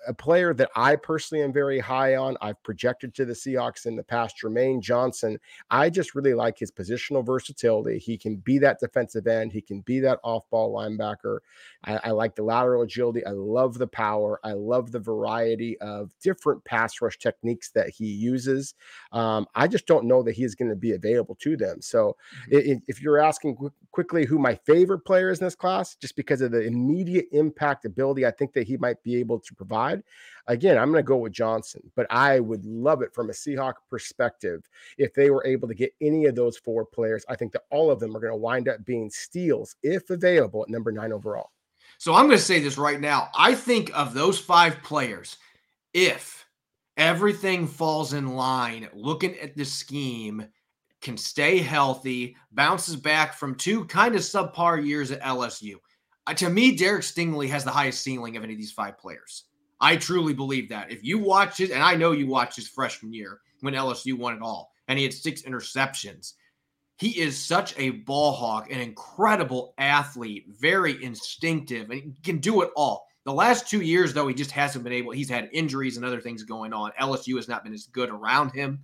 a 0.06 0.14
player 0.14 0.54
that 0.54 0.70
I 0.76 0.96
personally 0.96 1.44
am 1.44 1.52
very 1.52 1.78
high 1.78 2.16
on. 2.16 2.36
I've 2.40 2.62
projected 2.62 3.14
to 3.14 3.24
the 3.24 3.32
Seahawks 3.32 3.86
in 3.86 3.96
the 3.96 4.02
past, 4.02 4.36
Jermaine 4.42 4.80
Johnson. 4.80 5.38
I 5.70 5.90
just 5.90 6.14
really 6.14 6.34
like 6.34 6.58
his 6.58 6.70
positional 6.70 7.24
versatility. 7.24 7.98
He 7.98 8.16
can 8.16 8.36
be 8.36 8.58
that 8.58 8.80
defensive 8.80 9.26
end, 9.26 9.52
he 9.52 9.60
can 9.60 9.80
be 9.82 10.00
that 10.00 10.20
off 10.22 10.48
ball 10.50 10.74
linebacker. 10.74 11.38
I, 11.84 12.00
I, 12.04 12.10
like 12.10 12.34
the 12.34 12.42
lateral 12.42 12.82
agility. 12.82 13.24
I 13.24 13.30
love 13.30 13.78
the 13.78 13.86
power. 13.86 14.38
I 14.44 14.52
love 14.52 14.92
the 14.92 14.98
variety 14.98 15.78
of 15.80 16.10
different 16.22 16.64
pass 16.64 17.00
rush 17.00 17.18
techniques 17.18 17.70
that 17.70 17.88
he 17.90 18.06
uses. 18.06 18.74
Um, 19.12 19.46
I 19.54 19.66
just 19.66 19.86
don't 19.86 20.04
know 20.04 20.22
that 20.22 20.32
he 20.32 20.44
is 20.44 20.54
going 20.54 20.68
to 20.68 20.76
be 20.76 20.92
available 20.92 21.36
to 21.36 21.56
them. 21.56 21.80
So 21.80 22.16
mm-hmm. 22.50 22.70
if, 22.72 22.78
if 22.88 23.02
you're 23.02 23.18
asking 23.18 23.56
qu- 23.56 23.72
quickly 23.92 24.26
who 24.26 24.38
my 24.38 24.54
favorite 24.66 25.00
player 25.00 25.30
is 25.30 25.40
in 25.40 25.46
this 25.46 25.54
class, 25.54 25.94
just 25.96 26.16
because 26.16 26.40
of 26.42 26.52
the 26.52 26.62
immediate 26.62 27.26
impact 27.32 27.84
ability, 27.84 28.26
I 28.26 28.30
think 28.30 28.52
that 28.52 28.66
he 28.66 28.76
might 28.76 29.02
be 29.02 29.16
able 29.16 29.40
to 29.40 29.54
provide 29.54 29.89
side. 29.90 30.02
Again, 30.46 30.78
I'm 30.78 30.90
going 30.90 31.02
to 31.02 31.06
go 31.06 31.16
with 31.16 31.32
Johnson, 31.32 31.82
but 31.94 32.06
I 32.10 32.40
would 32.40 32.64
love 32.64 33.02
it 33.02 33.14
from 33.14 33.30
a 33.30 33.32
Seahawk 33.32 33.74
perspective 33.88 34.68
if 34.98 35.14
they 35.14 35.30
were 35.30 35.46
able 35.46 35.68
to 35.68 35.74
get 35.74 35.92
any 36.00 36.24
of 36.26 36.34
those 36.34 36.56
four 36.56 36.84
players. 36.84 37.24
I 37.28 37.36
think 37.36 37.52
that 37.52 37.64
all 37.70 37.90
of 37.90 38.00
them 38.00 38.16
are 38.16 38.20
going 38.20 38.32
to 38.32 38.36
wind 38.36 38.68
up 38.68 38.84
being 38.84 39.10
steals 39.10 39.76
if 39.82 40.10
available 40.10 40.62
at 40.62 40.70
number 40.70 40.90
nine 40.90 41.12
overall. 41.12 41.50
So 41.98 42.14
I'm 42.14 42.26
going 42.26 42.38
to 42.38 42.44
say 42.44 42.60
this 42.60 42.78
right 42.78 43.00
now. 43.00 43.28
I 43.34 43.54
think 43.54 43.90
of 43.96 44.14
those 44.14 44.38
five 44.38 44.82
players, 44.82 45.36
if 45.92 46.46
everything 46.96 47.66
falls 47.66 48.14
in 48.14 48.34
line, 48.34 48.88
looking 48.92 49.38
at 49.38 49.54
the 49.56 49.64
scheme, 49.64 50.46
can 51.00 51.16
stay 51.16 51.58
healthy, 51.58 52.36
bounces 52.52 52.96
back 52.96 53.34
from 53.34 53.54
two 53.54 53.84
kind 53.86 54.14
of 54.14 54.22
subpar 54.22 54.84
years 54.84 55.10
at 55.10 55.22
LSU. 55.22 55.74
Uh, 56.26 56.34
to 56.34 56.48
me, 56.50 56.76
Derek 56.76 57.02
Stingley 57.02 57.48
has 57.48 57.64
the 57.64 57.70
highest 57.70 58.02
ceiling 58.02 58.36
of 58.36 58.44
any 58.44 58.52
of 58.52 58.58
these 58.58 58.72
five 58.72 58.98
players. 58.98 59.44
I 59.80 59.96
truly 59.96 60.34
believe 60.34 60.68
that. 60.68 60.90
If 60.90 61.02
you 61.02 61.18
watch 61.18 61.60
it, 61.60 61.70
and 61.70 61.82
I 61.82 61.94
know 61.94 62.12
you 62.12 62.26
watched 62.26 62.56
his 62.56 62.68
freshman 62.68 63.12
year 63.12 63.40
when 63.60 63.74
LSU 63.74 64.14
won 64.14 64.34
it 64.34 64.42
all, 64.42 64.72
and 64.88 64.98
he 64.98 65.04
had 65.04 65.14
six 65.14 65.42
interceptions. 65.42 66.34
He 66.96 67.18
is 67.18 67.42
such 67.42 67.74
a 67.78 67.90
ball 67.90 68.32
hawk, 68.32 68.70
an 68.70 68.80
incredible 68.80 69.72
athlete, 69.78 70.44
very 70.48 71.02
instinctive, 71.02 71.88
and 71.90 72.00
he 72.02 72.12
can 72.22 72.38
do 72.38 72.60
it 72.60 72.70
all. 72.76 73.06
The 73.24 73.32
last 73.32 73.68
two 73.68 73.80
years, 73.80 74.12
though, 74.12 74.28
he 74.28 74.34
just 74.34 74.50
hasn't 74.50 74.84
been 74.84 74.92
able. 74.92 75.12
He's 75.12 75.28
had 75.28 75.48
injuries 75.52 75.96
and 75.96 76.04
other 76.04 76.20
things 76.20 76.42
going 76.42 76.72
on. 76.72 76.92
LSU 77.00 77.36
has 77.36 77.48
not 77.48 77.64
been 77.64 77.72
as 77.72 77.86
good 77.86 78.10
around 78.10 78.50
him. 78.50 78.80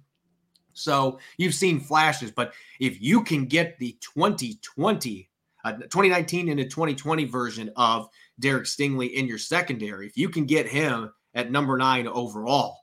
So 0.73 1.19
you've 1.39 1.55
seen 1.55 1.81
flashes, 1.81 2.31
but 2.31 2.53
if 2.81 3.01
you 3.01 3.23
can 3.25 3.47
get 3.47 3.79
the 3.79 3.97
2020, 4.01 5.29
uh, 5.75 5.79
2019 5.79 6.49
a 6.59 6.65
2020 6.65 7.25
version 7.25 7.71
of 7.77 8.09
Derek 8.39 8.65
Stingley 8.65 9.13
in 9.13 9.27
your 9.27 9.39
secondary, 9.39 10.07
if 10.07 10.17
you 10.17 10.29
can 10.29 10.45
get 10.45 10.67
him 10.67 11.13
at 11.35 11.51
number 11.51 11.77
nine 11.77 12.07
overall, 12.07 12.79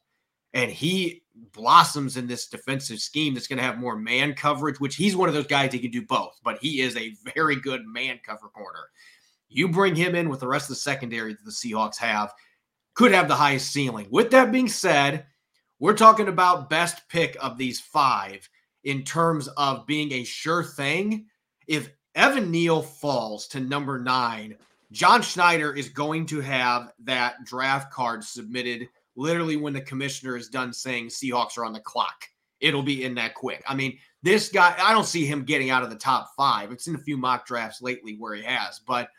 and 0.53 0.71
he 0.71 1.23
blossoms 1.53 2.17
in 2.17 2.27
this 2.27 2.47
defensive 2.47 2.99
scheme 2.99 3.33
that's 3.33 3.47
going 3.47 3.57
to 3.57 3.63
have 3.63 3.79
more 3.79 3.95
man 3.95 4.33
coverage, 4.33 4.79
which 4.79 4.95
he's 4.95 5.15
one 5.15 5.27
of 5.27 5.35
those 5.35 5.47
guys 5.47 5.73
he 5.73 5.79
can 5.79 5.91
do 5.91 6.05
both, 6.05 6.39
but 6.43 6.59
he 6.59 6.81
is 6.81 6.95
a 6.95 7.15
very 7.35 7.55
good 7.55 7.85
man 7.85 8.19
cover 8.23 8.49
corner. 8.49 8.89
You 9.49 9.69
bring 9.69 9.95
him 9.95 10.15
in 10.15 10.29
with 10.29 10.39
the 10.39 10.47
rest 10.47 10.65
of 10.65 10.75
the 10.75 10.81
secondary 10.81 11.33
that 11.33 11.45
the 11.45 11.51
Seahawks 11.51 11.97
have, 11.97 12.33
could 12.95 13.11
have 13.11 13.27
the 13.27 13.35
highest 13.35 13.71
ceiling. 13.71 14.07
With 14.11 14.31
that 14.31 14.51
being 14.51 14.67
said, 14.67 15.25
we're 15.79 15.93
talking 15.93 16.27
about 16.27 16.69
best 16.69 17.07
pick 17.09 17.35
of 17.41 17.57
these 17.57 17.79
five 17.79 18.47
in 18.83 19.03
terms 19.03 19.47
of 19.49 19.87
being 19.87 20.11
a 20.11 20.23
sure 20.23 20.63
thing. 20.63 21.25
If 21.67 21.89
Evan 22.15 22.51
Neal 22.51 22.81
falls 22.81 23.47
to 23.49 23.59
number 23.59 23.99
nine, 23.99 24.55
John 24.91 25.21
Schneider 25.21 25.73
is 25.73 25.89
going 25.89 26.25
to 26.27 26.39
have 26.41 26.93
that 27.03 27.43
draft 27.45 27.91
card 27.91 28.23
submitted 28.23 28.87
literally 29.15 29.57
when 29.57 29.73
the 29.73 29.81
commissioner 29.81 30.37
is 30.37 30.49
done 30.49 30.71
saying 30.71 31.07
Seahawks 31.07 31.57
are 31.57 31.65
on 31.65 31.73
the 31.73 31.79
clock. 31.79 32.27
It'll 32.59 32.83
be 32.83 33.03
in 33.03 33.15
that 33.15 33.33
quick. 33.33 33.63
I 33.67 33.75
mean, 33.75 33.97
this 34.21 34.49
guy, 34.49 34.75
I 34.79 34.93
don't 34.93 35.05
see 35.05 35.25
him 35.25 35.43
getting 35.43 35.69
out 35.69 35.83
of 35.83 35.89
the 35.89 35.95
top 35.95 36.31
five. 36.37 36.71
It's 36.71 36.87
in 36.87 36.95
a 36.95 36.99
few 36.99 37.17
mock 37.17 37.45
drafts 37.45 37.81
lately 37.81 38.15
where 38.17 38.35
he 38.35 38.43
has, 38.43 38.79
but 38.79 39.09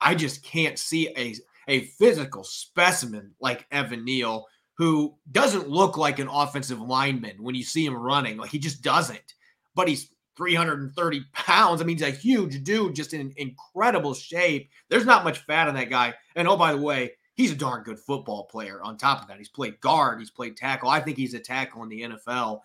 I 0.00 0.14
just 0.14 0.44
can't 0.44 0.78
see 0.78 1.08
a, 1.16 1.34
a 1.68 1.80
physical 1.86 2.44
specimen 2.44 3.32
like 3.40 3.66
Evan 3.72 4.04
Neal 4.04 4.46
who 4.74 5.14
doesn't 5.30 5.68
look 5.68 5.96
like 5.96 6.18
an 6.18 6.28
offensive 6.28 6.80
lineman 6.80 7.42
when 7.42 7.54
you 7.54 7.62
see 7.62 7.84
him 7.84 7.96
running. 7.96 8.36
Like 8.36 8.50
he 8.50 8.58
just 8.58 8.82
doesn't. 8.82 9.34
But 9.74 9.88
he's 9.88 10.10
330 10.36 11.24
pounds. 11.32 11.80
I 11.80 11.84
mean, 11.84 11.98
he's 11.98 12.06
a 12.06 12.10
huge 12.10 12.62
dude, 12.64 12.94
just 12.94 13.14
in 13.14 13.32
incredible 13.36 14.14
shape. 14.14 14.70
There's 14.88 15.06
not 15.06 15.24
much 15.24 15.38
fat 15.38 15.68
on 15.68 15.74
that 15.74 15.90
guy. 15.90 16.14
And 16.36 16.48
oh, 16.48 16.56
by 16.56 16.72
the 16.72 16.80
way, 16.80 17.12
he's 17.34 17.52
a 17.52 17.56
darn 17.56 17.82
good 17.82 17.98
football 17.98 18.44
player. 18.44 18.80
On 18.82 18.96
top 18.96 19.22
of 19.22 19.28
that, 19.28 19.38
he's 19.38 19.48
played 19.48 19.80
guard, 19.80 20.18
he's 20.18 20.30
played 20.30 20.56
tackle. 20.56 20.88
I 20.88 21.00
think 21.00 21.16
he's 21.16 21.34
a 21.34 21.40
tackle 21.40 21.82
in 21.82 21.88
the 21.88 22.02
NFL. 22.02 22.60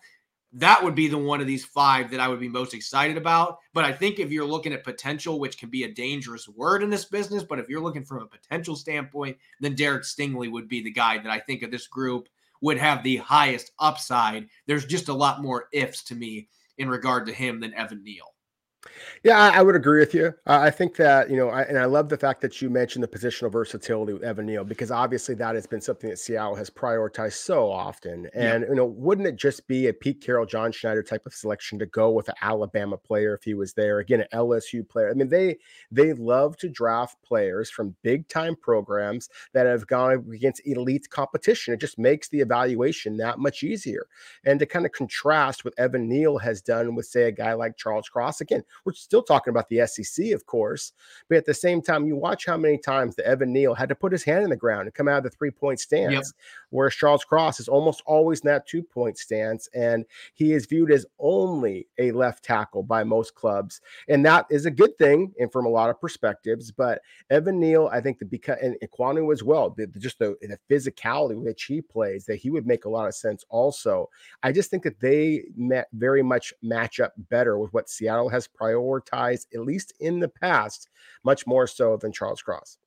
That 0.54 0.82
would 0.82 0.94
be 0.94 1.08
the 1.08 1.18
one 1.18 1.42
of 1.42 1.46
these 1.46 1.66
five 1.66 2.10
that 2.10 2.20
I 2.20 2.28
would 2.28 2.40
be 2.40 2.48
most 2.48 2.72
excited 2.72 3.18
about. 3.18 3.58
But 3.74 3.84
I 3.84 3.92
think 3.92 4.18
if 4.18 4.30
you're 4.30 4.46
looking 4.46 4.72
at 4.72 4.82
potential, 4.82 5.38
which 5.38 5.58
can 5.58 5.68
be 5.68 5.84
a 5.84 5.92
dangerous 5.92 6.48
word 6.48 6.82
in 6.82 6.88
this 6.88 7.04
business, 7.04 7.42
but 7.42 7.58
if 7.58 7.68
you're 7.68 7.82
looking 7.82 8.04
from 8.04 8.22
a 8.22 8.26
potential 8.26 8.74
standpoint, 8.74 9.36
then 9.60 9.74
Derek 9.74 10.04
Stingley 10.04 10.50
would 10.50 10.66
be 10.66 10.82
the 10.82 10.90
guy 10.90 11.18
that 11.18 11.30
I 11.30 11.38
think 11.38 11.62
of 11.62 11.70
this 11.70 11.86
group 11.86 12.28
would 12.60 12.78
have 12.78 13.02
the 13.02 13.18
highest 13.18 13.72
upside. 13.78 14.48
There's 14.66 14.86
just 14.86 15.08
a 15.08 15.14
lot 15.14 15.42
more 15.42 15.68
ifs 15.72 16.02
to 16.04 16.14
me 16.14 16.48
in 16.78 16.88
regard 16.88 17.26
to 17.26 17.32
him 17.32 17.60
than 17.60 17.74
Evan 17.74 18.02
Neal. 18.02 18.34
Yeah, 19.24 19.38
I, 19.38 19.58
I 19.58 19.62
would 19.62 19.74
agree 19.74 20.00
with 20.00 20.14
you. 20.14 20.26
Uh, 20.46 20.58
I 20.60 20.70
think 20.70 20.96
that, 20.96 21.30
you 21.30 21.36
know, 21.36 21.48
I, 21.48 21.62
and 21.62 21.78
I 21.78 21.86
love 21.86 22.08
the 22.08 22.16
fact 22.16 22.40
that 22.42 22.62
you 22.62 22.70
mentioned 22.70 23.02
the 23.02 23.08
positional 23.08 23.50
versatility 23.50 24.12
with 24.12 24.22
Evan 24.22 24.46
Neal 24.46 24.64
because 24.64 24.90
obviously 24.90 25.34
that 25.36 25.54
has 25.54 25.66
been 25.66 25.80
something 25.80 26.08
that 26.10 26.18
Seattle 26.18 26.54
has 26.54 26.70
prioritized 26.70 27.34
so 27.34 27.70
often. 27.70 28.28
And, 28.34 28.62
yeah. 28.62 28.68
you 28.68 28.74
know, 28.74 28.86
wouldn't 28.86 29.26
it 29.26 29.36
just 29.36 29.66
be 29.66 29.88
a 29.88 29.92
Pete 29.92 30.20
Carroll, 30.20 30.46
John 30.46 30.72
Schneider 30.72 31.02
type 31.02 31.26
of 31.26 31.34
selection 31.34 31.78
to 31.78 31.86
go 31.86 32.10
with 32.10 32.28
an 32.28 32.34
Alabama 32.42 32.96
player 32.96 33.34
if 33.34 33.42
he 33.42 33.54
was 33.54 33.72
there? 33.72 33.98
Again, 33.98 34.20
an 34.20 34.28
LSU 34.32 34.88
player. 34.88 35.10
I 35.10 35.14
mean, 35.14 35.28
they 35.28 35.58
they 35.90 36.12
love 36.12 36.56
to 36.58 36.68
draft 36.68 37.16
players 37.22 37.70
from 37.70 37.96
big 38.02 38.28
time 38.28 38.56
programs 38.56 39.28
that 39.52 39.66
have 39.66 39.86
gone 39.86 40.24
against 40.32 40.66
elite 40.66 41.08
competition. 41.10 41.74
It 41.74 41.80
just 41.80 41.98
makes 41.98 42.28
the 42.28 42.40
evaluation 42.40 43.16
that 43.18 43.38
much 43.38 43.62
easier. 43.62 44.06
And 44.44 44.58
to 44.60 44.66
kind 44.66 44.86
of 44.86 44.92
contrast 44.92 45.64
what 45.64 45.74
Evan 45.78 46.08
Neal 46.08 46.38
has 46.38 46.62
done 46.62 46.94
with, 46.94 47.06
say, 47.06 47.24
a 47.24 47.32
guy 47.32 47.54
like 47.54 47.76
Charles 47.76 48.08
Cross, 48.08 48.40
again, 48.40 48.62
We're 48.84 48.92
still 48.92 49.22
talking 49.22 49.50
about 49.50 49.68
the 49.68 49.86
SEC, 49.86 50.32
of 50.32 50.46
course, 50.46 50.92
but 51.28 51.38
at 51.38 51.46
the 51.46 51.54
same 51.54 51.82
time, 51.82 52.06
you 52.06 52.16
watch 52.16 52.46
how 52.46 52.56
many 52.56 52.78
times 52.78 53.16
the 53.16 53.26
Evan 53.26 53.52
Neal 53.52 53.74
had 53.74 53.88
to 53.88 53.94
put 53.94 54.12
his 54.12 54.24
hand 54.24 54.44
in 54.44 54.50
the 54.50 54.56
ground 54.56 54.86
and 54.86 54.94
come 54.94 55.08
out 55.08 55.18
of 55.18 55.24
the 55.24 55.30
three 55.30 55.50
point 55.50 55.80
stance, 55.80 56.12
yep. 56.12 56.24
Whereas 56.70 56.94
Charles 56.94 57.24
Cross 57.24 57.60
is 57.60 57.68
almost 57.68 58.02
always 58.06 58.40
in 58.40 58.48
that 58.48 58.66
two 58.66 58.82
point 58.82 59.18
stance, 59.18 59.68
and 59.74 60.04
he 60.34 60.52
is 60.52 60.66
viewed 60.66 60.90
as 60.90 61.06
only 61.18 61.86
a 61.98 62.12
left 62.12 62.44
tackle 62.44 62.82
by 62.82 63.04
most 63.04 63.34
clubs, 63.34 63.80
and 64.08 64.24
that 64.24 64.46
is 64.50 64.66
a 64.66 64.70
good 64.70 64.96
thing, 64.98 65.32
and 65.38 65.52
from 65.52 65.66
a 65.66 65.70
lot 65.70 65.90
of 65.90 66.00
perspectives. 66.00 66.70
But 66.70 67.02
Evan 67.30 67.60
Neal, 67.60 67.88
I 67.92 68.00
think 68.00 68.18
the 68.18 68.24
because 68.24 68.58
and 68.62 68.76
Ekwonu 68.82 69.32
as 69.32 69.42
well, 69.42 69.70
the, 69.70 69.86
just 69.86 70.18
the, 70.18 70.36
the 70.40 70.58
physicality 70.70 71.36
with 71.36 71.58
which 71.58 71.64
he 71.64 71.80
plays, 71.80 72.24
that 72.26 72.36
he 72.36 72.50
would 72.50 72.66
make 72.66 72.84
a 72.84 72.88
lot 72.88 73.08
of 73.08 73.14
sense. 73.14 73.44
Also, 73.48 74.08
I 74.42 74.52
just 74.52 74.70
think 74.70 74.84
that 74.84 75.00
they 75.00 75.44
met 75.56 75.88
very 75.92 76.22
much 76.22 76.54
match 76.62 77.00
up 77.00 77.12
better 77.30 77.58
with 77.58 77.72
what 77.72 77.88
Seattle 77.88 78.28
has 78.28 78.48
prioritized, 78.48 79.46
at 79.54 79.60
least 79.60 79.92
in 80.00 80.20
the 80.20 80.28
past, 80.28 80.88
much 81.24 81.46
more 81.46 81.66
so 81.66 81.96
than 81.96 82.12
Charles 82.12 82.42
Cross. 82.42 82.78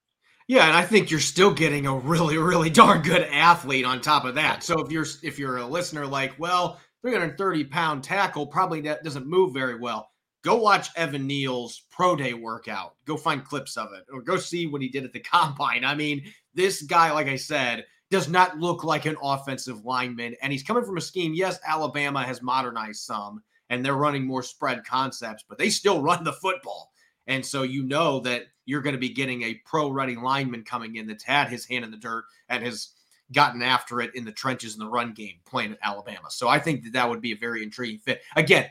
Yeah, 0.51 0.67
and 0.67 0.75
I 0.75 0.81
think 0.81 1.09
you're 1.09 1.21
still 1.21 1.53
getting 1.53 1.85
a 1.85 1.95
really, 1.95 2.37
really 2.37 2.69
darn 2.69 3.03
good 3.03 3.21
athlete 3.21 3.85
on 3.85 4.01
top 4.01 4.25
of 4.25 4.35
that. 4.35 4.65
So 4.65 4.81
if 4.81 4.91
you're 4.91 5.05
if 5.23 5.39
you're 5.39 5.55
a 5.55 5.65
listener 5.65 6.05
like, 6.05 6.37
well, 6.37 6.77
330 7.03 7.63
pound 7.63 8.03
tackle 8.03 8.47
probably 8.47 8.81
doesn't 8.81 9.25
move 9.25 9.53
very 9.53 9.79
well. 9.79 10.09
Go 10.43 10.57
watch 10.57 10.89
Evan 10.97 11.25
Neal's 11.25 11.83
pro 11.89 12.17
day 12.17 12.33
workout. 12.33 12.95
Go 13.05 13.15
find 13.15 13.45
clips 13.45 13.77
of 13.77 13.93
it, 13.93 14.03
or 14.11 14.21
go 14.21 14.35
see 14.35 14.67
what 14.67 14.81
he 14.81 14.89
did 14.89 15.05
at 15.05 15.13
the 15.13 15.19
combine. 15.21 15.85
I 15.85 15.95
mean, 15.95 16.21
this 16.53 16.81
guy, 16.81 17.13
like 17.13 17.27
I 17.27 17.37
said, 17.37 17.85
does 18.09 18.27
not 18.27 18.59
look 18.59 18.83
like 18.83 19.05
an 19.05 19.15
offensive 19.23 19.85
lineman, 19.85 20.35
and 20.41 20.51
he's 20.51 20.63
coming 20.63 20.83
from 20.83 20.97
a 20.97 21.01
scheme. 21.01 21.33
Yes, 21.33 21.61
Alabama 21.65 22.23
has 22.23 22.41
modernized 22.41 23.03
some, 23.03 23.41
and 23.69 23.85
they're 23.85 23.95
running 23.95 24.27
more 24.27 24.43
spread 24.43 24.83
concepts, 24.83 25.45
but 25.47 25.57
they 25.57 25.69
still 25.69 26.01
run 26.01 26.25
the 26.25 26.33
football. 26.33 26.90
And 27.32 27.46
so 27.46 27.63
you 27.63 27.84
know 27.84 28.20
that 28.20 28.48
you're 28.65 28.82
going 28.82 28.94
to 28.94 29.00
be 29.00 29.08
getting 29.08 29.44
a 29.44 29.54
pro 29.65 29.89
running 29.89 30.22
lineman 30.22 30.65
coming 30.65 30.98
in 30.98 31.08
that's 31.08 31.24
had 31.24 31.48
his 31.48 31.65
hand 31.65 31.86
in 31.86 31.89
the 31.89 31.96
dirt 31.96 32.26
and 32.50 32.62
has 32.62 32.89
gotten 33.32 33.62
after 33.62 34.02
it 34.02 34.13
in 34.15 34.26
the 34.26 34.34
trenches 34.34 34.74
in 34.74 34.80
the 34.82 34.89
run 34.89 35.13
game 35.13 35.36
playing 35.46 35.72
at 35.72 35.80
Alabama. 35.82 36.30
So 36.30 36.50
I 36.50 36.60
think 36.60 36.84
that 36.84 36.91
that 36.91 37.10
would 37.10 37.22
be 37.22 37.32
a 37.32 37.38
very 37.38 37.63
intriguing 37.63 38.00
fit. 38.00 38.22
Again, 38.36 38.67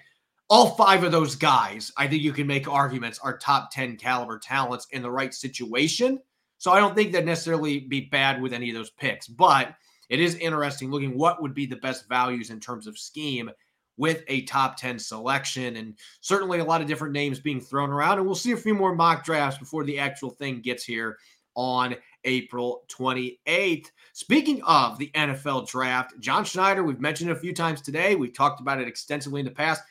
all 0.51 0.75
five 0.75 1.05
of 1.05 1.11
those 1.11 1.37
guys, 1.37 1.90
I 1.96 2.07
think 2.07 2.23
you 2.23 2.35
can 2.35 2.46
make 2.46 2.68
arguments 2.68 3.18
are 3.20 3.38
top 3.38 3.73
10 3.73 3.96
caliber 3.96 4.38
talents 4.38 4.87
in 4.90 5.01
the 5.01 5.11
right 5.11 5.33
situation. 5.33 6.20
So 6.59 6.70
I 6.70 6.81
don't 6.81 6.94
think 6.94 7.12
that 7.12 7.25
necessarily 7.25 7.81
be 7.81 8.03
bad 8.03 8.42
with 8.42 8.53
any 8.53 8.68
of 8.68 8.77
those 8.77 8.90
picks, 8.90 9.27
but 9.27 9.75
it 10.11 10.20
is 10.20 10.35
interesting 10.35 10.90
looking 10.90 11.16
what 11.16 11.40
would 11.40 11.55
be 11.55 11.64
the 11.64 11.77
best 11.77 12.11
values 12.11 12.51
in 12.51 12.61
terms 12.61 12.87
of 12.87 12.99
scheme 12.99 13.51
with 14.00 14.24
a 14.28 14.40
top 14.42 14.78
10 14.78 14.98
selection 14.98 15.76
and 15.76 15.94
certainly 16.22 16.58
a 16.58 16.64
lot 16.64 16.80
of 16.80 16.88
different 16.88 17.12
names 17.12 17.38
being 17.38 17.60
thrown 17.60 17.90
around 17.90 18.16
and 18.16 18.24
we'll 18.24 18.34
see 18.34 18.52
a 18.52 18.56
few 18.56 18.74
more 18.74 18.94
mock 18.94 19.22
drafts 19.22 19.58
before 19.58 19.84
the 19.84 19.98
actual 19.98 20.30
thing 20.30 20.62
gets 20.62 20.82
here 20.82 21.18
on 21.54 21.94
April 22.24 22.84
28th. 22.88 23.88
Speaking 24.14 24.62
of 24.62 24.96
the 24.96 25.10
NFL 25.14 25.68
draft, 25.68 26.18
John 26.18 26.46
Schneider, 26.46 26.82
we've 26.82 26.98
mentioned 26.98 27.28
it 27.28 27.36
a 27.36 27.40
few 27.40 27.52
times 27.52 27.82
today. 27.82 28.16
We've 28.16 28.32
talked 28.32 28.62
about 28.62 28.80
it 28.80 28.88
extensively 28.88 29.40
in 29.40 29.44
the 29.44 29.52
past. 29.52 29.82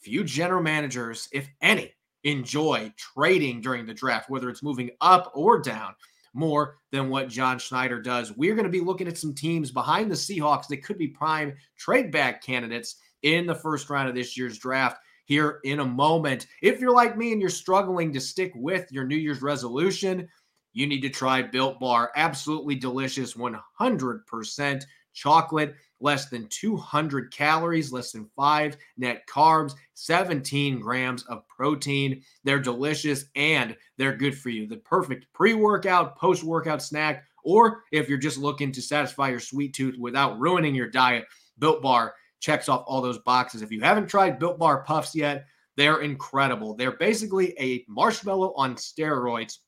Few 0.00 0.24
general 0.24 0.62
managers, 0.62 1.26
if 1.32 1.48
any, 1.62 1.94
enjoy 2.24 2.92
trading 2.98 3.62
during 3.62 3.86
the 3.86 3.94
draft, 3.94 4.28
whether 4.28 4.50
it's 4.50 4.62
moving 4.62 4.90
up 5.00 5.32
or 5.34 5.58
down 5.58 5.94
more 6.34 6.76
than 6.92 7.08
what 7.08 7.28
John 7.28 7.58
Schneider 7.58 8.02
does. 8.02 8.36
We're 8.36 8.54
going 8.54 8.64
to 8.64 8.70
be 8.70 8.80
looking 8.80 9.08
at 9.08 9.16
some 9.16 9.32
teams 9.34 9.70
behind 9.70 10.10
the 10.10 10.16
Seahawks 10.16 10.66
that 10.68 10.84
could 10.84 10.98
be 10.98 11.08
prime 11.08 11.54
trade 11.78 12.10
back 12.10 12.42
candidates 12.42 12.96
in 13.24 13.46
the 13.46 13.54
first 13.54 13.90
round 13.90 14.08
of 14.08 14.14
this 14.14 14.36
year's 14.36 14.58
draft 14.58 15.00
here 15.24 15.60
in 15.64 15.80
a 15.80 15.84
moment. 15.84 16.46
If 16.62 16.80
you're 16.80 16.94
like 16.94 17.16
me 17.16 17.32
and 17.32 17.40
you're 17.40 17.50
struggling 17.50 18.12
to 18.12 18.20
stick 18.20 18.52
with 18.54 18.92
your 18.92 19.04
New 19.04 19.16
Year's 19.16 19.42
resolution, 19.42 20.28
you 20.74 20.86
need 20.86 21.00
to 21.00 21.08
try 21.08 21.40
Built 21.40 21.80
Bar. 21.80 22.12
Absolutely 22.16 22.74
delicious, 22.74 23.34
100% 23.34 24.84
chocolate, 25.14 25.74
less 26.00 26.28
than 26.28 26.48
200 26.48 27.32
calories, 27.32 27.92
less 27.92 28.12
than 28.12 28.28
five 28.36 28.76
net 28.98 29.26
carbs, 29.26 29.74
17 29.94 30.80
grams 30.80 31.22
of 31.24 31.48
protein. 31.48 32.22
They're 32.42 32.60
delicious 32.60 33.26
and 33.36 33.74
they're 33.96 34.16
good 34.16 34.36
for 34.36 34.50
you. 34.50 34.66
The 34.66 34.78
perfect 34.78 35.32
pre 35.32 35.54
workout, 35.54 36.18
post 36.18 36.42
workout 36.42 36.82
snack, 36.82 37.24
or 37.44 37.84
if 37.92 38.08
you're 38.08 38.18
just 38.18 38.36
looking 38.36 38.72
to 38.72 38.82
satisfy 38.82 39.30
your 39.30 39.40
sweet 39.40 39.72
tooth 39.72 39.96
without 39.98 40.38
ruining 40.38 40.74
your 40.74 40.90
diet, 40.90 41.24
Built 41.58 41.80
Bar 41.80 42.14
checks 42.44 42.68
off 42.68 42.84
all 42.86 43.00
those 43.00 43.18
boxes. 43.18 43.62
If 43.62 43.72
you 43.72 43.80
haven't 43.80 44.06
tried 44.06 44.38
Built 44.38 44.58
Bar 44.58 44.84
Puffs 44.84 45.14
yet, 45.14 45.46
they're 45.76 46.02
incredible. 46.02 46.74
They're 46.74 46.92
basically 46.92 47.58
a 47.58 47.84
marshmallow 47.88 48.52
on 48.54 48.74
steroids 48.76 49.58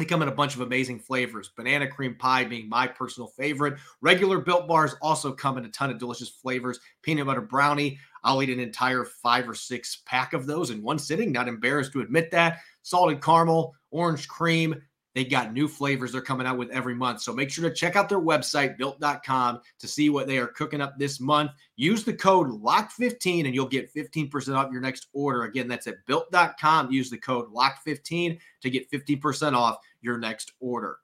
they 0.00 0.06
come 0.06 0.22
in 0.22 0.28
a 0.28 0.32
bunch 0.32 0.54
of 0.54 0.62
amazing 0.62 1.00
flavors. 1.00 1.50
Banana 1.54 1.86
cream 1.86 2.14
pie 2.14 2.44
being 2.44 2.66
my 2.66 2.86
personal 2.86 3.28
favorite. 3.28 3.74
Regular 4.00 4.40
built 4.40 4.66
bars 4.66 4.94
also 5.02 5.32
come 5.32 5.58
in 5.58 5.66
a 5.66 5.68
ton 5.68 5.90
of 5.90 5.98
delicious 5.98 6.30
flavors. 6.30 6.80
Peanut 7.02 7.26
butter 7.26 7.42
brownie. 7.42 7.98
I'll 8.24 8.42
eat 8.42 8.48
an 8.48 8.60
entire 8.60 9.04
five 9.04 9.46
or 9.46 9.54
six 9.54 10.00
pack 10.06 10.32
of 10.32 10.46
those 10.46 10.70
in 10.70 10.82
one 10.82 10.98
sitting. 10.98 11.30
Not 11.30 11.46
embarrassed 11.46 11.92
to 11.92 12.00
admit 12.00 12.30
that. 12.30 12.60
Salted 12.80 13.20
caramel, 13.20 13.74
orange 13.90 14.28
cream. 14.28 14.80
They 15.14 15.24
got 15.24 15.52
new 15.52 15.68
flavors 15.68 16.12
they're 16.12 16.22
coming 16.22 16.46
out 16.46 16.56
with 16.56 16.70
every 16.70 16.94
month. 16.94 17.20
So 17.20 17.32
make 17.32 17.50
sure 17.50 17.68
to 17.68 17.74
check 17.74 17.96
out 17.96 18.08
their 18.08 18.20
website, 18.20 18.78
built.com, 18.78 19.60
to 19.78 19.88
see 19.88 20.08
what 20.08 20.26
they 20.26 20.38
are 20.38 20.46
cooking 20.46 20.80
up 20.80 20.98
this 20.98 21.20
month. 21.20 21.50
Use 21.76 22.04
the 22.04 22.14
code 22.14 22.48
LOCK15 22.48 23.44
and 23.44 23.54
you'll 23.54 23.66
get 23.66 23.92
15% 23.92 24.56
off 24.56 24.72
your 24.72 24.80
next 24.80 25.08
order. 25.12 25.44
Again, 25.44 25.68
that's 25.68 25.86
at 25.86 26.04
built.com. 26.06 26.90
Use 26.90 27.10
the 27.10 27.18
code 27.18 27.52
LOCK15 27.52 28.38
to 28.62 28.70
get 28.70 28.90
15% 28.90 29.54
off 29.54 29.78
your 30.00 30.18
next 30.18 30.52
order. 30.60 30.98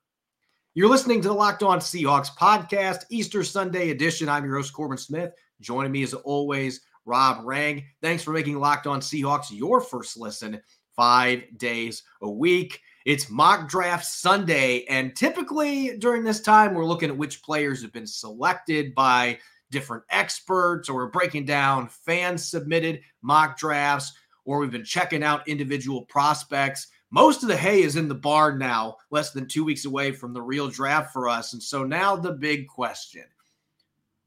You're 0.74 0.88
listening 0.88 1.20
to 1.22 1.28
the 1.28 1.34
Locked 1.34 1.62
On 1.62 1.78
Seahawks 1.78 2.30
podcast, 2.30 3.04
Easter 3.10 3.42
Sunday 3.42 3.90
edition. 3.90 4.28
I'm 4.28 4.44
your 4.44 4.56
host, 4.56 4.72
Corbin 4.72 4.98
Smith. 4.98 5.32
Joining 5.60 5.90
me 5.90 6.02
as 6.02 6.14
always, 6.14 6.82
Rob 7.04 7.44
Rang. 7.44 7.84
Thanks 8.00 8.22
for 8.22 8.32
making 8.32 8.60
Locked 8.60 8.86
On 8.86 9.00
Seahawks 9.00 9.50
your 9.50 9.80
first 9.80 10.16
listen 10.16 10.60
five 10.94 11.42
days 11.56 12.02
a 12.22 12.30
week. 12.30 12.80
It's 13.04 13.30
mock 13.30 13.68
draft 13.68 14.04
Sunday. 14.04 14.84
And 14.84 15.14
typically 15.16 15.96
during 15.98 16.24
this 16.24 16.40
time, 16.40 16.74
we're 16.74 16.84
looking 16.84 17.10
at 17.10 17.16
which 17.16 17.42
players 17.42 17.82
have 17.82 17.92
been 17.92 18.06
selected 18.06 18.94
by 18.94 19.38
different 19.70 20.04
experts, 20.10 20.88
or 20.88 20.94
we're 20.94 21.06
breaking 21.06 21.44
down 21.44 21.88
fan 21.88 22.38
submitted 22.38 23.00
mock 23.22 23.58
drafts, 23.58 24.12
or 24.44 24.58
we've 24.58 24.70
been 24.70 24.84
checking 24.84 25.22
out 25.22 25.46
individual 25.46 26.02
prospects. 26.02 26.88
Most 27.10 27.42
of 27.42 27.48
the 27.48 27.56
hay 27.56 27.82
is 27.82 27.96
in 27.96 28.08
the 28.08 28.14
barn 28.14 28.58
now, 28.58 28.96
less 29.10 29.30
than 29.30 29.46
two 29.46 29.64
weeks 29.64 29.84
away 29.84 30.12
from 30.12 30.32
the 30.32 30.42
real 30.42 30.68
draft 30.68 31.12
for 31.12 31.28
us. 31.28 31.52
And 31.52 31.62
so 31.62 31.84
now 31.84 32.16
the 32.16 32.32
big 32.32 32.66
question 32.68 33.24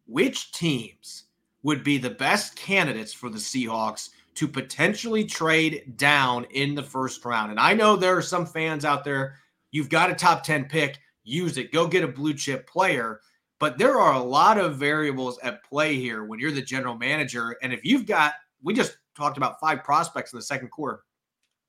which 0.07 0.51
teams 0.51 1.25
would 1.63 1.83
be 1.83 1.97
the 1.97 2.09
best 2.09 2.55
candidates 2.55 3.13
for 3.13 3.29
the 3.29 3.37
Seahawks 3.37 4.09
to 4.35 4.47
potentially 4.47 5.25
trade 5.25 5.93
down 5.97 6.45
in 6.51 6.75
the 6.75 6.83
first 6.83 7.23
round. 7.25 7.51
And 7.51 7.59
I 7.59 7.73
know 7.73 7.95
there 7.95 8.17
are 8.17 8.21
some 8.21 8.45
fans 8.45 8.85
out 8.85 9.03
there, 9.03 9.35
you've 9.71 9.89
got 9.89 10.09
a 10.09 10.15
top 10.15 10.43
10 10.43 10.65
pick, 10.65 10.99
use 11.23 11.57
it, 11.57 11.71
go 11.71 11.87
get 11.87 12.03
a 12.03 12.07
blue 12.07 12.33
chip 12.33 12.67
player. 12.67 13.19
But 13.59 13.77
there 13.77 13.99
are 13.99 14.13
a 14.13 14.23
lot 14.23 14.57
of 14.57 14.77
variables 14.77 15.37
at 15.43 15.63
play 15.63 15.95
here 15.95 16.23
when 16.23 16.39
you're 16.39 16.51
the 16.51 16.61
general 16.61 16.95
manager. 16.95 17.55
And 17.61 17.71
if 17.71 17.85
you've 17.85 18.07
got, 18.07 18.33
we 18.63 18.73
just 18.73 18.97
talked 19.15 19.37
about 19.37 19.59
five 19.59 19.83
prospects 19.83 20.33
in 20.33 20.39
the 20.39 20.43
second 20.43 20.69
quarter. 20.69 21.01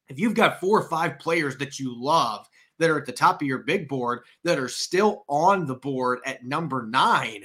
If 0.08 0.18
you've 0.18 0.34
got 0.34 0.60
four 0.60 0.80
or 0.80 0.88
five 0.88 1.18
players 1.18 1.56
that 1.58 1.78
you 1.78 1.94
love 1.94 2.46
that 2.78 2.90
are 2.90 2.98
at 2.98 3.06
the 3.06 3.12
top 3.12 3.42
of 3.42 3.46
your 3.46 3.58
big 3.58 3.88
board 3.88 4.20
that 4.44 4.58
are 4.58 4.68
still 4.68 5.24
on 5.28 5.66
the 5.66 5.74
board 5.74 6.20
at 6.24 6.44
number 6.44 6.86
nine, 6.86 7.44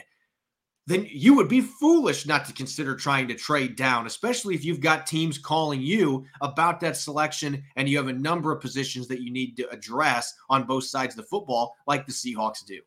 then 0.87 1.05
you 1.09 1.35
would 1.35 1.49
be 1.49 1.61
foolish 1.61 2.25
not 2.25 2.45
to 2.45 2.53
consider 2.53 2.95
trying 2.95 3.27
to 3.27 3.35
trade 3.35 3.75
down, 3.75 4.07
especially 4.07 4.55
if 4.55 4.65
you've 4.65 4.81
got 4.81 5.05
teams 5.05 5.37
calling 5.37 5.81
you 5.81 6.25
about 6.41 6.79
that 6.79 6.97
selection 6.97 7.61
and 7.75 7.87
you 7.87 7.97
have 7.97 8.07
a 8.07 8.13
number 8.13 8.51
of 8.51 8.61
positions 8.61 9.07
that 9.09 9.21
you 9.21 9.31
need 9.31 9.55
to 9.57 9.69
address 9.69 10.33
on 10.49 10.63
both 10.63 10.85
sides 10.85 11.13
of 11.13 11.17
the 11.17 11.27
football, 11.27 11.75
like 11.85 12.05
the 12.05 12.11
Seahawks 12.11 12.65
do. 12.65 12.79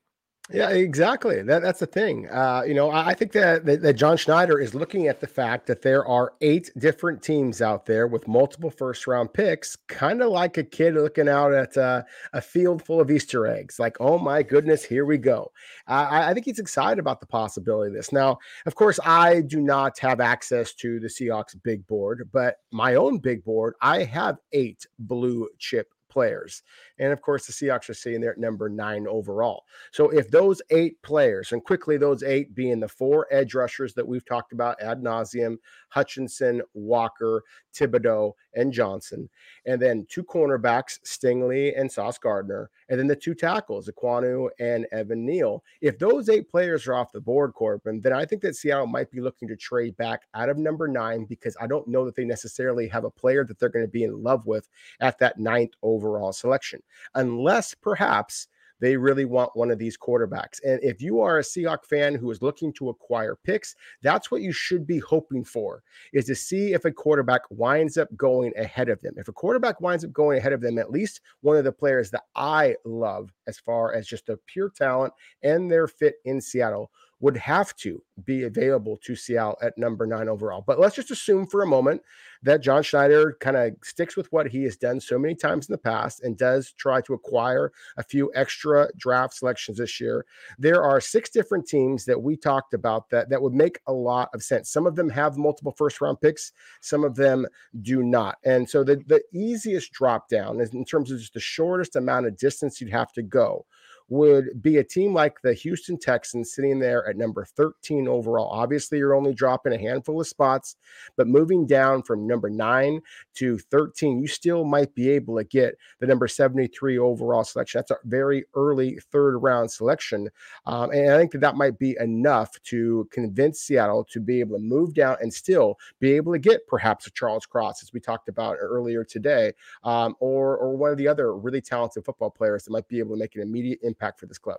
Yeah, 0.52 0.70
exactly. 0.70 1.42
That, 1.42 1.62
that's 1.62 1.78
the 1.78 1.86
thing. 1.86 2.28
Uh, 2.28 2.62
you 2.66 2.74
know, 2.74 2.90
I, 2.90 3.10
I 3.10 3.14
think 3.14 3.30
that, 3.32 3.64
that, 3.66 3.82
that 3.82 3.92
John 3.94 4.16
Schneider 4.16 4.58
is 4.58 4.74
looking 4.74 5.06
at 5.06 5.20
the 5.20 5.26
fact 5.28 5.66
that 5.68 5.82
there 5.82 6.04
are 6.06 6.32
eight 6.40 6.70
different 6.76 7.22
teams 7.22 7.62
out 7.62 7.86
there 7.86 8.08
with 8.08 8.26
multiple 8.26 8.70
first 8.70 9.06
round 9.06 9.32
picks, 9.32 9.76
kind 9.86 10.20
of 10.20 10.30
like 10.30 10.56
a 10.58 10.64
kid 10.64 10.94
looking 10.94 11.28
out 11.28 11.52
at 11.52 11.76
uh, 11.76 12.02
a 12.32 12.40
field 12.40 12.84
full 12.84 13.00
of 13.00 13.12
Easter 13.12 13.46
eggs. 13.46 13.78
Like, 13.78 13.96
oh 14.00 14.18
my 14.18 14.42
goodness, 14.42 14.84
here 14.84 15.04
we 15.04 15.18
go. 15.18 15.52
Uh, 15.86 16.08
I, 16.10 16.30
I 16.30 16.34
think 16.34 16.46
he's 16.46 16.58
excited 16.58 16.98
about 16.98 17.20
the 17.20 17.26
possibility 17.26 17.90
of 17.90 17.94
this. 17.94 18.10
Now, 18.10 18.38
of 18.66 18.74
course, 18.74 18.98
I 19.04 19.42
do 19.42 19.60
not 19.60 20.00
have 20.00 20.20
access 20.20 20.74
to 20.74 20.98
the 20.98 21.08
Seahawks 21.08 21.54
big 21.62 21.86
board, 21.86 22.28
but 22.32 22.56
my 22.72 22.96
own 22.96 23.18
big 23.18 23.44
board, 23.44 23.74
I 23.80 24.02
have 24.02 24.38
eight 24.52 24.84
blue 24.98 25.48
chip 25.58 25.94
players. 26.11 26.62
And 26.99 27.12
of 27.12 27.23
course, 27.23 27.46
the 27.46 27.53
Seahawks 27.53 27.88
are 27.88 27.94
sitting 27.94 28.20
there 28.20 28.33
at 28.33 28.38
number 28.38 28.68
nine 28.68 29.07
overall. 29.07 29.64
So 29.92 30.11
if 30.11 30.31
those 30.31 30.61
eight 30.70 31.01
players, 31.03 31.53
and 31.53 31.64
quickly 31.64 31.96
those 31.96 32.23
eight 32.23 32.55
being 32.55 32.81
the 32.81 32.88
four 32.88 33.27
edge 33.31 33.55
rushers 33.55 33.94
that 33.94 34.07
we've 34.07 34.25
talked 34.25 34.53
about 34.53 34.81
ad 34.83 35.03
nauseum 35.03 35.57
Hutchinson, 35.90 36.62
Walker, 36.74 37.42
Thibodeaux, 37.74 38.33
and 38.55 38.72
Johnson, 38.72 39.29
and 39.66 39.81
then 39.81 40.07
two 40.09 40.24
cornerbacks, 40.24 40.98
Stingley 41.05 41.79
and 41.79 41.90
Sauce 41.90 42.18
Gardner, 42.18 42.70
and 42.88 42.98
then 42.98 43.07
the 43.07 43.16
two 43.16 43.35
tackles, 43.35 43.88
Ekwonu 43.88 44.48
and 44.59 44.87
Evan 44.92 45.24
Neal. 45.24 45.62
If 45.81 45.98
those 45.98 46.29
eight 46.29 46.48
players 46.48 46.87
are 46.87 46.94
off 46.94 47.12
the 47.12 47.20
board, 47.20 47.53
Corbin, 47.55 48.00
then 48.00 48.12
I 48.12 48.24
think 48.24 48.42
that 48.42 48.57
Seattle 48.57 48.87
might 48.87 49.11
be 49.11 49.20
looking 49.20 49.48
to 49.48 49.57
trade 49.57 49.96
back 49.96 50.22
out 50.35 50.48
of 50.48 50.59
number 50.59 50.88
nine 50.88 51.24
because 51.24 51.57
I 51.61 51.66
don't 51.66 51.88
know 51.88 52.05
that 52.05 52.16
they 52.16 52.24
necessarily 52.24 52.88
have 52.88 53.05
a 53.05 53.11
player 53.11 53.44
that 53.44 53.59
they're 53.59 53.68
going 53.68 53.85
to 53.85 53.90
be 53.90 54.05
in 54.05 54.22
love 54.22 54.46
with 54.46 54.68
at 55.00 55.18
that 55.18 55.38
ninth 55.38 55.72
overall 55.83 56.33
selection, 56.33 56.83
unless 57.14 57.74
perhaps 57.74 58.48
they 58.80 58.96
really 58.96 59.24
want 59.24 59.54
one 59.54 59.70
of 59.70 59.78
these 59.78 59.96
quarterbacks. 59.96 60.60
And 60.64 60.82
if 60.82 61.00
you 61.00 61.20
are 61.20 61.38
a 61.38 61.42
Seahawk 61.42 61.84
fan 61.84 62.14
who 62.14 62.30
is 62.30 62.42
looking 62.42 62.72
to 62.74 62.88
acquire 62.88 63.36
picks, 63.36 63.76
that's 64.02 64.30
what 64.30 64.42
you 64.42 64.52
should 64.52 64.86
be 64.86 64.98
hoping 64.98 65.44
for 65.44 65.82
is 66.12 66.26
to 66.26 66.34
see 66.34 66.72
if 66.72 66.84
a 66.84 66.92
quarterback 66.92 67.42
winds 67.50 67.98
up 67.98 68.08
going 68.16 68.52
ahead 68.56 68.88
of 68.88 69.00
them. 69.00 69.14
If 69.16 69.28
a 69.28 69.32
quarterback 69.32 69.80
winds 69.80 70.04
up 70.04 70.12
going 70.12 70.38
ahead 70.38 70.52
of 70.52 70.60
them, 70.60 70.78
at 70.78 70.90
least 70.90 71.20
one 71.42 71.56
of 71.56 71.64
the 71.64 71.72
players 71.72 72.10
that 72.10 72.24
I 72.34 72.76
love 72.84 73.30
as 73.46 73.58
far 73.58 73.94
as 73.94 74.06
just 74.06 74.28
a 74.28 74.38
pure 74.46 74.70
talent 74.70 75.12
and 75.42 75.70
their 75.70 75.86
fit 75.86 76.16
in 76.24 76.40
Seattle 76.40 76.90
would 77.20 77.37
have 77.37 77.76
to 77.76 78.02
be 78.24 78.44
available 78.44 78.96
to 78.96 79.14
Seattle 79.14 79.59
at 79.62 79.76
number 79.76 80.06
nine 80.06 80.28
overall. 80.28 80.64
But 80.66 80.80
let's 80.80 80.96
just 80.96 81.11
assume 81.11 81.46
for 81.46 81.62
a 81.62 81.66
moment 81.66 82.02
that 82.42 82.62
John 82.62 82.83
Schneider 82.83 83.37
kind 83.40 83.56
of 83.56 83.74
sticks 83.85 84.16
with 84.16 84.30
what 84.33 84.48
he 84.48 84.62
has 84.64 84.76
done 84.76 85.00
so 85.00 85.18
many 85.18 85.35
times 85.35 85.68
in 85.68 85.72
the 85.72 85.78
past 85.78 86.22
and 86.22 86.37
does 86.37 86.72
try 86.72 87.02
to 87.02 87.12
acquire 87.12 87.72
a 87.98 88.02
few 88.02 88.30
extra 88.35 88.88
draft 88.96 89.35
selections 89.35 89.78
this 89.78 90.00
year. 90.00 90.24
There 90.59 90.83
are 90.83 91.00
six 91.00 91.28
different 91.28 91.66
teams 91.66 92.06
that 92.06 92.20
we 92.20 92.37
talked 92.37 92.72
about 92.72 93.11
that 93.11 93.28
that 93.28 93.42
would 93.42 93.52
make 93.52 93.80
a 93.87 93.92
lot 93.92 94.30
of 94.33 94.42
sense. 94.42 94.70
Some 94.70 94.87
of 94.87 94.96
them 94.96 95.11
have 95.11 95.37
multiple 95.37 95.74
first 95.76 96.00
round 96.00 96.20
picks, 96.20 96.52
some 96.80 97.04
of 97.04 97.14
them 97.14 97.46
do 97.83 98.02
not. 98.02 98.38
And 98.44 98.68
so 98.68 98.83
the, 98.83 99.02
the 99.06 99.22
easiest 99.33 99.92
drop 99.92 100.28
down 100.28 100.61
is 100.61 100.72
in 100.72 100.85
terms 100.85 101.11
of 101.11 101.18
just 101.18 101.35
the 101.35 101.40
shortest 101.40 101.96
amount 101.96 102.26
of 102.26 102.38
distance 102.38 102.80
you'd 102.80 102.90
have 102.90 103.12
to 103.12 103.22
go 103.22 103.66
would 104.11 104.61
be 104.61 104.79
a 104.79 104.85
team 104.85 105.14
like 105.14 105.40
the 105.40 105.55
Houston 105.55 105.96
Texans 105.96 106.53
sitting 106.53 106.79
there 106.81 107.09
at 107.09 107.16
number 107.16 107.44
13 107.44 108.09
overall. 108.09 108.51
Obviously, 108.51 108.99
you're 108.99 109.14
only 109.14 109.33
dropping 109.33 109.73
a 109.73 109.79
handful 109.79 110.20
of 110.20 110.27
spots, 110.27 110.77
but 111.16 111.29
moving 111.29 111.64
down 111.64 112.03
from 112.03 112.27
number 112.27 112.51
nine 112.51 113.01
to 113.37 113.57
13, 113.57 114.20
you 114.20 114.27
still 114.27 114.64
might 114.64 114.92
be 114.96 115.09
able 115.11 115.37
to 115.37 115.44
get 115.44 115.77
the 116.01 116.07
number 116.07 116.27
73 116.27 116.99
overall 116.99 117.44
selection. 117.44 117.79
That's 117.79 117.92
a 117.92 117.99
very 118.05 118.44
early 118.55 118.99
third 119.12 119.38
round 119.38 119.70
selection. 119.70 120.29
Um, 120.66 120.90
and 120.90 121.12
I 121.12 121.18
think 121.18 121.31
that 121.33 121.40
that 121.42 121.57
might 121.57 121.79
be 121.79 121.96
enough 122.01 122.51
to 122.64 123.09
convince 123.12 123.61
Seattle 123.61 124.05
to 124.11 124.20
be 124.20 124.40
able 124.40 124.57
to 124.57 124.62
move 124.62 124.92
down 124.92 125.18
and 125.20 125.33
still 125.33 125.79
be 126.01 126.12
able 126.14 126.33
to 126.33 126.38
get 126.40 126.66
perhaps 126.66 127.07
a 127.07 127.11
Charles 127.12 127.46
Cross, 127.46 127.85
as 127.85 127.92
we 127.92 128.01
talked 128.01 128.29
about 128.29 128.57
earlier 128.59 129.05
today, 129.05 129.53
um, 129.85 130.16
or, 130.18 130.57
or 130.57 130.77
one 130.77 130.90
of 130.90 130.99
the 130.99 131.07
other 131.07 131.37
really 131.37 131.61
talented 131.61 132.05
football 132.05 132.31
players 132.31 132.64
that 132.64 132.73
might 132.73 132.88
be 132.88 132.99
able 132.99 133.14
to 133.14 133.18
make 133.18 133.37
an 133.37 133.42
immediate 133.42 133.79
impact 133.83 133.99
impact 134.00 134.18
for 134.18 134.26
this 134.26 134.38
club. 134.38 134.58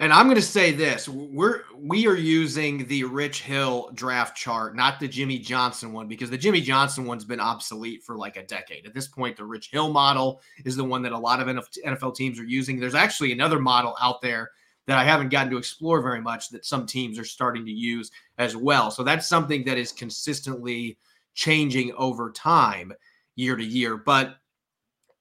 And 0.00 0.12
I'm 0.12 0.26
going 0.26 0.36
to 0.36 0.42
say 0.42 0.70
this: 0.70 1.08
we're 1.08 1.62
we 1.76 2.06
are 2.06 2.14
using 2.14 2.86
the 2.86 3.02
Rich 3.02 3.42
Hill 3.42 3.90
draft 3.94 4.36
chart, 4.36 4.76
not 4.76 5.00
the 5.00 5.08
Jimmy 5.08 5.40
Johnson 5.40 5.92
one, 5.92 6.06
because 6.06 6.30
the 6.30 6.38
Jimmy 6.38 6.60
Johnson 6.60 7.04
one's 7.04 7.24
been 7.24 7.40
obsolete 7.40 8.04
for 8.04 8.16
like 8.16 8.36
a 8.36 8.44
decade. 8.44 8.86
At 8.86 8.94
this 8.94 9.08
point, 9.08 9.36
the 9.36 9.44
Rich 9.44 9.70
Hill 9.72 9.90
model 9.90 10.40
is 10.64 10.76
the 10.76 10.84
one 10.84 11.02
that 11.02 11.10
a 11.10 11.18
lot 11.18 11.40
of 11.40 11.48
NFL 11.48 12.14
teams 12.14 12.38
are 12.38 12.44
using. 12.44 12.78
There's 12.78 12.94
actually 12.94 13.32
another 13.32 13.58
model 13.58 13.96
out 14.00 14.20
there 14.20 14.50
that 14.86 14.98
I 14.98 15.04
haven't 15.04 15.30
gotten 15.30 15.50
to 15.50 15.58
explore 15.58 16.00
very 16.00 16.20
much 16.20 16.48
that 16.50 16.64
some 16.64 16.86
teams 16.86 17.18
are 17.18 17.24
starting 17.24 17.66
to 17.66 17.72
use 17.72 18.12
as 18.38 18.56
well. 18.56 18.92
So 18.92 19.02
that's 19.02 19.28
something 19.28 19.64
that 19.64 19.78
is 19.78 19.90
consistently 19.90 20.96
changing 21.34 21.92
over 21.94 22.30
time, 22.30 22.92
year 23.34 23.56
to 23.56 23.64
year. 23.64 23.96
But 23.96 24.36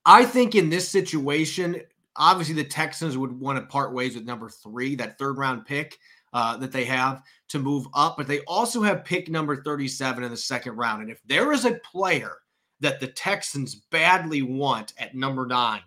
I 0.05 0.23
think 0.23 0.53
in 0.53 0.69
this 0.69 0.87
situation, 0.87 1.81
Obviously, 2.17 2.55
the 2.55 2.63
Texans 2.63 3.17
would 3.17 3.31
want 3.31 3.59
to 3.59 3.65
part 3.65 3.93
ways 3.93 4.15
with 4.15 4.25
number 4.25 4.49
three, 4.49 4.95
that 4.95 5.17
third 5.17 5.37
round 5.37 5.65
pick 5.65 5.97
uh, 6.33 6.57
that 6.57 6.71
they 6.71 6.85
have 6.85 7.23
to 7.49 7.59
move 7.59 7.87
up, 7.93 8.17
but 8.17 8.27
they 8.27 8.41
also 8.41 8.81
have 8.81 9.05
pick 9.05 9.29
number 9.29 9.61
37 9.63 10.23
in 10.23 10.31
the 10.31 10.37
second 10.37 10.75
round. 10.75 11.01
And 11.01 11.11
if 11.11 11.21
there 11.25 11.51
is 11.53 11.65
a 11.65 11.79
player 11.91 12.37
that 12.79 12.99
the 12.99 13.07
Texans 13.07 13.75
badly 13.91 14.41
want 14.41 14.93
at 14.97 15.15
number 15.15 15.45
nine, 15.45 15.81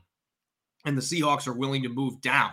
and 0.87 0.97
the 0.97 1.03
Seahawks 1.03 1.47
are 1.47 1.53
willing 1.53 1.83
to 1.83 1.89
move 1.91 2.21
down, 2.23 2.53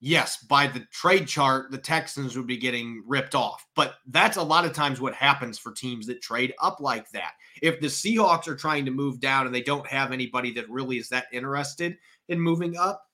yes, 0.00 0.44
by 0.44 0.66
the 0.66 0.86
trade 0.92 1.26
chart, 1.26 1.70
the 1.70 1.78
Texans 1.78 2.36
would 2.36 2.46
be 2.46 2.58
getting 2.58 3.02
ripped 3.06 3.34
off. 3.34 3.66
But 3.74 3.94
that's 4.08 4.36
a 4.36 4.42
lot 4.42 4.66
of 4.66 4.74
times 4.74 5.00
what 5.00 5.14
happens 5.14 5.58
for 5.58 5.72
teams 5.72 6.06
that 6.06 6.20
trade 6.20 6.52
up 6.60 6.80
like 6.80 7.10
that. 7.12 7.32
If 7.62 7.80
the 7.80 7.86
Seahawks 7.86 8.48
are 8.48 8.54
trying 8.54 8.84
to 8.84 8.90
move 8.90 9.18
down 9.18 9.46
and 9.46 9.54
they 9.54 9.62
don't 9.62 9.86
have 9.86 10.12
anybody 10.12 10.52
that 10.54 10.68
really 10.68 10.98
is 10.98 11.08
that 11.08 11.26
interested 11.32 11.96
in 12.28 12.40
moving 12.40 12.76
up, 12.76 13.04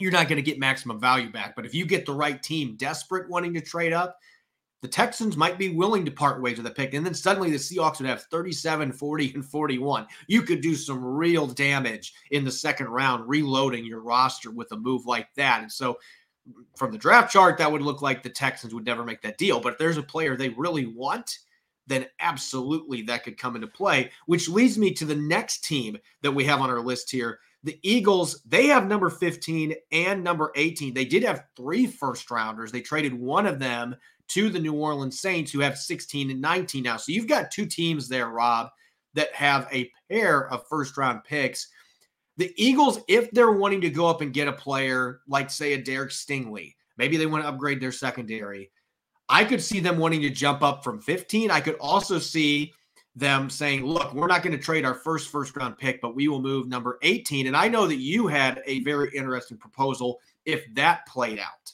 you're 0.00 0.12
not 0.12 0.28
going 0.28 0.36
to 0.36 0.42
get 0.42 0.58
maximum 0.58 1.00
value 1.00 1.30
back. 1.30 1.56
But 1.56 1.66
if 1.66 1.74
you 1.74 1.84
get 1.84 2.06
the 2.06 2.12
right 2.12 2.42
team 2.42 2.76
desperate 2.76 3.28
wanting 3.28 3.54
to 3.54 3.60
trade 3.60 3.92
up, 3.92 4.18
the 4.80 4.88
Texans 4.88 5.36
might 5.36 5.58
be 5.58 5.70
willing 5.70 6.04
to 6.04 6.10
part 6.10 6.40
ways 6.40 6.56
with 6.56 6.66
a 6.66 6.70
pick. 6.70 6.94
And 6.94 7.04
then 7.04 7.14
suddenly 7.14 7.50
the 7.50 7.56
Seahawks 7.56 7.98
would 7.98 8.08
have 8.08 8.22
37, 8.24 8.92
40, 8.92 9.34
and 9.34 9.44
41. 9.44 10.06
You 10.28 10.42
could 10.42 10.60
do 10.60 10.76
some 10.76 11.04
real 11.04 11.48
damage 11.48 12.14
in 12.30 12.44
the 12.44 12.50
second 12.50 12.86
round, 12.86 13.28
reloading 13.28 13.84
your 13.84 14.00
roster 14.00 14.52
with 14.52 14.70
a 14.70 14.76
move 14.76 15.04
like 15.04 15.34
that. 15.34 15.62
And 15.62 15.72
so 15.72 15.98
from 16.76 16.92
the 16.92 16.98
draft 16.98 17.32
chart, 17.32 17.58
that 17.58 17.70
would 17.70 17.82
look 17.82 18.02
like 18.02 18.22
the 18.22 18.30
Texans 18.30 18.72
would 18.72 18.86
never 18.86 19.04
make 19.04 19.20
that 19.22 19.36
deal. 19.36 19.58
But 19.60 19.72
if 19.72 19.78
there's 19.78 19.96
a 19.96 20.02
player 20.02 20.36
they 20.36 20.50
really 20.50 20.86
want, 20.86 21.38
then 21.88 22.06
absolutely 22.20 23.02
that 23.02 23.24
could 23.24 23.36
come 23.36 23.56
into 23.56 23.66
play, 23.66 24.10
which 24.26 24.48
leads 24.48 24.78
me 24.78 24.92
to 24.94 25.04
the 25.04 25.16
next 25.16 25.64
team 25.64 25.98
that 26.22 26.30
we 26.30 26.44
have 26.44 26.60
on 26.60 26.70
our 26.70 26.80
list 26.80 27.10
here. 27.10 27.40
The 27.68 27.78
Eagles, 27.82 28.40
they 28.48 28.68
have 28.68 28.86
number 28.86 29.10
15 29.10 29.74
and 29.92 30.24
number 30.24 30.52
18. 30.56 30.94
They 30.94 31.04
did 31.04 31.22
have 31.22 31.44
three 31.54 31.86
first 31.86 32.30
rounders. 32.30 32.72
They 32.72 32.80
traded 32.80 33.12
one 33.12 33.44
of 33.44 33.58
them 33.58 33.94
to 34.28 34.48
the 34.48 34.58
New 34.58 34.72
Orleans 34.72 35.20
Saints, 35.20 35.52
who 35.52 35.60
have 35.60 35.76
16 35.76 36.30
and 36.30 36.40
19 36.40 36.82
now. 36.82 36.96
So 36.96 37.12
you've 37.12 37.26
got 37.26 37.50
two 37.50 37.66
teams 37.66 38.08
there, 38.08 38.30
Rob, 38.30 38.68
that 39.12 39.34
have 39.34 39.68
a 39.70 39.92
pair 40.10 40.50
of 40.50 40.66
first 40.66 40.96
round 40.96 41.24
picks. 41.24 41.68
The 42.38 42.54
Eagles, 42.56 43.00
if 43.06 43.30
they're 43.32 43.52
wanting 43.52 43.82
to 43.82 43.90
go 43.90 44.06
up 44.06 44.22
and 44.22 44.32
get 44.32 44.48
a 44.48 44.52
player 44.52 45.20
like, 45.28 45.50
say, 45.50 45.74
a 45.74 45.82
Derek 45.82 46.08
Stingley, 46.08 46.74
maybe 46.96 47.18
they 47.18 47.26
want 47.26 47.44
to 47.44 47.50
upgrade 47.50 47.82
their 47.82 47.92
secondary. 47.92 48.70
I 49.28 49.44
could 49.44 49.62
see 49.62 49.78
them 49.78 49.98
wanting 49.98 50.22
to 50.22 50.30
jump 50.30 50.62
up 50.62 50.82
from 50.82 51.02
15. 51.02 51.50
I 51.50 51.60
could 51.60 51.76
also 51.80 52.18
see 52.18 52.72
them 53.18 53.50
saying, 53.50 53.84
look, 53.84 54.14
we're 54.14 54.26
not 54.26 54.42
going 54.42 54.56
to 54.56 54.62
trade 54.62 54.84
our 54.84 54.94
first 54.94 55.28
first 55.28 55.56
round 55.56 55.76
pick, 55.76 56.00
but 56.00 56.14
we 56.14 56.28
will 56.28 56.40
move 56.40 56.68
number 56.68 56.98
18. 57.02 57.46
And 57.46 57.56
I 57.56 57.68
know 57.68 57.86
that 57.86 57.96
you 57.96 58.26
had 58.26 58.62
a 58.66 58.80
very 58.84 59.10
interesting 59.14 59.56
proposal 59.56 60.20
if 60.44 60.64
that 60.74 61.06
played 61.06 61.38
out. 61.38 61.72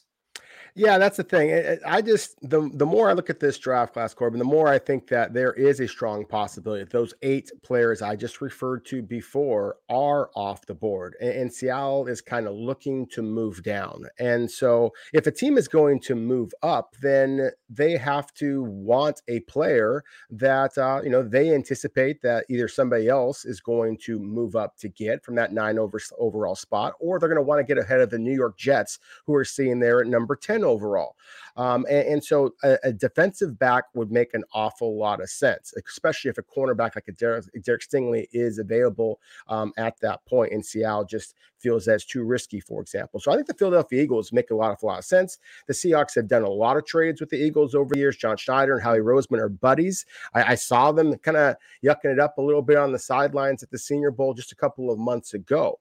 Yeah, 0.76 0.98
that's 0.98 1.18
the 1.18 1.22
thing. 1.22 1.78
I 1.87 2.02
just 2.02 2.37
the 2.42 2.68
the 2.74 2.84
more 2.84 3.08
I 3.08 3.12
look 3.12 3.30
at 3.30 3.38
this 3.38 3.58
draft 3.58 3.92
class, 3.92 4.12
Corbin, 4.12 4.40
the 4.40 4.44
more 4.44 4.66
I 4.66 4.80
think 4.80 5.06
that 5.06 5.32
there 5.32 5.52
is 5.52 5.78
a 5.78 5.87
strong 5.87 6.24
possibility 6.24 6.82
that 6.82 6.90
those 6.90 7.14
eight 7.22 7.52
players 7.62 8.02
I 8.02 8.16
just 8.16 8.40
referred 8.40 8.84
to 8.87 9.00
before 9.00 9.76
are 9.88 10.30
off 10.34 10.66
the 10.66 10.74
board, 10.74 11.14
and, 11.20 11.30
and 11.30 11.52
Seattle 11.52 12.08
is 12.08 12.20
kind 12.20 12.48
of 12.48 12.54
looking 12.54 13.06
to 13.10 13.22
move 13.22 13.62
down. 13.62 14.06
And 14.18 14.50
so, 14.50 14.90
if 15.12 15.28
a 15.28 15.30
team 15.30 15.58
is 15.58 15.68
going 15.68 16.00
to 16.00 16.16
move 16.16 16.52
up, 16.64 16.96
then 17.00 17.50
they 17.70 17.96
have 17.96 18.34
to 18.34 18.64
want 18.64 19.22
a 19.28 19.40
player 19.40 20.02
that 20.30 20.76
uh, 20.76 21.02
you 21.04 21.10
know 21.10 21.22
they 21.22 21.54
anticipate 21.54 22.20
that 22.22 22.46
either 22.50 22.66
somebody 22.66 23.08
else 23.08 23.44
is 23.44 23.60
going 23.60 23.96
to 23.98 24.18
move 24.18 24.56
up 24.56 24.76
to 24.78 24.88
get 24.88 25.24
from 25.24 25.37
that 25.37 25.52
nine 25.52 25.78
over 25.78 26.00
overall 26.18 26.56
spot, 26.56 26.94
or 26.98 27.20
they're 27.20 27.28
going 27.28 27.37
to 27.37 27.42
want 27.46 27.60
to 27.60 27.74
get 27.74 27.80
ahead 27.80 28.00
of 28.00 28.10
the 28.10 28.18
New 28.18 28.34
York 28.34 28.58
Jets, 28.58 28.98
who 29.24 29.37
are 29.37 29.44
seeing 29.44 29.78
there 29.78 30.00
at 30.00 30.08
number 30.08 30.34
ten 30.34 30.63
overall. 30.64 31.16
Um, 31.57 31.87
and, 31.88 32.09
and, 32.09 32.24
so 32.24 32.53
a, 32.64 32.79
a, 32.83 32.92
defensive 32.92 33.57
back 33.61 33.85
would 33.94 34.11
make 34.11 34.35
an 34.35 34.42
awful 34.53 34.98
lot 34.98 35.20
of 35.20 35.31
sense, 35.31 35.72
especially 35.87 36.29
if 36.29 36.38
a 36.38 36.42
cornerback 36.42 36.96
like 36.96 37.07
a 37.07 37.12
Derek, 37.12 37.44
Derek 37.62 37.83
Stingley 37.83 38.27
is 38.33 38.59
available 38.59 39.20
um, 39.46 39.72
at 39.77 39.98
that 40.00 40.24
point. 40.27 40.53
And 40.53 40.66
Seattle 40.66 41.05
just 41.05 41.37
feels 41.61 41.85
that's 41.85 42.05
too 42.05 42.24
risky, 42.24 42.59
for 42.59 42.83
example. 42.83 43.20
So 43.20 43.31
I 43.31 43.37
think 43.37 43.46
the 43.46 43.55
Philadelphia 43.55 44.03
Eagles 44.03 44.33
make 44.33 44.50
a 44.50 44.55
lot 44.55 44.72
of 44.72 44.83
a 44.83 44.87
lot 44.87 44.98
of 44.98 45.05
sense. 45.05 45.38
The 45.68 45.74
Seahawks 45.74 46.16
have 46.16 46.27
done 46.27 46.42
a 46.42 46.50
lot 46.50 46.77
of 46.77 46.87
trades 46.87 47.20
with 47.20 47.31
the 47.31 47.37
Eagles 47.37 47.77
over 47.77 47.94
the 47.94 48.00
years. 48.00 48.16
John 48.16 48.37
Schneider 48.37 48.74
and 48.74 48.83
Howie 48.83 48.98
Roseman 48.98 49.38
are 49.38 49.48
buddies. 49.48 50.05
I, 50.35 50.42
I 50.42 50.55
saw 50.57 50.90
them 50.90 51.16
kind 51.18 51.37
of 51.37 51.57
yucking 51.85 52.12
it 52.12 52.18
up 52.18 52.38
a 52.38 52.42
little 52.42 52.62
bit 52.62 52.79
on 52.79 52.90
the 52.90 52.98
sidelines 52.98 53.62
at 53.62 53.70
the 53.70 53.79
Senior 53.79 54.11
Bowl 54.11 54.35
just 54.35 54.50
a 54.50 54.57
couple 54.57 54.90
of 54.90 54.98
months 54.98 55.35
ago. 55.35 55.79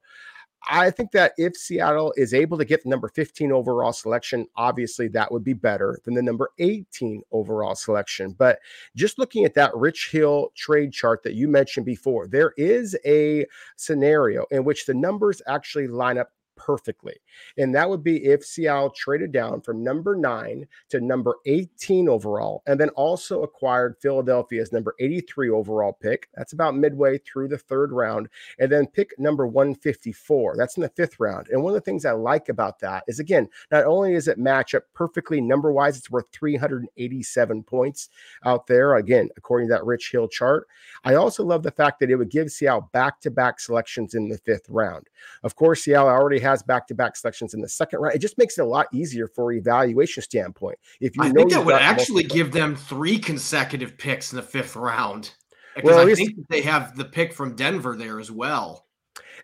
I 0.69 0.91
think 0.91 1.11
that 1.11 1.33
if 1.37 1.55
Seattle 1.57 2.13
is 2.15 2.33
able 2.33 2.57
to 2.57 2.65
get 2.65 2.83
the 2.83 2.89
number 2.89 3.09
15 3.09 3.51
overall 3.51 3.93
selection, 3.93 4.47
obviously 4.55 5.07
that 5.09 5.31
would 5.31 5.43
be 5.43 5.53
better 5.53 5.99
than 6.05 6.13
the 6.13 6.21
number 6.21 6.51
18 6.59 7.21
overall 7.31 7.75
selection. 7.75 8.31
But 8.31 8.59
just 8.95 9.19
looking 9.19 9.45
at 9.45 9.55
that 9.55 9.75
Rich 9.75 10.09
Hill 10.11 10.51
trade 10.55 10.93
chart 10.93 11.23
that 11.23 11.33
you 11.33 11.47
mentioned 11.47 11.85
before, 11.85 12.27
there 12.27 12.53
is 12.57 12.97
a 13.05 13.45
scenario 13.75 14.45
in 14.51 14.63
which 14.63 14.85
the 14.85 14.93
numbers 14.93 15.41
actually 15.47 15.87
line 15.87 16.17
up 16.17 16.31
perfectly. 16.63 17.15
And 17.57 17.75
that 17.75 17.89
would 17.89 18.03
be 18.03 18.25
if 18.25 18.45
Seattle 18.45 18.89
traded 18.89 19.31
down 19.31 19.61
from 19.61 19.83
number 19.83 20.15
nine 20.15 20.65
to 20.89 21.01
number 21.01 21.35
18 21.45 22.07
overall, 22.07 22.63
and 22.67 22.79
then 22.79 22.89
also 22.89 23.43
acquired 23.43 23.97
Philadelphia's 24.01 24.71
number 24.71 24.95
83 24.99 25.49
overall 25.49 25.93
pick. 25.93 26.29
That's 26.35 26.53
about 26.53 26.75
midway 26.75 27.17
through 27.17 27.49
the 27.49 27.57
third 27.57 27.91
round. 27.91 28.29
And 28.59 28.71
then 28.71 28.87
pick 28.87 29.17
number 29.19 29.45
154. 29.45 30.55
That's 30.57 30.77
in 30.77 30.83
the 30.83 30.89
fifth 30.89 31.19
round. 31.19 31.47
And 31.49 31.61
one 31.61 31.71
of 31.71 31.75
the 31.75 31.81
things 31.81 32.05
I 32.05 32.11
like 32.11 32.49
about 32.49 32.79
that 32.79 33.03
is, 33.07 33.19
again, 33.19 33.49
not 33.71 33.85
only 33.85 34.13
is 34.13 34.27
it 34.27 34.37
match 34.37 34.73
up 34.73 34.83
perfectly 34.93 35.41
number 35.41 35.71
wise, 35.71 35.97
it's 35.97 36.11
worth 36.11 36.31
387 36.31 37.63
points 37.63 38.09
out 38.45 38.67
there. 38.67 38.95
Again, 38.95 39.29
according 39.35 39.67
to 39.67 39.73
that 39.73 39.85
Rich 39.85 40.11
Hill 40.11 40.27
chart. 40.27 40.67
I 41.03 41.15
also 41.15 41.43
love 41.43 41.63
the 41.63 41.71
fact 41.71 41.99
that 41.99 42.09
it 42.09 42.15
would 42.15 42.29
give 42.29 42.51
Seattle 42.51 42.89
back 42.93 43.19
to 43.21 43.31
back 43.31 43.59
selections 43.59 44.13
in 44.13 44.29
the 44.29 44.37
fifth 44.37 44.69
round. 44.69 45.07
Of 45.43 45.55
course, 45.55 45.83
Seattle 45.83 46.07
already 46.07 46.39
has 46.39 46.52
back 46.61 46.87
to 46.87 46.95
back 46.95 47.15
selections 47.15 47.53
in 47.53 47.61
the 47.61 47.69
second 47.69 47.99
round. 47.99 48.15
It 48.15 48.19
just 48.19 48.37
makes 48.37 48.57
it 48.57 48.61
a 48.61 48.65
lot 48.65 48.87
easier 48.93 49.27
for 49.27 49.51
evaluation 49.53 50.21
standpoint. 50.21 50.77
If 51.01 51.15
you 51.15 51.23
I 51.23 51.31
think 51.31 51.51
that 51.51 51.65
would 51.65 51.75
actually 51.75 52.23
give 52.23 52.51
them 52.51 52.75
three 52.75 53.17
consecutive 53.17 53.97
picks 53.97 54.31
in 54.31 54.35
the 54.35 54.43
fifth 54.43 54.75
round. 54.75 55.31
Because 55.75 55.89
well, 55.89 55.99
I 55.99 56.03
least, 56.03 56.21
think 56.21 56.47
they 56.49 56.61
have 56.61 56.95
the 56.95 57.05
pick 57.05 57.33
from 57.33 57.55
Denver 57.55 57.95
there 57.95 58.19
as 58.19 58.29
well. 58.29 58.85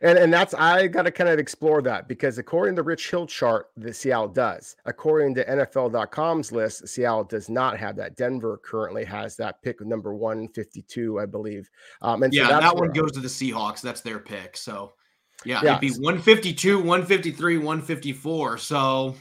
And 0.02 0.18
and 0.18 0.32
that's 0.32 0.54
I 0.54 0.88
got 0.88 1.04
to 1.04 1.12
kind 1.12 1.30
of 1.30 1.40
explore 1.40 1.82
that 1.82 2.08
because 2.08 2.38
according 2.38 2.76
to 2.78 2.84
Rich 2.84 3.10
Hill 3.10 3.28
chart, 3.28 3.68
the 3.76 3.94
Seattle 3.94 4.30
does. 4.30 4.76
According 4.86 5.36
to 5.36 5.46
NFL.com's 5.46 6.52
list, 6.52 6.88
Seattle 6.88 7.26
does 7.26 7.50
not 7.50 7.78
have 7.78 7.98
that. 7.98 8.16
Denver 8.16 8.60
currently 8.64 9.04
has 9.06 9.36
that 9.38 9.62
pick 9.62 9.82
number 9.82 10.14
152, 10.14 11.20
I 11.20 11.26
believe. 11.26 11.70
Um, 12.02 12.24
and 12.24 12.34
yeah, 12.34 12.48
so 12.48 12.60
that 12.60 12.76
one 12.76 12.92
goes 12.92 13.12
to 13.14 13.20
the 13.20 13.28
Seahawks. 13.28 13.82
That's 13.82 14.02
their 14.02 14.20
pick. 14.20 14.56
So 14.56 14.94
yeah, 15.46 15.62
yeah. 15.64 15.78
it'd 15.78 15.82
be 15.82 15.92
152, 15.92 16.78
153, 16.78 17.58
154. 17.58 18.58
So 18.58 19.16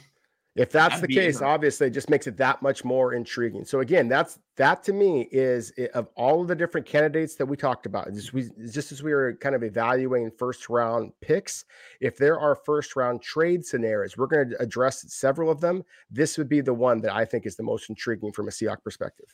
if 0.58 0.72
that's 0.72 1.00
the 1.00 1.06
case, 1.06 1.40
obviously 1.40 1.86
it 1.86 1.90
just 1.90 2.10
makes 2.10 2.26
it 2.26 2.36
that 2.38 2.60
much 2.62 2.84
more 2.84 3.14
intriguing. 3.14 3.64
So 3.64 3.80
again, 3.80 4.08
that's 4.08 4.40
that 4.56 4.82
to 4.84 4.92
me 4.92 5.28
is 5.30 5.72
of 5.94 6.08
all 6.16 6.42
of 6.42 6.48
the 6.48 6.56
different 6.56 6.86
candidates 6.86 7.36
that 7.36 7.46
we 7.46 7.56
talked 7.56 7.86
about, 7.86 8.12
just 8.12 8.32
we 8.32 8.50
just 8.72 8.90
as 8.90 9.02
we 9.02 9.14
were 9.14 9.34
kind 9.34 9.54
of 9.54 9.62
evaluating 9.62 10.32
first 10.32 10.68
round 10.68 11.12
picks, 11.20 11.64
if 12.00 12.16
there 12.16 12.40
are 12.40 12.56
first 12.56 12.96
round 12.96 13.22
trade 13.22 13.64
scenarios, 13.64 14.16
we're 14.16 14.26
going 14.26 14.50
to 14.50 14.60
address 14.60 15.04
several 15.12 15.50
of 15.50 15.60
them. 15.60 15.84
This 16.10 16.36
would 16.36 16.48
be 16.48 16.60
the 16.60 16.74
one 16.74 17.00
that 17.02 17.14
I 17.14 17.24
think 17.24 17.46
is 17.46 17.54
the 17.54 17.62
most 17.62 17.88
intriguing 17.88 18.32
from 18.32 18.48
a 18.48 18.50
Seahawk 18.50 18.82
perspective. 18.82 19.26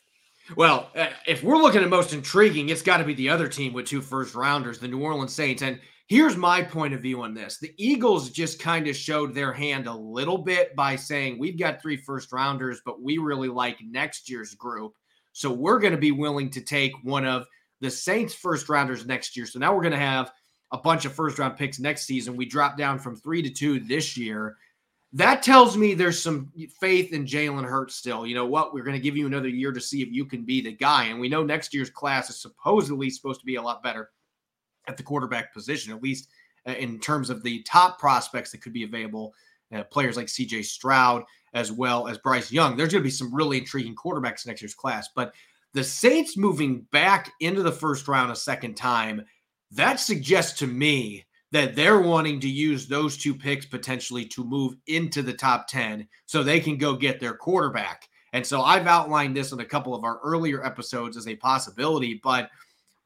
Well, 0.55 0.91
uh, 0.95 1.07
if 1.25 1.41
we're 1.41 1.57
looking 1.57 1.81
at 1.81 1.89
most 1.89 2.13
intriguing, 2.13 2.69
it's 2.69 2.83
got 2.83 2.97
to 2.97 3.03
be 3.03 3.15
the 3.15 3.29
other 3.29 3.47
team 3.47 3.73
with 3.73 3.87
two 3.87 4.01
first 4.01 4.35
rounders, 4.35 4.77
the 4.77 4.87
New 4.87 5.01
Orleans 5.01 5.33
Saints. 5.33 5.63
And 5.63 5.79
Here's 6.07 6.37
my 6.37 6.61
point 6.61 6.93
of 6.93 7.01
view 7.01 7.23
on 7.23 7.33
this. 7.33 7.57
The 7.57 7.73
Eagles 7.77 8.29
just 8.29 8.59
kind 8.59 8.87
of 8.87 8.95
showed 8.95 9.33
their 9.33 9.51
hand 9.51 9.87
a 9.87 9.93
little 9.93 10.37
bit 10.37 10.75
by 10.75 10.95
saying, 10.95 11.39
We've 11.39 11.57
got 11.57 11.81
three 11.81 11.97
first 11.97 12.31
rounders, 12.31 12.79
but 12.85 13.01
we 13.01 13.17
really 13.17 13.47
like 13.47 13.79
next 13.81 14.29
year's 14.29 14.53
group. 14.53 14.93
So 15.33 15.51
we're 15.51 15.79
going 15.79 15.93
to 15.93 15.99
be 15.99 16.11
willing 16.11 16.51
to 16.51 16.61
take 16.61 16.93
one 17.03 17.25
of 17.25 17.47
the 17.81 17.89
Saints' 17.89 18.35
first 18.35 18.69
rounders 18.69 19.05
next 19.05 19.35
year. 19.35 19.47
So 19.47 19.57
now 19.57 19.73
we're 19.73 19.81
going 19.81 19.93
to 19.93 19.97
have 19.97 20.31
a 20.71 20.77
bunch 20.77 21.05
of 21.05 21.13
first 21.13 21.39
round 21.39 21.57
picks 21.57 21.79
next 21.79 22.05
season. 22.05 22.37
We 22.37 22.45
dropped 22.45 22.77
down 22.77 22.99
from 22.99 23.15
three 23.15 23.41
to 23.41 23.49
two 23.49 23.79
this 23.79 24.15
year. 24.15 24.57
That 25.11 25.41
tells 25.41 25.75
me 25.75 25.93
there's 25.93 26.21
some 26.21 26.51
faith 26.79 27.13
in 27.13 27.25
Jalen 27.25 27.67
Hurts 27.67 27.95
still. 27.95 28.27
You 28.27 28.35
know 28.35 28.45
what? 28.45 28.73
We're 28.73 28.83
going 28.83 28.97
to 28.97 29.03
give 29.03 29.17
you 29.17 29.25
another 29.25 29.47
year 29.47 29.71
to 29.71 29.81
see 29.81 30.03
if 30.03 30.09
you 30.11 30.25
can 30.25 30.43
be 30.43 30.61
the 30.61 30.73
guy. 30.73 31.05
And 31.05 31.19
we 31.19 31.29
know 31.29 31.43
next 31.43 31.73
year's 31.73 31.89
class 31.89 32.29
is 32.29 32.41
supposedly 32.41 33.09
supposed 33.09 33.39
to 33.39 33.45
be 33.45 33.55
a 33.55 33.61
lot 33.61 33.81
better 33.81 34.11
at 34.87 34.97
the 34.97 35.03
quarterback 35.03 35.53
position, 35.53 35.93
at 35.93 36.01
least 36.01 36.29
uh, 36.67 36.71
in 36.71 36.99
terms 36.99 37.29
of 37.29 37.43
the 37.43 37.61
top 37.63 37.99
prospects 37.99 38.51
that 38.51 38.61
could 38.61 38.73
be 38.73 38.83
available. 38.83 39.33
Uh, 39.73 39.83
players 39.83 40.15
like 40.15 40.27
CJ 40.27 40.63
Stroud, 40.63 41.23
as 41.53 41.71
well 41.71 42.07
as 42.07 42.19
Bryce 42.19 42.51
Young. 42.51 42.77
There's 42.77 42.91
going 42.91 43.01
to 43.01 43.07
be 43.07 43.09
some 43.09 43.33
really 43.33 43.57
intriguing 43.57 43.95
quarterbacks 43.95 44.45
next 44.45 44.61
year's 44.61 44.75
class. 44.75 45.09
But 45.15 45.33
the 45.73 45.83
Saints 45.83 46.37
moving 46.37 46.81
back 46.91 47.31
into 47.39 47.63
the 47.63 47.71
first 47.71 48.07
round 48.07 48.31
a 48.31 48.35
second 48.35 48.75
time, 48.75 49.25
that 49.71 49.99
suggests 49.99 50.59
to 50.59 50.67
me 50.67 51.25
that 51.51 51.75
they're 51.75 51.99
wanting 51.99 52.39
to 52.41 52.49
use 52.49 52.87
those 52.87 53.17
two 53.17 53.33
picks 53.33 53.65
potentially 53.65 54.25
to 54.25 54.43
move 54.43 54.75
into 54.87 55.21
the 55.21 55.33
top 55.33 55.67
10 55.67 56.07
so 56.25 56.43
they 56.43 56.59
can 56.59 56.77
go 56.77 56.95
get 56.95 57.19
their 57.19 57.33
quarterback. 57.33 58.07
And 58.33 58.45
so 58.45 58.61
I've 58.61 58.87
outlined 58.87 59.35
this 59.35 59.53
in 59.53 59.59
a 59.61 59.65
couple 59.65 59.95
of 59.95 60.03
our 60.03 60.19
earlier 60.23 60.65
episodes 60.65 61.15
as 61.15 61.27
a 61.27 61.35
possibility, 61.37 62.19
but 62.21 62.49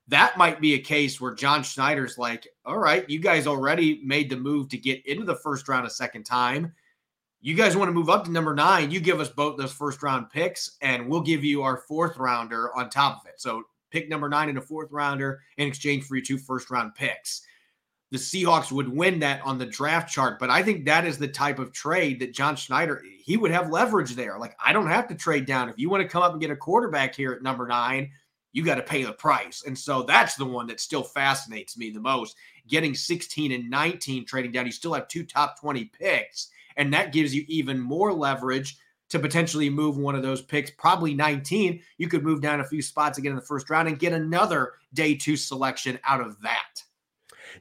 that 0.09 0.37
might 0.37 0.59
be 0.59 0.73
a 0.73 0.79
case 0.79 1.21
where 1.21 1.33
John 1.33 1.63
Schneider's 1.63 2.17
like, 2.17 2.47
all 2.65 2.79
right, 2.79 3.07
you 3.09 3.19
guys 3.19 3.45
already 3.47 4.01
made 4.03 4.29
the 4.29 4.37
move 4.37 4.67
to 4.69 4.77
get 4.77 5.05
into 5.05 5.23
the 5.23 5.35
first 5.35 5.67
round 5.69 5.85
a 5.85 5.89
second 5.89 6.23
time. 6.23 6.73
You 7.41 7.55
guys 7.55 7.77
want 7.77 7.89
to 7.89 7.93
move 7.93 8.09
up 8.09 8.25
to 8.25 8.31
number 8.31 8.53
nine? 8.53 8.91
You 8.91 8.99
give 8.99 9.19
us 9.19 9.29
both 9.29 9.57
those 9.57 9.71
first 9.71 10.03
round 10.03 10.29
picks, 10.29 10.77
and 10.81 11.07
we'll 11.07 11.21
give 11.21 11.43
you 11.43 11.61
our 11.61 11.77
fourth 11.77 12.17
rounder 12.17 12.75
on 12.75 12.89
top 12.89 13.21
of 13.21 13.27
it. 13.27 13.39
So 13.39 13.63
pick 13.91 14.09
number 14.09 14.27
nine 14.27 14.49
and 14.49 14.57
a 14.57 14.61
fourth 14.61 14.91
rounder 14.91 15.41
in 15.57 15.67
exchange 15.67 16.05
for 16.05 16.15
your 16.15 16.25
two 16.25 16.37
first 16.37 16.69
round 16.71 16.95
picks. 16.95 17.43
The 18.11 18.17
Seahawks 18.17 18.71
would 18.71 18.89
win 18.89 19.19
that 19.19 19.41
on 19.45 19.59
the 19.59 19.67
draft 19.67 20.11
chart, 20.11 20.39
but 20.39 20.49
I 20.49 20.63
think 20.63 20.85
that 20.85 21.05
is 21.05 21.19
the 21.19 21.27
type 21.27 21.59
of 21.59 21.71
trade 21.71 22.19
that 22.19 22.33
John 22.33 22.55
Schneider 22.55 23.03
he 23.23 23.37
would 23.37 23.51
have 23.51 23.69
leverage 23.69 24.15
there. 24.15 24.39
Like 24.39 24.57
I 24.63 24.73
don't 24.73 24.87
have 24.87 25.07
to 25.09 25.15
trade 25.15 25.45
down 25.45 25.69
if 25.69 25.77
you 25.77 25.89
want 25.89 26.01
to 26.01 26.09
come 26.09 26.23
up 26.23 26.31
and 26.31 26.41
get 26.41 26.49
a 26.49 26.55
quarterback 26.55 27.13
here 27.13 27.31
at 27.31 27.43
number 27.43 27.67
nine 27.67 28.11
you 28.51 28.63
got 28.63 28.75
to 28.75 28.81
pay 28.81 29.03
the 29.03 29.13
price. 29.13 29.63
And 29.65 29.77
so 29.77 30.03
that's 30.03 30.35
the 30.35 30.45
one 30.45 30.67
that 30.67 30.79
still 30.79 31.03
fascinates 31.03 31.77
me 31.77 31.89
the 31.89 31.99
most. 31.99 32.35
Getting 32.67 32.95
16 32.95 33.51
and 33.51 33.69
19 33.69 34.25
trading 34.25 34.51
down, 34.51 34.65
you 34.65 34.71
still 34.71 34.93
have 34.93 35.07
two 35.07 35.23
top 35.23 35.59
20 35.59 35.85
picks. 35.85 36.49
And 36.77 36.93
that 36.93 37.13
gives 37.13 37.33
you 37.35 37.45
even 37.47 37.79
more 37.79 38.13
leverage 38.13 38.77
to 39.09 39.19
potentially 39.19 39.69
move 39.69 39.97
one 39.97 40.15
of 40.15 40.21
those 40.21 40.41
picks, 40.41 40.71
probably 40.71 41.13
19. 41.13 41.81
You 41.97 42.07
could 42.07 42.23
move 42.23 42.41
down 42.41 42.59
a 42.59 42.65
few 42.65 42.81
spots 42.81 43.17
again 43.17 43.31
in 43.31 43.35
the 43.35 43.41
first 43.41 43.69
round 43.69 43.87
and 43.87 43.99
get 43.99 44.13
another 44.13 44.73
day 44.93 45.15
two 45.15 45.35
selection 45.35 45.99
out 46.07 46.21
of 46.21 46.39
that. 46.41 46.68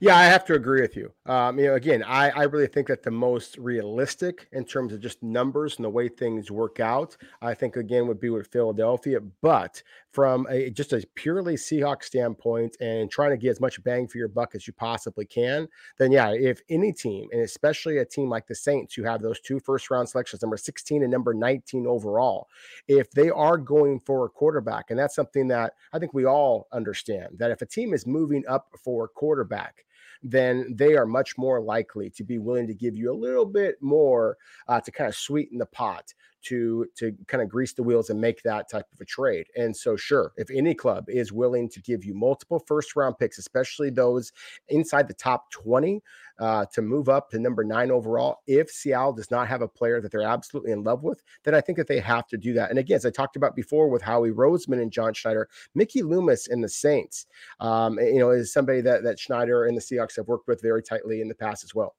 Yeah, 0.00 0.16
I 0.16 0.24
have 0.24 0.44
to 0.44 0.54
agree 0.54 0.80
with 0.80 0.96
you. 0.96 1.12
Um, 1.26 1.58
you 1.58 1.66
know, 1.66 1.74
again, 1.74 2.04
I, 2.04 2.30
I 2.30 2.42
really 2.44 2.68
think 2.68 2.86
that 2.86 3.02
the 3.02 3.10
most 3.10 3.58
realistic 3.58 4.46
in 4.52 4.64
terms 4.64 4.92
of 4.92 5.00
just 5.00 5.22
numbers 5.24 5.76
and 5.76 5.84
the 5.84 5.90
way 5.90 6.08
things 6.08 6.52
work 6.52 6.78
out, 6.78 7.16
I 7.42 7.54
think 7.54 7.74
again 7.74 8.06
would 8.06 8.20
be 8.20 8.30
with 8.30 8.46
Philadelphia. 8.46 9.18
But 9.42 9.82
from 10.12 10.46
a 10.50 10.70
just 10.70 10.92
a 10.92 11.04
purely 11.16 11.56
Seahawks 11.56 12.04
standpoint 12.04 12.76
and 12.80 13.10
trying 13.10 13.30
to 13.30 13.36
get 13.36 13.50
as 13.50 13.60
much 13.60 13.82
bang 13.82 14.06
for 14.06 14.18
your 14.18 14.28
buck 14.28 14.54
as 14.54 14.68
you 14.68 14.72
possibly 14.72 15.24
can, 15.24 15.66
then 15.98 16.12
yeah, 16.12 16.30
if 16.30 16.60
any 16.68 16.92
team, 16.92 17.28
and 17.32 17.40
especially 17.40 17.98
a 17.98 18.04
team 18.04 18.28
like 18.28 18.46
the 18.46 18.54
Saints, 18.54 18.94
who 18.94 19.02
have 19.02 19.20
those 19.20 19.40
two 19.40 19.58
first 19.58 19.90
round 19.90 20.08
selections, 20.08 20.42
number 20.42 20.56
16 20.56 21.02
and 21.02 21.10
number 21.10 21.34
19 21.34 21.86
overall, 21.88 22.46
if 22.86 23.10
they 23.10 23.30
are 23.30 23.58
going 23.58 23.98
for 23.98 24.24
a 24.26 24.28
quarterback, 24.28 24.90
and 24.90 24.98
that's 24.98 25.16
something 25.16 25.48
that 25.48 25.74
I 25.92 25.98
think 25.98 26.14
we 26.14 26.24
all 26.24 26.68
understand 26.72 27.38
that 27.38 27.50
if 27.50 27.62
a 27.62 27.66
team 27.66 27.92
is 27.92 28.06
moving 28.06 28.44
up 28.46 28.68
for 28.84 29.08
quarterback, 29.08 29.84
then 30.22 30.74
they 30.76 30.96
are 30.96 31.06
much 31.06 31.36
more 31.38 31.60
likely 31.60 32.10
to 32.10 32.24
be 32.24 32.38
willing 32.38 32.66
to 32.66 32.74
give 32.74 32.96
you 32.96 33.12
a 33.12 33.14
little 33.14 33.46
bit 33.46 33.76
more 33.80 34.36
uh, 34.68 34.80
to 34.80 34.90
kind 34.90 35.08
of 35.08 35.14
sweeten 35.14 35.58
the 35.58 35.66
pot 35.66 36.12
to 36.42 36.86
to 36.96 37.12
kind 37.26 37.42
of 37.42 37.48
grease 37.48 37.72
the 37.72 37.82
wheels 37.82 38.10
and 38.10 38.20
make 38.20 38.42
that 38.42 38.70
type 38.70 38.86
of 38.92 39.00
a 39.00 39.04
trade. 39.04 39.46
And 39.56 39.76
so, 39.76 39.96
sure, 39.96 40.32
if 40.36 40.48
any 40.50 40.74
club 40.74 41.06
is 41.08 41.32
willing 41.32 41.68
to 41.70 41.80
give 41.80 42.04
you 42.04 42.14
multiple 42.14 42.58
first 42.66 42.96
round 42.96 43.18
picks, 43.18 43.38
especially 43.38 43.90
those 43.90 44.32
inside 44.68 45.08
the 45.08 45.14
top 45.14 45.50
20, 45.50 46.02
uh, 46.38 46.66
to 46.72 46.82
move 46.82 47.08
up 47.08 47.30
to 47.30 47.38
number 47.38 47.64
nine 47.64 47.90
overall, 47.90 48.38
if 48.46 48.70
Seattle 48.70 49.12
does 49.12 49.30
not 49.30 49.48
have 49.48 49.62
a 49.62 49.68
player 49.68 50.00
that 50.00 50.12
they're 50.12 50.22
absolutely 50.22 50.72
in 50.72 50.84
love 50.84 51.02
with, 51.02 51.22
then 51.44 51.54
I 51.54 51.60
think 51.60 51.78
that 51.78 51.88
they 51.88 52.00
have 52.00 52.26
to 52.28 52.36
do 52.36 52.52
that. 52.54 52.70
And 52.70 52.78
again, 52.78 52.96
as 52.96 53.06
I 53.06 53.10
talked 53.10 53.36
about 53.36 53.56
before 53.56 53.88
with 53.88 54.02
Howie 54.02 54.30
Roseman 54.30 54.80
and 54.80 54.92
John 54.92 55.14
Schneider, 55.14 55.48
Mickey 55.74 56.02
Loomis 56.02 56.48
and 56.48 56.62
the 56.62 56.68
Saints, 56.68 57.26
um, 57.60 57.98
you 57.98 58.18
know, 58.18 58.30
is 58.30 58.52
somebody 58.52 58.80
that 58.82 59.02
that 59.02 59.18
Schneider 59.18 59.64
and 59.64 59.76
the 59.76 59.80
Seahawks 59.80 60.16
have 60.16 60.28
worked 60.28 60.48
with 60.48 60.62
very 60.62 60.82
tightly 60.82 61.20
in 61.20 61.28
the 61.28 61.34
past 61.34 61.64
as 61.64 61.74
well. 61.74 61.94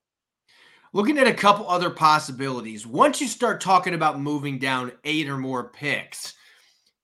Looking 0.91 1.19
at 1.19 1.27
a 1.27 1.33
couple 1.33 1.69
other 1.69 1.91
possibilities, 1.91 2.87
once 2.87 3.21
you 3.21 3.27
start 3.27 3.61
talking 3.61 3.93
about 3.93 4.19
moving 4.19 4.57
down 4.57 4.91
eight 5.03 5.29
or 5.29 5.37
more 5.37 5.69
picks, 5.69 6.33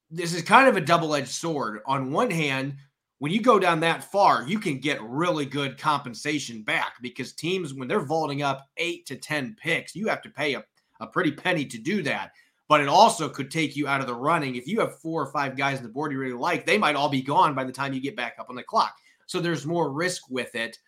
this 0.09 0.33
is 0.33 0.41
kind 0.41 0.67
of 0.67 0.75
a 0.75 0.81
double 0.81 1.13
edged 1.13 1.27
sword. 1.27 1.81
On 1.85 2.11
one 2.11 2.31
hand, 2.31 2.77
when 3.19 3.31
you 3.31 3.41
go 3.41 3.59
down 3.59 3.79
that 3.81 4.11
far, 4.11 4.43
you 4.47 4.57
can 4.57 4.79
get 4.79 4.99
really 5.03 5.45
good 5.45 5.77
compensation 5.77 6.63
back 6.63 6.93
because 7.03 7.33
teams, 7.33 7.75
when 7.75 7.87
they're 7.87 7.99
vaulting 7.99 8.41
up 8.41 8.67
eight 8.77 9.05
to 9.05 9.17
10 9.17 9.55
picks, 9.61 9.95
you 9.95 10.07
have 10.07 10.23
to 10.23 10.31
pay 10.31 10.55
a, 10.55 10.63
a 10.99 11.05
pretty 11.05 11.31
penny 11.31 11.65
to 11.65 11.77
do 11.77 12.01
that. 12.01 12.31
But 12.67 12.81
it 12.81 12.87
also 12.87 13.29
could 13.29 13.51
take 13.51 13.75
you 13.75 13.87
out 13.87 14.01
of 14.01 14.07
the 14.07 14.15
running. 14.15 14.55
If 14.55 14.65
you 14.65 14.79
have 14.79 14.99
four 14.99 15.21
or 15.21 15.31
five 15.31 15.55
guys 15.55 15.77
on 15.77 15.83
the 15.83 15.89
board 15.89 16.11
you 16.11 16.17
really 16.17 16.33
like, 16.33 16.65
they 16.65 16.79
might 16.79 16.95
all 16.95 17.09
be 17.09 17.21
gone 17.21 17.53
by 17.53 17.63
the 17.63 17.71
time 17.71 17.93
you 17.93 18.01
get 18.01 18.17
back 18.17 18.37
up 18.39 18.49
on 18.49 18.55
the 18.55 18.63
clock. 18.63 18.95
So 19.27 19.39
there's 19.39 19.67
more 19.67 19.91
risk 19.91 20.23
with 20.31 20.55
it. 20.55 20.79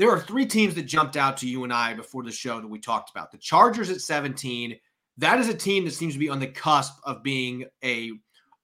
There 0.00 0.08
are 0.08 0.18
three 0.18 0.46
teams 0.46 0.74
that 0.76 0.84
jumped 0.84 1.18
out 1.18 1.36
to 1.36 1.46
you 1.46 1.62
and 1.62 1.70
I 1.74 1.92
before 1.92 2.22
the 2.22 2.32
show 2.32 2.58
that 2.58 2.66
we 2.66 2.78
talked 2.78 3.10
about. 3.10 3.30
The 3.30 3.36
Chargers 3.36 3.90
at 3.90 4.00
17. 4.00 4.74
That 5.18 5.38
is 5.38 5.50
a 5.50 5.54
team 5.54 5.84
that 5.84 5.90
seems 5.90 6.14
to 6.14 6.18
be 6.18 6.30
on 6.30 6.40
the 6.40 6.46
cusp 6.46 6.94
of 7.04 7.22
being 7.22 7.66
a 7.84 8.12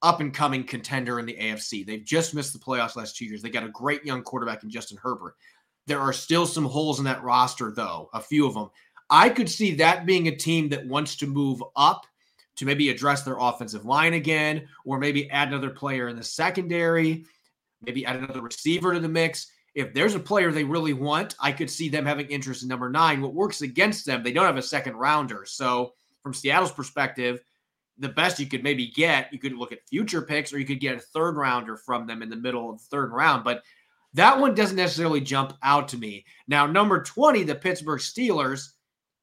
up 0.01 0.21
and 0.21 0.33
coming 0.33 0.65
contender 0.65 1.19
in 1.19 1.27
the 1.27 1.37
AFC. 1.37 1.85
They've 1.85 2.03
just 2.03 2.35
missed 2.35 2.55
the 2.55 2.59
playoffs 2.59 2.97
last 2.97 3.19
two 3.19 3.27
years. 3.27 3.43
They 3.43 3.51
got 3.51 3.65
a 3.65 3.69
great 3.69 4.03
young 4.03 4.23
quarterback 4.23 4.63
in 4.63 4.71
Justin 4.71 4.97
Herbert. 4.97 5.35
There 5.87 6.01
are 6.01 6.15
still 6.15 6.47
some 6.47 6.65
holes 6.65 7.01
in 7.01 7.05
that 7.05 7.23
roster, 7.23 7.71
though, 7.71 8.09
a 8.15 8.21
few 8.23 8.47
of 8.47 8.55
them. 8.55 8.71
I 9.11 9.29
could 9.29 9.51
see 9.51 9.75
that 9.75 10.07
being 10.07 10.29
a 10.29 10.35
team 10.35 10.71
that 10.71 10.87
wants 10.87 11.17
to 11.17 11.27
move 11.27 11.63
up 11.77 12.07
to 12.57 12.65
maybe 12.65 12.89
address 12.89 13.25
their 13.25 13.37
offensive 13.39 13.85
line 13.85 14.15
again, 14.15 14.67
or 14.87 14.99
maybe 14.99 15.31
add 15.31 15.49
another 15.49 15.69
player 15.69 16.09
in 16.09 16.17
the 16.17 16.25
secondary, 16.25 17.27
maybe 17.83 18.07
add 18.07 18.17
another 18.17 18.41
receiver 18.41 18.95
to 18.95 19.01
the 19.01 19.07
mix. 19.07 19.49
If 19.77 19.93
there's 19.93 20.15
a 20.15 20.21
player 20.21 20.51
they 20.51 20.65
really 20.65 20.95
want, 20.95 21.37
I 21.39 21.53
could 21.53 21.71
see 21.71 21.91
them 21.91 22.07
having 22.07 22.27
interest 22.29 22.63
in 22.63 22.69
number 22.69 22.89
nine. 22.89 23.21
What 23.21 23.35
works 23.35 23.61
against 23.61 24.07
them, 24.07 24.23
they 24.23 24.33
don't 24.33 24.47
have 24.47 24.57
a 24.57 24.63
second 24.63 24.97
rounder. 24.97 25.45
So, 25.47 25.93
from 26.23 26.33
Seattle's 26.33 26.73
perspective, 26.73 27.41
the 27.99 28.09
best 28.09 28.41
you 28.41 28.47
could 28.47 28.65
maybe 28.65 28.89
get, 28.89 29.31
you 29.35 29.39
could 29.39 29.53
look 29.53 29.73
at 29.73 29.87
future 29.87 30.23
picks 30.23 30.51
or 30.51 30.59
you 30.59 30.65
could 30.65 30.81
get 30.81 30.97
a 30.97 31.01
third 31.01 31.37
rounder 31.37 31.77
from 31.77 32.07
them 32.07 32.23
in 32.23 32.31
the 32.31 32.37
middle 32.37 32.71
of 32.71 32.79
the 32.79 32.85
third 32.85 33.13
round. 33.13 33.45
But 33.45 33.63
that 34.15 34.41
one 34.41 34.55
doesn't 34.55 34.77
necessarily 34.77 35.21
jump 35.21 35.53
out 35.63 35.89
to 35.89 35.99
me. 35.99 36.25
Now, 36.49 36.67
number 36.67 37.03
20, 37.03 37.43
the 37.43 37.55
Pittsburgh 37.55 38.01
Steelers, 38.01 38.71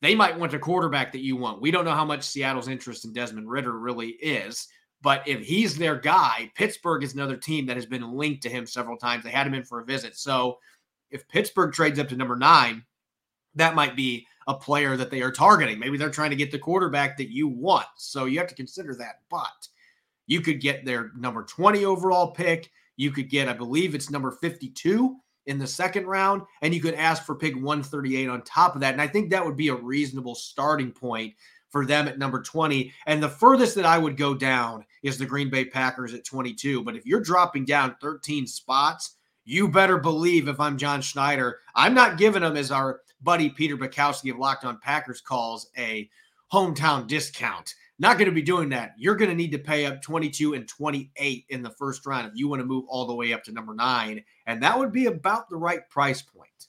they 0.04 0.14
might 0.14 0.38
want 0.38 0.54
a 0.54 0.60
quarterback 0.60 1.12
that 1.14 1.24
you 1.24 1.36
want. 1.36 1.62
We 1.62 1.72
don't 1.72 1.86
know 1.86 1.96
how 1.96 2.06
much 2.06 2.24
Seattle's 2.24 2.68
interest 2.68 3.06
in 3.06 3.14
Desmond 3.14 3.50
Ridder 3.50 3.78
really 3.78 4.10
is. 4.10 4.68
But 5.04 5.28
if 5.28 5.42
he's 5.42 5.78
their 5.78 5.98
guy, 5.98 6.50
Pittsburgh 6.56 7.04
is 7.04 7.14
another 7.14 7.36
team 7.36 7.66
that 7.66 7.76
has 7.76 7.86
been 7.86 8.14
linked 8.14 8.42
to 8.44 8.50
him 8.50 8.66
several 8.66 8.98
times. 8.98 9.24
They 9.24 9.32
had 9.32 9.46
him 9.46 9.54
in 9.54 9.66
for 9.66 9.82
a 9.82 9.86
visit. 9.86 10.16
So 10.16 10.60
if 11.12 11.28
Pittsburgh 11.28 11.74
trades 11.74 12.00
up 12.00 12.08
to 12.08 12.16
number 12.16 12.38
nine, 12.38 12.84
that 13.56 13.76
might 13.76 13.98
be 13.98 14.26
a 14.48 14.54
player 14.54 14.96
that 14.96 15.12
they 15.12 15.22
are 15.22 15.32
targeting. 15.32 15.78
Maybe 15.78 15.98
they're 15.98 16.10
trying 16.10 16.30
to 16.30 16.38
get 16.38 16.52
the 16.52 16.58
quarterback 16.58 17.18
that 17.18 17.32
you 17.32 17.50
want. 17.50 17.86
So 17.98 18.26
you 18.26 18.40
have 18.40 18.48
to 18.48 18.56
consider 18.56 18.96
that. 18.96 19.20
But 19.30 19.68
you 20.26 20.40
could 20.40 20.62
get 20.62 20.86
their 20.86 21.12
number 21.18 21.44
20 21.44 21.84
overall 21.84 22.32
pick. 22.32 22.72
You 22.96 23.12
could 23.12 23.30
get, 23.30 23.50
I 23.50 23.54
believe 23.54 23.96
it's 23.96 24.10
number 24.10 24.32
52 24.32 25.18
in 25.48 25.60
the 25.60 25.68
second 25.68 26.06
round, 26.06 26.44
and 26.62 26.74
you 26.74 26.82
could 26.82 26.94
ask 26.94 27.26
for 27.26 27.36
pick 27.36 27.56
138 27.56 28.30
on 28.30 28.42
top 28.44 28.76
of 28.76 28.82
that. 28.82 28.94
And 28.94 29.02
I 29.02 29.08
think 29.08 29.30
that 29.30 29.46
would 29.46 29.58
be 29.58 29.68
a 29.68 29.76
reasonable 29.76 30.36
starting 30.36 30.92
point 30.92 31.34
for 31.74 31.86
them 31.88 32.08
at 32.08 32.20
number 32.20 32.42
20. 32.42 32.94
And 33.08 33.22
the 33.22 33.28
furthest 33.28 33.74
that 33.76 33.86
I 33.86 33.98
would 33.98 34.16
go 34.16 34.36
down 34.36 34.86
is 35.02 35.18
the 35.18 35.26
Green 35.26 35.50
Bay 35.50 35.66
Packers 35.66 36.14
at 36.14 36.24
22. 36.24 36.84
But 36.84 36.96
if 36.96 37.06
you're 37.06 37.20
dropping 37.20 37.66
down 37.66 37.98
13 38.00 38.46
spots, 38.46 39.16
you 39.44 39.68
better 39.68 39.98
believe 39.98 40.48
if 40.48 40.60
I'm 40.60 40.78
John 40.78 41.02
Schneider, 41.02 41.60
I'm 41.74 41.96
not 41.96 42.20
giving 42.20 42.44
them 42.44 42.56
as 42.56 42.72
our 42.72 43.02
buddy 43.24 43.50
Peter 43.50 43.76
Bukowski 43.76 44.32
of 44.32 44.38
Locked 44.38 44.66
On 44.66 44.78
Packers 44.80 45.20
calls 45.20 45.70
a 45.76 46.08
hometown 46.54 47.08
discount. 47.08 47.74
Not 47.98 48.18
going 48.20 48.30
to 48.30 48.36
be 48.36 48.44
doing 48.44 48.70
that. 48.70 48.94
You're 48.96 49.16
going 49.16 49.32
to 49.32 49.36
need 49.36 49.52
to 49.52 49.60
pay 49.60 49.88
up 49.88 50.02
22 50.04 50.54
and 50.54 50.68
28 50.68 51.46
in 51.50 51.64
the 51.64 51.72
first 51.72 52.06
round 52.06 52.28
if 52.28 52.34
you 52.36 52.48
want 52.48 52.60
to 52.60 52.68
move 52.68 52.86
all 52.88 53.08
the 53.08 53.16
way 53.16 53.34
up 53.34 53.44
to 53.46 53.52
number 53.52 53.74
nine. 53.74 54.24
And 54.46 54.62
that 54.62 54.78
would 54.78 54.92
be 54.92 55.08
about 55.08 55.50
the 55.50 55.58
right 55.58 55.90
price 55.90 56.22
point. 56.22 56.68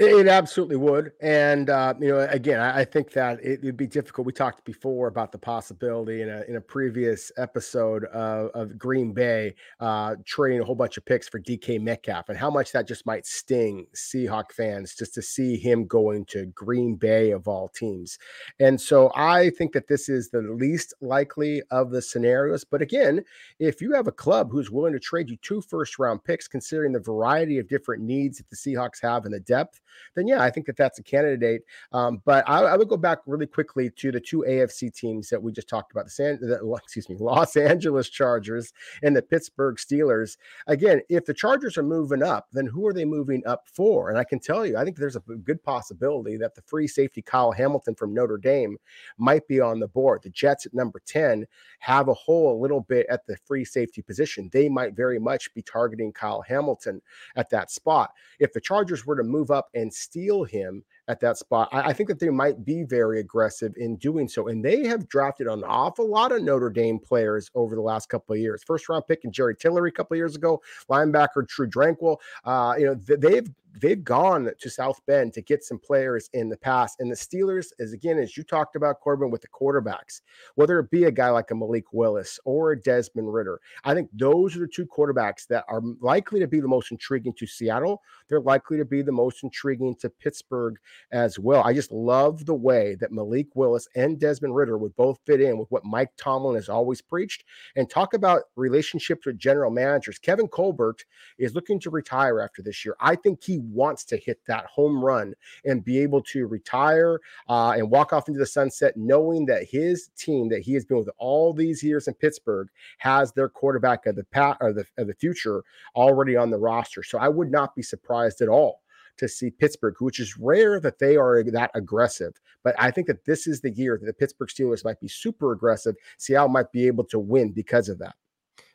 It, 0.00 0.28
absolutely 0.28 0.76
would, 0.76 1.12
and 1.20 1.68
uh, 1.68 1.92
you 2.00 2.08
know, 2.08 2.20
again, 2.30 2.58
I, 2.58 2.80
I 2.80 2.84
think 2.84 3.12
that 3.12 3.44
it 3.44 3.62
would 3.62 3.76
be 3.76 3.86
difficult. 3.86 4.26
We 4.26 4.32
talked 4.32 4.64
before 4.64 5.08
about 5.08 5.30
the 5.30 5.36
possibility 5.36 6.22
in 6.22 6.30
a 6.30 6.42
in 6.48 6.56
a 6.56 6.60
previous 6.60 7.30
episode 7.36 8.04
of, 8.06 8.50
of 8.54 8.78
Green 8.78 9.12
Bay 9.12 9.54
uh, 9.78 10.16
trading 10.24 10.60
a 10.60 10.64
whole 10.64 10.74
bunch 10.74 10.96
of 10.96 11.04
picks 11.04 11.28
for 11.28 11.38
DK 11.38 11.82
Metcalf, 11.82 12.30
and 12.30 12.38
how 12.38 12.48
much 12.50 12.72
that 12.72 12.88
just 12.88 13.04
might 13.04 13.26
sting 13.26 13.86
Seahawk 13.94 14.52
fans 14.52 14.94
just 14.94 15.12
to 15.14 15.22
see 15.22 15.58
him 15.58 15.86
going 15.86 16.24
to 16.26 16.46
Green 16.46 16.94
Bay 16.94 17.32
of 17.32 17.46
all 17.46 17.68
teams. 17.68 18.18
And 18.58 18.80
so, 18.80 19.12
I 19.14 19.50
think 19.50 19.72
that 19.72 19.86
this 19.86 20.08
is 20.08 20.30
the 20.30 20.40
least 20.40 20.94
likely 21.02 21.62
of 21.70 21.90
the 21.90 22.00
scenarios. 22.00 22.64
But 22.64 22.80
again, 22.80 23.22
if 23.58 23.82
you 23.82 23.92
have 23.92 24.06
a 24.06 24.12
club 24.12 24.50
who's 24.50 24.70
willing 24.70 24.94
to 24.94 25.00
trade 25.00 25.28
you 25.28 25.36
two 25.42 25.60
first 25.60 25.98
round 25.98 26.24
picks, 26.24 26.48
considering 26.48 26.92
the 26.92 27.00
variety 27.00 27.58
of 27.58 27.68
different 27.68 28.02
needs 28.02 28.38
that 28.38 28.48
the 28.48 28.56
Seahawks 28.56 29.02
have 29.02 29.26
and 29.26 29.34
the 29.34 29.40
depth 29.40 29.80
then 30.14 30.26
yeah, 30.26 30.42
I 30.42 30.50
think 30.50 30.66
that 30.66 30.76
that's 30.76 30.98
a 30.98 31.02
candidate. 31.02 31.62
Um, 31.92 32.22
but 32.24 32.48
I, 32.48 32.60
I, 32.60 32.76
would 32.76 32.88
go 32.88 32.96
back 32.96 33.18
really 33.26 33.46
quickly 33.46 33.90
to 33.90 34.12
the 34.12 34.20
two 34.20 34.44
AFC 34.48 34.94
teams 34.94 35.28
that 35.28 35.42
we 35.42 35.52
just 35.52 35.68
talked 35.68 35.92
about: 35.92 36.04
the 36.04 36.10
San, 36.10 36.38
the, 36.40 36.60
excuse 36.82 37.08
me, 37.08 37.16
Los 37.18 37.56
Angeles 37.56 38.08
Chargers 38.08 38.72
and 39.02 39.16
the 39.16 39.22
Pittsburgh 39.22 39.76
Steelers. 39.76 40.36
Again, 40.66 41.00
if 41.08 41.24
the 41.24 41.34
Chargers 41.34 41.78
are 41.78 41.82
moving 41.82 42.22
up, 42.22 42.46
then 42.52 42.66
who 42.66 42.86
are 42.86 42.92
they 42.92 43.04
moving 43.04 43.42
up 43.46 43.64
for? 43.72 44.10
And 44.10 44.18
I 44.18 44.24
can 44.24 44.40
tell 44.40 44.66
you, 44.66 44.76
I 44.76 44.84
think 44.84 44.96
there's 44.96 45.16
a 45.16 45.20
good 45.20 45.62
possibility 45.62 46.36
that 46.36 46.54
the 46.54 46.62
free 46.62 46.86
safety 46.86 47.22
Kyle 47.22 47.52
Hamilton 47.52 47.94
from 47.94 48.14
Notre 48.14 48.38
Dame 48.38 48.76
might 49.18 49.46
be 49.48 49.60
on 49.60 49.80
the 49.80 49.88
board. 49.88 50.22
The 50.22 50.30
Jets 50.30 50.66
at 50.66 50.74
number 50.74 51.00
ten 51.06 51.46
have 51.80 52.08
a 52.08 52.14
hole 52.14 52.52
a 52.52 52.60
little 52.60 52.80
bit 52.80 53.06
at 53.08 53.26
the 53.26 53.36
free 53.44 53.64
safety 53.64 54.02
position. 54.02 54.50
They 54.52 54.68
might 54.68 54.94
very 54.94 55.18
much 55.18 55.52
be 55.54 55.62
targeting 55.62 56.12
Kyle 56.12 56.42
Hamilton 56.42 57.00
at 57.36 57.50
that 57.50 57.70
spot. 57.70 58.10
If 58.38 58.52
the 58.52 58.60
Chargers 58.60 59.06
were 59.06 59.16
to 59.16 59.22
move 59.22 59.50
up 59.50 59.68
and 59.74 59.79
steal 59.88 60.44
him 60.44 60.84
at 61.10 61.20
that 61.20 61.36
spot. 61.36 61.68
I, 61.72 61.90
I, 61.90 61.92
think 61.92 62.08
that 62.08 62.20
they 62.20 62.30
might 62.30 62.64
be 62.64 62.84
very 62.84 63.18
aggressive 63.18 63.74
in 63.76 63.96
doing 63.96 64.28
so. 64.28 64.46
And 64.46 64.64
they 64.64 64.86
have 64.86 65.08
drafted 65.08 65.48
an 65.48 65.64
awful 65.64 66.08
lot 66.08 66.30
of 66.30 66.42
Notre 66.42 66.70
Dame 66.70 67.00
players 67.00 67.50
over 67.54 67.74
the 67.74 67.82
last 67.82 68.08
couple 68.08 68.32
of 68.34 68.40
years. 68.40 68.62
First 68.62 68.88
round 68.88 69.06
pick 69.08 69.24
in 69.24 69.32
Jerry 69.32 69.56
Tillery 69.56 69.90
a 69.90 69.92
couple 69.92 70.14
of 70.14 70.18
years 70.18 70.36
ago, 70.36 70.62
linebacker 70.88 71.46
Drue 71.46 71.68
Tranquill. 71.68 72.18
Uh, 72.44 72.74
you 72.78 72.86
know, 72.86 72.94
they've 72.94 73.48
they've 73.80 74.02
gone 74.02 74.50
to 74.58 74.70
South 74.70 75.00
Bend 75.06 75.32
to 75.34 75.42
get 75.42 75.64
some 75.64 75.78
players 75.78 76.28
in 76.32 76.48
the 76.48 76.56
past. 76.56 77.00
And 77.00 77.10
the 77.10 77.16
Steelers, 77.16 77.68
as 77.78 77.92
again, 77.92 78.18
as 78.18 78.36
you 78.36 78.42
talked 78.42 78.76
about, 78.76 79.00
Corbin, 79.00 79.30
with 79.30 79.42
the 79.42 79.48
quarterbacks, 79.48 80.22
whether 80.54 80.78
it 80.78 80.90
be 80.90 81.04
a 81.04 81.10
guy 81.10 81.30
like 81.30 81.50
a 81.50 81.54
Malik 81.54 81.92
Willis 81.92 82.38
or 82.44 82.72
a 82.72 82.80
Desmond 82.80 83.32
Ridder, 83.32 83.60
I 83.84 83.94
think 83.94 84.10
those 84.12 84.56
are 84.56 84.60
the 84.60 84.68
two 84.68 84.86
quarterbacks 84.86 85.46
that 85.48 85.64
are 85.68 85.82
likely 86.00 86.40
to 86.40 86.46
be 86.46 86.60
the 86.60 86.68
most 86.68 86.90
intriguing 86.90 87.32
to 87.34 87.46
Seattle. 87.46 88.02
They're 88.28 88.40
likely 88.40 88.78
to 88.78 88.84
be 88.84 89.02
the 89.02 89.12
most 89.12 89.42
intriguing 89.42 89.94
to 89.96 90.10
Pittsburgh 90.10 90.76
as 91.12 91.38
well. 91.38 91.62
I 91.64 91.72
just 91.72 91.92
love 91.92 92.46
the 92.46 92.54
way 92.54 92.96
that 93.00 93.12
Malik 93.12 93.48
Willis 93.54 93.88
and 93.94 94.18
Desmond 94.18 94.54
Ridder 94.54 94.78
would 94.78 94.94
both 94.96 95.18
fit 95.26 95.40
in 95.40 95.58
with 95.58 95.70
what 95.70 95.84
Mike 95.84 96.10
Tomlin 96.16 96.54
has 96.54 96.68
always 96.68 97.00
preached. 97.00 97.44
And 97.76 97.88
talk 97.88 98.14
about 98.14 98.42
relationships 98.56 99.26
with 99.26 99.38
general 99.38 99.70
managers. 99.70 100.18
Kevin 100.18 100.48
Colbert 100.48 101.04
is 101.38 101.54
looking 101.54 101.80
to 101.80 101.90
retire 101.90 102.40
after 102.40 102.62
this 102.62 102.84
year. 102.84 102.96
I 103.00 103.16
think 103.16 103.42
he 103.42 103.58
wants 103.58 104.04
to 104.04 104.16
hit 104.16 104.40
that 104.46 104.66
home 104.66 105.04
run 105.04 105.34
and 105.64 105.84
be 105.84 105.98
able 105.98 106.22
to 106.22 106.46
retire 106.46 107.20
uh, 107.48 107.72
and 107.76 107.90
walk 107.90 108.12
off 108.12 108.28
into 108.28 108.40
the 108.40 108.46
sunset, 108.46 108.96
knowing 108.96 109.46
that 109.46 109.64
his 109.64 110.10
team 110.16 110.48
that 110.48 110.60
he 110.60 110.74
has 110.74 110.84
been 110.84 110.98
with 110.98 111.10
all 111.18 111.52
these 111.52 111.82
years 111.82 112.08
in 112.08 112.14
Pittsburgh 112.14 112.68
has 112.98 113.32
their 113.32 113.48
quarterback 113.48 114.06
of 114.06 114.16
the 114.16 114.24
pat 114.24 114.56
or 114.60 114.72
the 114.72 114.84
of 114.98 115.06
the 115.06 115.14
future 115.14 115.62
already 115.94 116.36
on 116.36 116.50
the 116.50 116.58
roster. 116.58 117.02
So 117.02 117.18
I 117.18 117.28
would 117.28 117.50
not 117.50 117.74
be 117.74 117.82
surprised 117.82 118.40
at 118.40 118.48
all 118.48 118.82
to 119.20 119.28
see 119.28 119.50
Pittsburgh, 119.50 119.94
which 120.00 120.20
is 120.20 120.36
rare 120.36 120.80
that 120.80 120.98
they 120.98 121.16
are 121.16 121.42
that 121.44 121.70
aggressive. 121.74 122.34
But 122.64 122.74
I 122.78 122.90
think 122.90 123.06
that 123.06 123.24
this 123.24 123.46
is 123.46 123.60
the 123.60 123.70
year 123.70 123.96
that 123.98 124.06
the 124.06 124.12
Pittsburgh 124.12 124.48
Steelers 124.48 124.84
might 124.84 125.00
be 125.00 125.08
super 125.08 125.52
aggressive. 125.52 125.94
Seattle 126.18 126.48
might 126.48 126.72
be 126.72 126.86
able 126.86 127.04
to 127.04 127.18
win 127.18 127.52
because 127.52 127.88
of 127.88 127.98
that. 128.00 128.16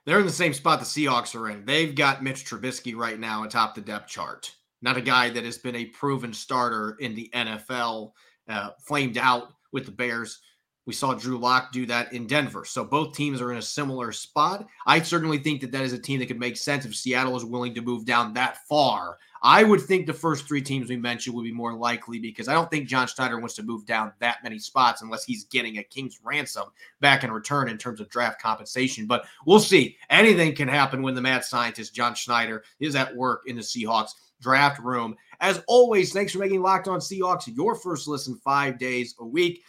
They're 0.05 0.19
in 0.19 0.25
the 0.25 0.31
same 0.31 0.53
spot 0.53 0.79
the 0.79 0.85
Seahawks 0.85 1.35
are 1.35 1.49
in. 1.49 1.65
They've 1.65 1.95
got 1.95 2.23
Mitch 2.23 2.45
Trubisky 2.45 2.95
right 2.95 3.19
now 3.19 3.43
atop 3.43 3.75
the 3.75 3.81
depth 3.81 4.07
chart 4.07 4.55
not 4.85 4.97
a 4.97 5.01
guy 5.01 5.31
that 5.31 5.43
has 5.43 5.57
been 5.57 5.75
a 5.75 5.85
proven 5.85 6.31
starter 6.31 6.95
in 6.99 7.15
the 7.15 7.29
NFL, 7.33 8.11
uh, 8.47 8.69
flamed 8.79 9.17
out 9.17 9.53
with 9.73 9.85
the 9.85 9.91
Bears. 9.91 10.39
We 10.85 10.93
saw 10.93 11.15
Drew 11.15 11.39
Lock 11.39 11.71
do 11.71 11.87
that 11.87 12.13
in 12.13 12.27
Denver. 12.27 12.63
So 12.65 12.85
both 12.85 13.15
teams 13.15 13.41
are 13.41 13.51
in 13.51 13.57
a 13.57 13.63
similar 13.63 14.11
spot. 14.11 14.67
I 14.85 15.01
certainly 15.01 15.39
think 15.39 15.61
that 15.61 15.71
that 15.71 15.81
is 15.81 15.93
a 15.93 15.99
team 15.99 16.19
that 16.19 16.27
could 16.27 16.39
make 16.39 16.55
sense 16.55 16.85
if 16.85 16.95
Seattle 16.95 17.35
is 17.35 17.43
willing 17.43 17.73
to 17.73 17.81
move 17.81 18.05
down 18.05 18.33
that 18.35 18.59
far. 18.69 19.17
I 19.45 19.63
would 19.63 19.81
think 19.81 20.07
the 20.07 20.13
first 20.13 20.47
three 20.47 20.63
teams 20.63 20.89
we 20.89 20.97
mentioned 20.97 21.35
would 21.35 21.43
be 21.43 21.51
more 21.51 21.75
likely 21.75 22.17
because 22.17 22.47
I 22.47 22.55
don't 22.55 22.67
think 22.71 22.87
John 22.87 23.05
Schneider 23.05 23.37
wants 23.37 23.53
to 23.57 23.63
move 23.63 23.85
down 23.85 24.11
that 24.17 24.43
many 24.43 24.57
spots 24.57 25.03
unless 25.03 25.23
he's 25.23 25.43
getting 25.43 25.77
a 25.77 25.83
king's 25.83 26.19
ransom 26.23 26.69
back 26.99 27.23
in 27.23 27.31
return 27.31 27.69
in 27.69 27.77
terms 27.77 28.01
of 28.01 28.09
draft 28.09 28.41
compensation. 28.41 29.05
But 29.05 29.25
we'll 29.45 29.59
see. 29.59 29.97
Anything 30.09 30.55
can 30.55 30.67
happen 30.67 31.03
when 31.03 31.13
the 31.13 31.21
mad 31.21 31.45
scientist 31.45 31.93
John 31.93 32.15
Schneider 32.15 32.63
is 32.79 32.95
at 32.95 33.15
work 33.15 33.43
in 33.45 33.55
the 33.55 33.61
Seahawks 33.61 34.13
draft 34.41 34.79
room. 34.79 35.15
As 35.39 35.61
always, 35.67 36.11
thanks 36.11 36.31
for 36.31 36.39
making 36.39 36.63
Locked 36.63 36.87
On 36.87 36.99
Seahawks 36.99 37.55
your 37.55 37.75
first 37.75 38.07
listen 38.07 38.41
five 38.43 38.79
days 38.79 39.13
a 39.19 39.25
week. 39.25 39.63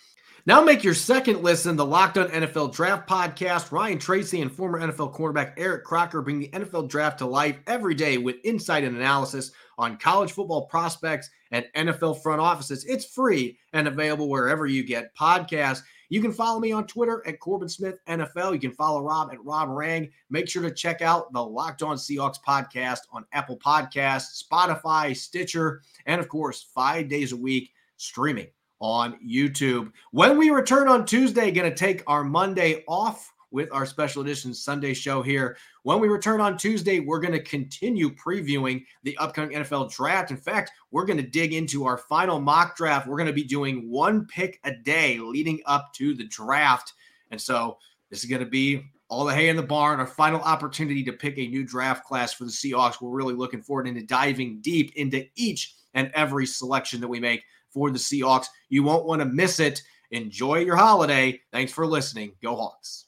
Now 0.46 0.62
make 0.62 0.84
your 0.84 0.94
second 0.94 1.42
listen 1.42 1.74
the 1.74 1.84
Locked 1.84 2.18
On 2.18 2.28
NFL 2.28 2.72
Draft 2.72 3.08
Podcast. 3.08 3.72
Ryan 3.72 3.98
Tracy 3.98 4.40
and 4.40 4.50
former 4.50 4.80
NFL 4.80 5.12
quarterback 5.12 5.54
Eric 5.58 5.84
Crocker 5.84 6.22
bring 6.22 6.38
the 6.38 6.48
NFL 6.48 6.88
Draft 6.88 7.18
to 7.18 7.26
life 7.26 7.58
every 7.66 7.94
day 7.94 8.16
with 8.16 8.36
insight 8.44 8.84
and 8.84 8.96
analysis 8.96 9.50
on 9.78 9.96
college 9.98 10.32
football 10.32 10.66
prospects 10.66 11.30
and 11.50 11.66
NFL 11.76 12.22
front 12.22 12.40
offices. 12.40 12.84
It's 12.84 13.04
free 13.04 13.58
and 13.72 13.88
available 13.88 14.28
wherever 14.28 14.66
you 14.66 14.82
get 14.82 15.14
podcasts. 15.14 15.82
You 16.08 16.20
can 16.20 16.32
follow 16.32 16.60
me 16.60 16.72
on 16.72 16.86
Twitter 16.86 17.22
at 17.26 17.40
Corbin 17.40 17.68
Smith 17.68 17.98
NFL. 18.08 18.52
You 18.52 18.60
can 18.60 18.72
follow 18.72 19.02
Rob 19.02 19.30
at 19.32 19.44
Rob 19.44 19.68
Rang. 19.70 20.10
Make 20.30 20.48
sure 20.48 20.62
to 20.62 20.70
check 20.70 21.02
out 21.02 21.32
the 21.32 21.42
Locked 21.42 21.82
On 21.82 21.96
Seahawks 21.96 22.38
podcast 22.46 23.00
on 23.12 23.24
Apple 23.32 23.58
Podcasts, 23.58 24.44
Spotify, 24.44 25.16
Stitcher, 25.16 25.82
and 26.06 26.20
of 26.20 26.28
course, 26.28 26.68
five 26.74 27.08
days 27.08 27.32
a 27.32 27.36
week 27.36 27.72
streaming 27.96 28.48
on 28.80 29.18
YouTube. 29.26 29.90
When 30.12 30.38
we 30.38 30.50
return 30.50 30.88
on 30.88 31.06
Tuesday, 31.06 31.50
going 31.50 31.70
to 31.70 31.76
take 31.76 32.02
our 32.06 32.22
Monday 32.22 32.84
off 32.86 33.32
with 33.56 33.72
our 33.72 33.86
special 33.86 34.20
edition 34.20 34.52
Sunday 34.52 34.92
show 34.92 35.22
here. 35.22 35.56
When 35.82 35.98
we 35.98 36.08
return 36.08 36.42
on 36.42 36.58
Tuesday, 36.58 37.00
we're 37.00 37.20
going 37.20 37.32
to 37.32 37.42
continue 37.42 38.14
previewing 38.14 38.84
the 39.02 39.16
upcoming 39.16 39.56
NFL 39.56 39.90
draft. 39.90 40.30
In 40.30 40.36
fact, 40.36 40.72
we're 40.90 41.06
going 41.06 41.16
to 41.16 41.26
dig 41.26 41.54
into 41.54 41.86
our 41.86 41.96
final 41.96 42.38
mock 42.38 42.76
draft. 42.76 43.08
We're 43.08 43.16
going 43.16 43.28
to 43.28 43.32
be 43.32 43.42
doing 43.42 43.90
one 43.90 44.26
pick 44.26 44.60
a 44.64 44.72
day 44.74 45.18
leading 45.18 45.62
up 45.64 45.94
to 45.94 46.14
the 46.14 46.26
draft. 46.26 46.92
And 47.30 47.40
so 47.40 47.78
this 48.10 48.22
is 48.22 48.28
going 48.28 48.44
to 48.44 48.50
be 48.50 48.84
all 49.08 49.24
the 49.24 49.34
hay 49.34 49.48
in 49.48 49.56
the 49.56 49.62
barn, 49.62 50.00
our 50.00 50.06
final 50.06 50.42
opportunity 50.42 51.02
to 51.04 51.12
pick 51.14 51.38
a 51.38 51.48
new 51.48 51.64
draft 51.64 52.04
class 52.04 52.34
for 52.34 52.44
the 52.44 52.50
Seahawks. 52.50 53.00
We're 53.00 53.08
really 53.08 53.34
looking 53.34 53.62
forward 53.62 53.88
into 53.88 54.02
diving 54.02 54.60
deep 54.60 54.92
into 54.96 55.24
each 55.34 55.76
and 55.94 56.10
every 56.12 56.44
selection 56.44 57.00
that 57.00 57.08
we 57.08 57.20
make 57.20 57.42
for 57.70 57.90
the 57.90 57.98
Seahawks. 57.98 58.48
You 58.68 58.82
won't 58.82 59.06
want 59.06 59.22
to 59.22 59.26
miss 59.26 59.60
it. 59.60 59.82
Enjoy 60.10 60.58
your 60.58 60.76
holiday. 60.76 61.40
Thanks 61.52 61.72
for 61.72 61.86
listening. 61.86 62.32
Go 62.42 62.54
Hawks. 62.54 63.06